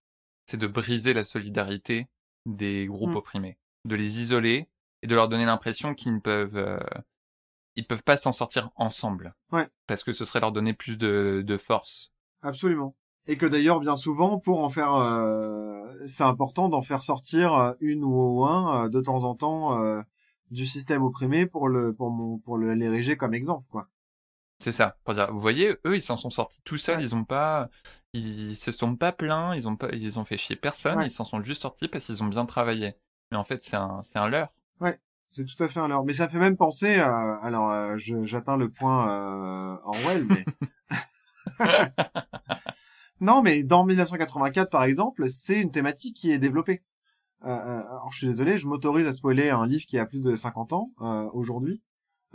[0.45, 2.07] c'est de briser la solidarité
[2.45, 3.15] des groupes Mm.
[3.18, 3.57] opprimés.
[3.85, 4.69] de les isoler
[5.01, 6.80] et de leur donner l'impression qu'ils ne peuvent, euh,
[7.76, 9.35] ils peuvent pas s'en sortir ensemble.
[9.51, 9.68] Ouais.
[9.88, 12.14] Parce que ce serait leur donner plus de, de force.
[12.41, 12.95] Absolument.
[13.27, 17.73] Et que d'ailleurs, bien souvent, pour en faire, euh, c'est important d'en faire sortir euh,
[17.79, 20.01] une ou un euh, de temps en temps euh,
[20.51, 23.87] du système opprimé pour le pour mon pour le l'ériger comme exemple, quoi.
[24.59, 24.97] C'est ça.
[25.03, 27.01] Pour dire, vous voyez, eux, ils s'en sont sortis tout seuls.
[27.01, 27.69] Ils ont pas,
[28.13, 29.55] ils se sont pas plaints.
[29.55, 30.99] Ils ont pas, ils ont fait chier personne.
[30.99, 31.07] Ouais.
[31.07, 32.93] Ils s'en sont juste sortis parce qu'ils ont bien travaillé.
[33.31, 34.53] Mais en fait, c'est un, c'est un leurre.
[34.79, 36.05] Ouais, c'est tout à fait un leurre.
[36.05, 40.45] Mais ça fait même penser, euh, alors euh, j'atteins le point euh, Orwell, mais
[43.23, 46.83] non, mais dans 1984 par exemple, c'est une thématique qui est développée.
[47.45, 50.21] Euh, euh, alors je suis désolé, je m'autorise à spoiler un livre qui a plus
[50.21, 51.81] de 50 ans euh, aujourd'hui,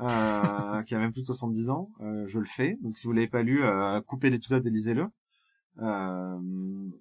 [0.00, 1.90] euh, qui a même plus de 70 ans.
[2.00, 3.60] Je le fais, donc si vous l'avez pas lu,
[4.06, 5.08] coupez l'épisode et lisez-le.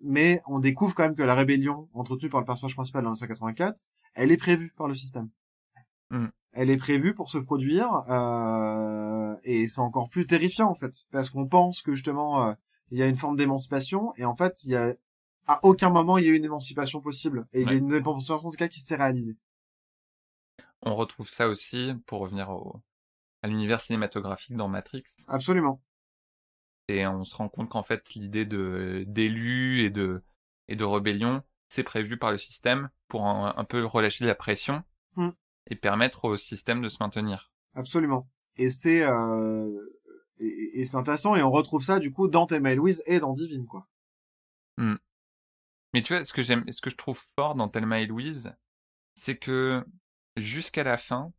[0.04, 3.84] Mais on découvre quand même que la rébellion entretenue par le personnage principal dans 1984,
[4.16, 5.30] elle est prévue par le système.
[6.12, 6.28] Mm.
[6.52, 8.04] Elle est prévue pour se produire
[9.44, 12.54] et c'est encore plus terrifiant en fait parce qu'on pense que justement
[12.92, 14.96] il y a une forme d'émancipation et en fait il y a
[15.48, 17.94] à aucun moment il y a eu une émancipation possible et il y a une
[17.94, 19.38] émancipation en tout cas qui s'est réalisée.
[20.82, 22.82] On retrouve ça aussi pour revenir au,
[23.42, 25.04] à l'univers cinématographique dans Matrix.
[25.28, 25.82] Absolument.
[26.88, 30.24] Et on se rend compte qu'en fait, l'idée de, d'élus et de,
[30.70, 34.84] et de rébellion, c'est prévu par le système pour un, un peu relâcher la pression
[35.18, 35.30] Mm.
[35.72, 37.52] et permettre au système de se maintenir.
[37.74, 38.30] Absolument.
[38.56, 39.97] Et c'est euh,
[40.40, 43.20] et, et c'est intéressant et on retrouve ça du coup dans Thelma et Louise et
[43.20, 43.88] dans Divine quoi.
[44.78, 44.96] Hmm.
[45.94, 48.54] Mais tu vois, ce que j'aime, ce que je trouve fort dans Thelma et Louise,
[49.16, 49.84] c'est que
[50.36, 51.32] jusqu'à la fin,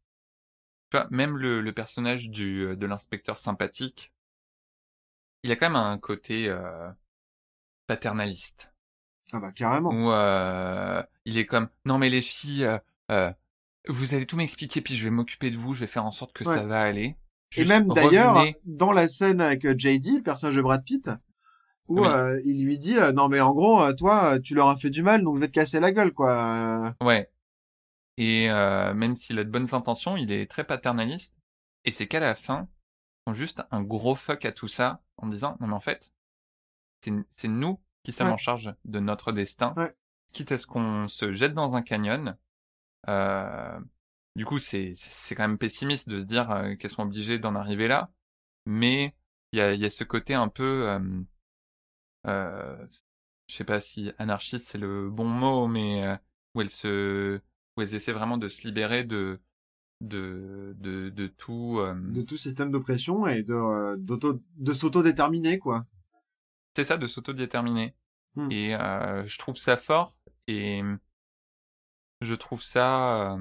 [0.91, 4.13] tu vois, même le, le personnage du, de l'inspecteur sympathique,
[5.45, 6.91] il a quand même un côté euh,
[7.87, 8.73] paternaliste.
[9.33, 9.91] Ah bah carrément.
[9.91, 12.79] Où euh, il est comme, non mais les filles, euh,
[13.11, 13.33] euh,
[13.87, 16.33] vous allez tout m'expliquer, puis je vais m'occuper de vous, je vais faire en sorte
[16.33, 16.57] que Ouais.
[16.57, 17.17] ça va aller.
[17.57, 18.57] Et même d'ailleurs revenez.
[18.65, 21.11] dans la scène avec euh, JD, le personnage de Brad Pitt,
[21.89, 22.07] où Oui.
[22.09, 25.03] euh, il lui dit euh, non mais en gros toi tu leur as fait du
[25.03, 26.95] mal donc je vais te casser la gueule quoi.
[27.03, 27.31] Ouais.
[28.19, 31.37] Et euh, même s'il a de bonnes intentions, il est très paternaliste.
[31.85, 32.69] Et c'est qu'à la fin,
[33.27, 36.13] ils font juste un gros fuck à tout ça en disant non mais en fait,
[37.03, 38.33] c'est c'est nous qui sommes Ouais.
[38.35, 39.73] en charge de notre destin.
[39.77, 39.95] Ouais.
[40.33, 42.37] Quitte à ce qu'on se jette dans un canyon.
[44.39, 44.95] Du coup, c'est
[45.31, 48.09] quand même pessimiste de se dire euh, qu'elles sont obligées d'en arriver là.
[48.67, 49.13] Mais
[49.53, 51.01] il y a, il y a ce côté un peu, euh,
[52.29, 52.87] euh,
[53.49, 56.17] je sais pas si anarchiste c'est le bon mot, mais euh,
[56.55, 57.41] où elles se,
[57.77, 59.41] où elles essaient vraiment de se libérer de,
[60.01, 61.79] de, de, de tout.
[61.81, 65.85] euh, de tout système d'oppression et de d'auto de s'autodéterminer quoi.
[66.77, 67.97] C'est ça, de s'autodéterminer.
[68.37, 68.53] Hmm.
[68.53, 70.15] Et je trouve ça fort
[70.47, 70.81] et
[72.21, 73.39] je trouve ça,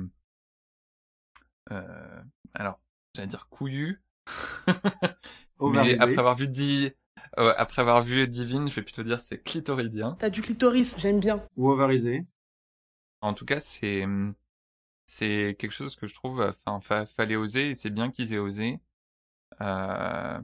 [1.71, 2.21] euh,
[2.53, 2.79] alors,
[3.15, 4.01] j'allais dire couillu.
[4.67, 6.01] Mais Ovarisé.
[6.01, 6.91] après avoir vu Di,
[7.39, 10.15] euh, après avoir vu Divine, je vais plutôt dire c'est clitoridien.
[10.19, 11.43] T'as du clitoris, j'aime bien.
[11.57, 12.25] Ou ovarisé.
[13.21, 14.05] En tout cas, c'est
[15.05, 18.37] c'est quelque chose que je trouve, enfin, fa- fallait oser et c'est bien qu'ils aient
[18.39, 18.79] osé
[19.61, 20.39] euh,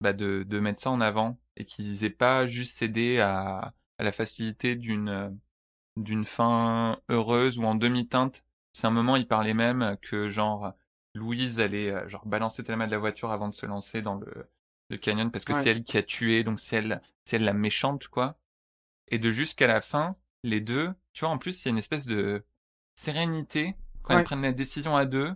[0.00, 4.04] bah de de mettre ça en avant et qu'ils aient pas juste cédé à à
[4.04, 5.38] la facilité d'une
[5.96, 8.44] d'une fin heureuse ou en demi-teinte.
[8.72, 10.72] C'est un moment, il parlait même que genre
[11.14, 14.48] Louise allait euh, genre balancer Thelma de la voiture avant de se lancer dans le
[14.90, 15.62] le canyon parce que Ouais.
[15.62, 18.38] c'est elle qui a tué, donc c'est elle c'est elle la méchante quoi.
[19.08, 21.78] Et de jusqu'à la fin, les deux, tu vois, en plus, il y a une
[21.78, 22.42] espèce de
[22.94, 24.20] sérénité quand Ouais.
[24.20, 25.34] elles prennent la décision à deux,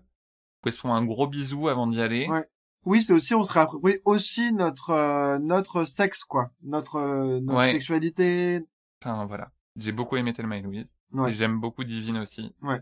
[0.64, 2.28] elles se font un gros bisou avant d'y aller.
[2.28, 2.48] Ouais.
[2.84, 7.59] Oui, c'est aussi on se réapproprie aussi notre euh, notre sexe quoi, notre euh, notre
[7.59, 7.70] Ouais.
[7.72, 8.60] sexualité.
[9.02, 9.52] Enfin, voilà.
[9.76, 10.96] J'ai beaucoup aimé Thelma et Louise.
[11.12, 11.30] Ouais.
[11.30, 12.54] Et j'aime beaucoup Divine aussi.
[12.62, 12.80] Ouais.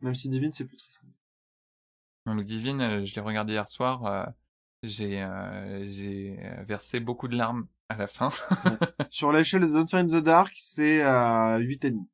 [0.00, 1.02] Même si Divine c'est plus triste.
[2.26, 4.26] Donc Divine, euh, je l'ai regardé hier soir, euh,
[4.82, 8.30] j'ai euh, versé beaucoup de larmes à la fin.
[9.10, 12.08] Sur l'échelle de Dancer in the Dark, c'est euh, 8 et demi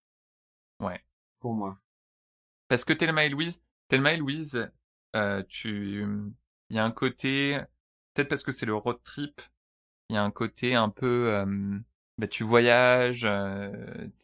[0.80, 1.00] ouais.
[1.40, 1.78] pour moi.
[2.68, 4.70] Parce que Thelma et Louise, Thelma et Louise,
[5.16, 6.06] euh, tu,
[6.70, 7.58] il y a un côté,
[8.14, 9.42] peut-être parce que c'est le road trip,
[10.08, 11.78] il y a un côté un peu, euh,
[12.18, 13.24] bah, tu voyages,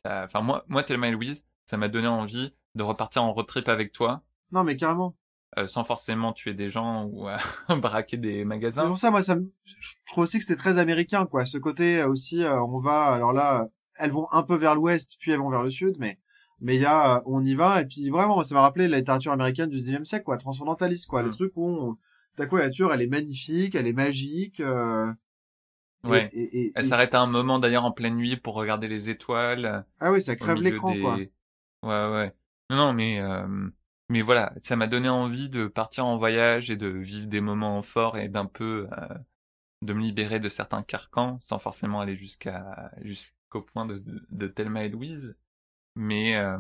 [0.05, 3.69] enfin moi, moi Thelma et Louise, ça m'a donné envie de repartir en road trip
[3.69, 4.23] avec toi,
[4.53, 5.17] Non mais carrément.
[5.59, 7.37] euh, sans forcément tuer des gens ou euh,
[7.83, 8.87] braquer des C'est magasins.
[8.87, 12.01] pour ça moi ça me- je trouve aussi que c'est très américain quoi, ce côté
[12.01, 13.69] euh, aussi euh, on va alors là
[13.99, 16.19] elles vont un peu vers l'ouest puis elles vont vers le sud mais
[16.61, 19.33] mais il y a on y va et puis vraiment ça m'a rappelé la littérature
[19.33, 21.33] américaine du 19e siècle quoi, transcendentaliste quoi, le Mm.
[21.33, 21.97] truc où on
[22.37, 26.31] t'as quoi la nature elle est magnifique, elle est magique et- Ouais.
[26.33, 29.85] et- et- Elle s'arrête à un moment d'ailleurs en pleine nuit pour regarder les étoiles.
[30.01, 31.17] Ah oui, ça crève l'écran des- quoi.
[31.83, 32.35] Ouais, ouais.
[32.71, 33.69] Non, non, mais euh,
[34.11, 37.83] mais voilà, ça m'a donné envie de partir en voyage et de vivre des moments
[37.83, 39.09] forts et d'un peu euh,
[39.83, 44.49] de me libérer de certains carcans sans forcément aller jusqu'à jusqu'au point de, de, de
[44.49, 45.37] Thelma et Louise.
[45.97, 46.59] Mais euh,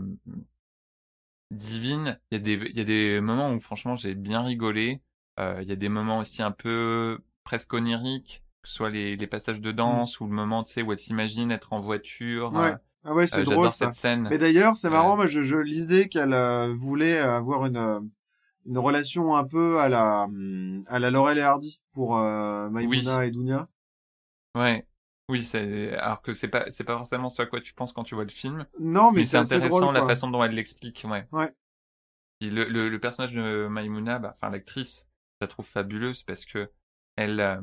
[1.53, 5.03] Divine, il y a des il y a des moments où franchement j'ai bien rigolé.
[5.41, 9.17] Euh, Il y a des moments aussi un peu presque oniriques, que ce soit les,
[9.17, 12.53] les passages de danse ou le moment tu sais où elle s'imagine être en voiture.
[12.55, 12.77] Ouais.
[13.05, 13.87] Euh, Ah ouais, c'est euh, drôle J'adore ça.
[13.87, 14.29] cette scène.
[14.31, 18.01] Mais d'ailleurs, c'est Euh, marrant, moi je, je lisais qu'elle euh, voulait avoir une euh,
[18.67, 23.27] une relation un peu à la hum, à la Laurel et Hardy pour euh, Maïmouna
[23.27, 23.69] et Dounia.
[24.57, 24.87] Ouais.
[25.31, 28.03] Oui, c'est alors que c'est pas c'est pas forcément ce à quoi tu penses quand
[28.05, 28.67] tu vois le film.
[28.81, 31.27] Non, mais c'est intéressant drôle, la façon dont elle l'explique, ouais.
[31.33, 31.53] Ouais.
[32.41, 35.07] Et le, le, le personnage de Maïmouna, bah, enfin l'actrice,
[35.41, 36.71] je la trouve fabuleuse parce que
[37.17, 37.61] elle euh,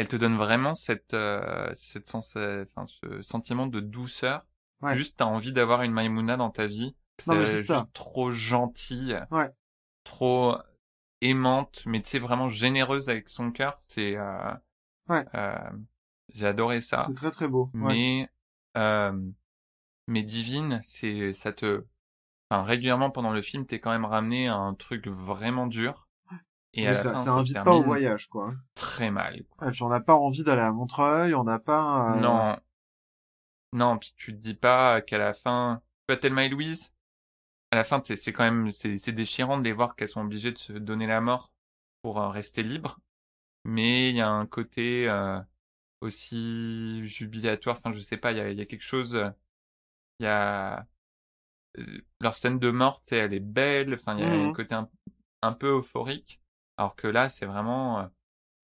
[0.00, 4.46] elle te donne vraiment cette euh, cette sens euh, enfin ce sentiment de douceur.
[4.80, 4.96] Ouais.
[4.96, 6.96] Juste t'as envie d'avoir une Maïmouna dans ta vie.
[7.26, 7.86] Non, mais c'est ça.
[7.92, 9.20] trop gentille.
[9.30, 9.50] Ouais.
[10.04, 10.56] Trop
[11.20, 13.78] aimante, mais tu sais vraiment généreuse avec son cœur.
[13.82, 14.52] C'est euh,
[15.08, 15.26] Ouais.
[15.34, 15.54] euh,
[16.32, 17.04] j'ai adoré ça.
[17.06, 17.70] C'est très très beau.
[17.74, 17.94] ouais.
[17.94, 18.28] Mais
[18.78, 19.12] euh,
[20.06, 21.84] mais divine, c'est ça te
[22.50, 26.08] enfin régulièrement pendant le film, t'es quand même ramené à un truc vraiment dur.
[26.74, 28.54] Et la ça, fin, ça invite pas au voyage, quoi.
[28.74, 29.42] Très mal.
[29.60, 32.16] Ouais, puis on n'a pas envie d'aller à Montreuil, on n'a pas.
[32.16, 32.56] euh, Non.
[33.72, 36.92] Non, puis tu te dis pas qu'à la fin, tu vois Thelma et Louise,
[37.70, 40.52] à la fin, c'est quand même, c'est c'est déchirant de les voir qu'elles sont obligées
[40.52, 41.52] de se donner la mort
[42.02, 43.00] pour euh, rester libres.
[43.64, 45.40] Mais il y a un côté euh,
[46.00, 47.78] aussi jubilatoire.
[47.78, 49.18] Enfin, je sais pas, il y a, il y a quelque chose.
[50.20, 50.86] Il y a
[51.78, 51.84] euh,
[52.20, 53.94] leur scène de mort, elle est belle.
[53.94, 54.88] Enfin, il y a un côté un,
[55.42, 56.39] un peu euphorique.
[56.80, 58.04] Alors que là, c'est vraiment, euh,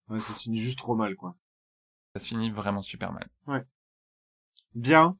[0.08, 1.34] Ouais, ça se finit juste trop mal, quoi.
[2.14, 3.28] ça se finit vraiment super mal.
[3.46, 3.62] Ouais.
[4.74, 5.18] Bien.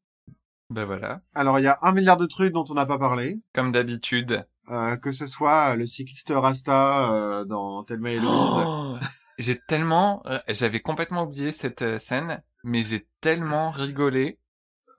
[0.71, 1.19] Ben voilà.
[1.35, 3.39] Alors, il y a un milliard de trucs dont on n'a pas parlé.
[3.53, 4.47] Comme d'habitude.
[4.71, 8.31] Euh, que ce soit le cycliste Rasta euh, dans Thelma et Louise.
[8.31, 8.97] Oh
[9.39, 14.39] j'ai tellement, j'avais complètement oublié cette scène, mais j'ai tellement rigolé.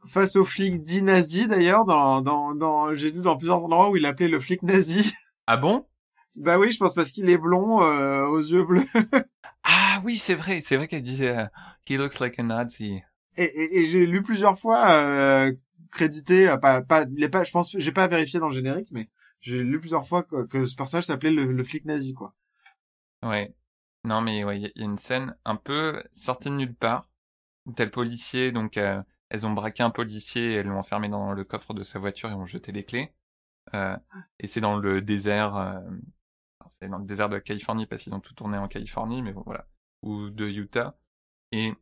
[0.06, 3.98] Face au flic dit nazi, d'ailleurs, dans, dans, dans, j'ai lu dans plusieurs endroits où
[3.98, 5.14] il appelait le flic nazi.
[5.48, 5.88] Ah bon?
[6.36, 8.84] Bah oui, je pense parce qu'il est blond, euh, aux yeux bleus.
[9.64, 11.46] Ah oui, c'est vrai, c'est vrai qu'elle disait euh,
[11.90, 13.02] He looks like a Nazi.
[13.38, 15.52] Et, et, et j'ai lu plusieurs fois euh,
[15.92, 18.90] crédité, euh, pas, pas, il est pas, je pense, j'ai pas vérifié dans le générique,
[18.92, 19.10] mais
[19.42, 22.34] j'ai lu plusieurs fois que, que ce personnage s'appelait le, le flic nazi, quoi.
[23.24, 23.54] Ouais.
[24.04, 27.10] Non mais ouais, il y, a- une scène un peu sortie de nulle part
[27.80, 31.74] le policier, donc euh, elles ont braqué un policier, elles l'ont enfermé dans le coffre
[31.74, 33.14] de sa voiture et ont jeté les clés.
[33.76, 33.98] Euh,
[34.40, 35.82] et c'est dans le désert,
[36.70, 39.34] c'est dans le désert de la Californie parce qu'ils ont tout tourné en Californie, mais
[39.34, 39.68] bon voilà,
[40.04, 40.98] ou de Utah.
[41.52, 41.74] Et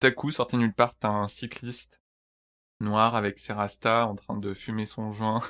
[0.00, 2.00] tout à coup, sorti nulle part, t'as un cycliste
[2.80, 5.40] noir avec ses rastas en train de fumer son joint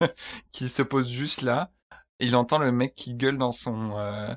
[0.52, 1.72] qui se pose juste là.
[2.18, 4.34] Il entend le mec qui gueule dans son euh,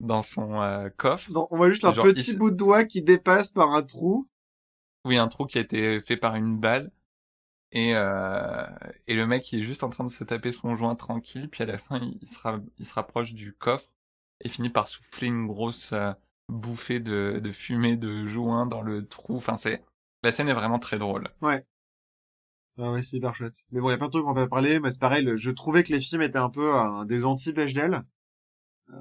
[0.00, 1.32] dans son euh, coffre.
[1.32, 4.28] Donc, on voit juste un Genre, petit bout de doigt qui dépasse par un trou.
[5.04, 6.90] Oui, un trou qui a été fait par une balle.
[7.72, 8.66] Et, euh,
[9.06, 11.48] et le mec, il est juste en train de se taper son joint tranquille.
[11.48, 13.90] Puis à la fin, il se, ra- il se rapproche du coffre
[14.40, 16.12] et finit par souffler une grosse euh,
[16.48, 19.36] bouffée de, de fumée de joint dans le trou.
[19.36, 19.82] Enfin, c'est
[20.22, 21.28] la scène est vraiment très drôle.
[21.40, 21.64] Ouais.
[22.78, 23.56] Ah ouais, c'est hyper chouette.
[23.70, 25.36] Mais bon, il y a plein de trucs qu'on peut parler, mais c'est pareil, le-
[25.36, 28.02] je trouvais que les films étaient un peu euh, des anti-Bechdel.
[28.90, 28.94] Euh,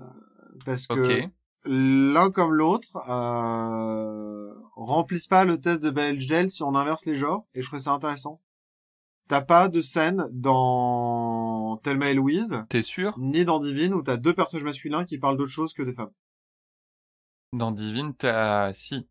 [0.66, 1.22] parce que
[1.66, 7.46] l'un comme l'autre euh, remplissent pas le test de Bechdel si on inverse les genres,
[7.54, 8.42] et je trouvais ça intéressant.
[9.32, 13.18] T'as pas de scène dans Thelma et Louise, T'es sûr?
[13.18, 16.12] ni dans Divine, où t'as deux personnages masculins qui parlent d'autre chose que des femmes.
[17.54, 19.08] Dans Divine, t'as si.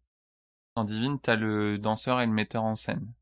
[0.77, 3.13] Dans Divine, t'as le danseur et le metteur en scène.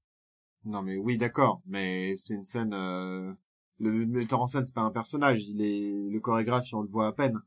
[0.64, 2.72] Non mais oui, d'accord, mais c'est une scène...
[2.74, 3.32] euh,
[3.80, 7.08] Le metteur en scène, c'est pas un personnage, il est le chorégraphe, on le voit
[7.08, 7.40] à peine.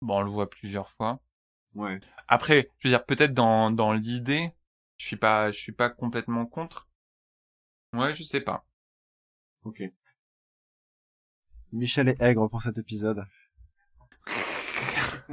[0.00, 1.20] Bon, on le voit plusieurs fois.
[1.74, 2.00] Ouais.
[2.28, 4.52] Après, je veux dire, peut-être dans, dans l'idée,
[4.96, 6.85] je suis pas, je suis pas complètement contre.
[7.92, 8.66] Ouais, je sais pas.
[9.64, 9.82] Ok.
[11.72, 13.24] Michel est aigre pour cet épisode.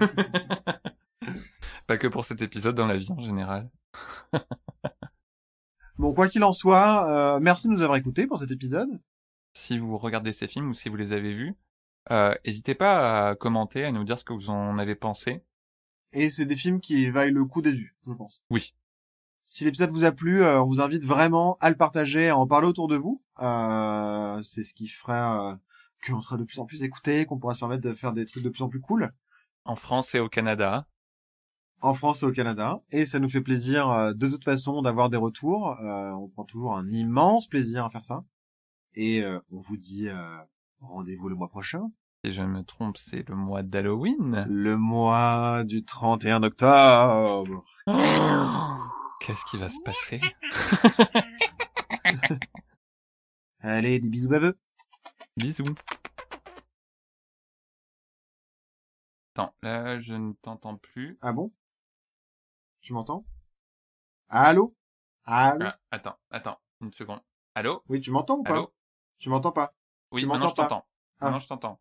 [1.88, 3.70] Pas que pour cet épisode, dans la vie en général.
[6.00, 8.90] Bon, quoi qu'il en soit, euh, merci de nous avoir écoutés pour cet épisode.
[9.54, 11.54] Si vous regardez ces films ou si vous les avez vus,
[12.12, 15.44] euh, n'hésitez pas à commenter, à nous dire ce que vous en avez pensé.
[16.12, 18.44] Et c'est des films qui vaillent le coup des vues, je pense.
[18.50, 18.74] Oui.
[19.46, 22.48] Si l'épisode vous a plu, euh, on vous invite vraiment à le partager, à en
[22.48, 23.22] parler autour de vous.
[23.42, 25.56] Euh, c'est ce qui fera euh,
[26.08, 28.44] qu'on sera de plus en plus écoutés, qu'on pourra se permettre de faire des trucs
[28.44, 29.12] de plus en plus cool
[29.66, 30.88] En France et au Canada.
[31.82, 32.82] en France et au Canada.
[32.92, 35.78] Et ça nous fait plaisir euh, de toute façon d'avoir des retours.
[35.82, 38.24] Euh, on prend toujours un immense plaisir à faire ça.
[38.96, 40.38] Et euh, on vous dit euh,
[40.80, 41.92] rendez-vous le mois prochain.
[42.24, 44.46] Si je ne me trompe, c'est le mois d'Halloween.
[44.50, 47.66] Le mois du 31 octobre.
[49.24, 50.20] Qu'est-ce qui va se passer?
[53.62, 54.60] Allez, des bisous baveux.
[55.38, 55.64] Bisous.
[59.34, 61.18] Attends, là, je ne t'entends plus.
[61.22, 61.54] Ah bon?
[62.82, 63.26] Tu m'entends?
[64.28, 64.76] Allô?
[65.24, 65.66] Allô?
[65.68, 67.22] Ah, attends, attends, une seconde.
[67.56, 67.82] Allô?
[67.88, 68.52] Oui, tu m'entends ou pas?
[68.52, 68.74] Allô?
[69.20, 69.74] Tu m'entends pas?
[70.12, 70.64] Oui, Tu maintenant m'entends je pas?
[70.68, 70.88] t'entends.
[71.22, 71.26] Ah.
[71.26, 71.80] Maintenant je t'entends.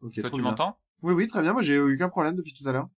[0.00, 0.44] Ok, Toi, tu bien.
[0.44, 0.78] m'entends?
[1.02, 1.52] Oui, oui, très bien.
[1.52, 2.88] Moi, j'ai eu aucun problème depuis tout à l'heure.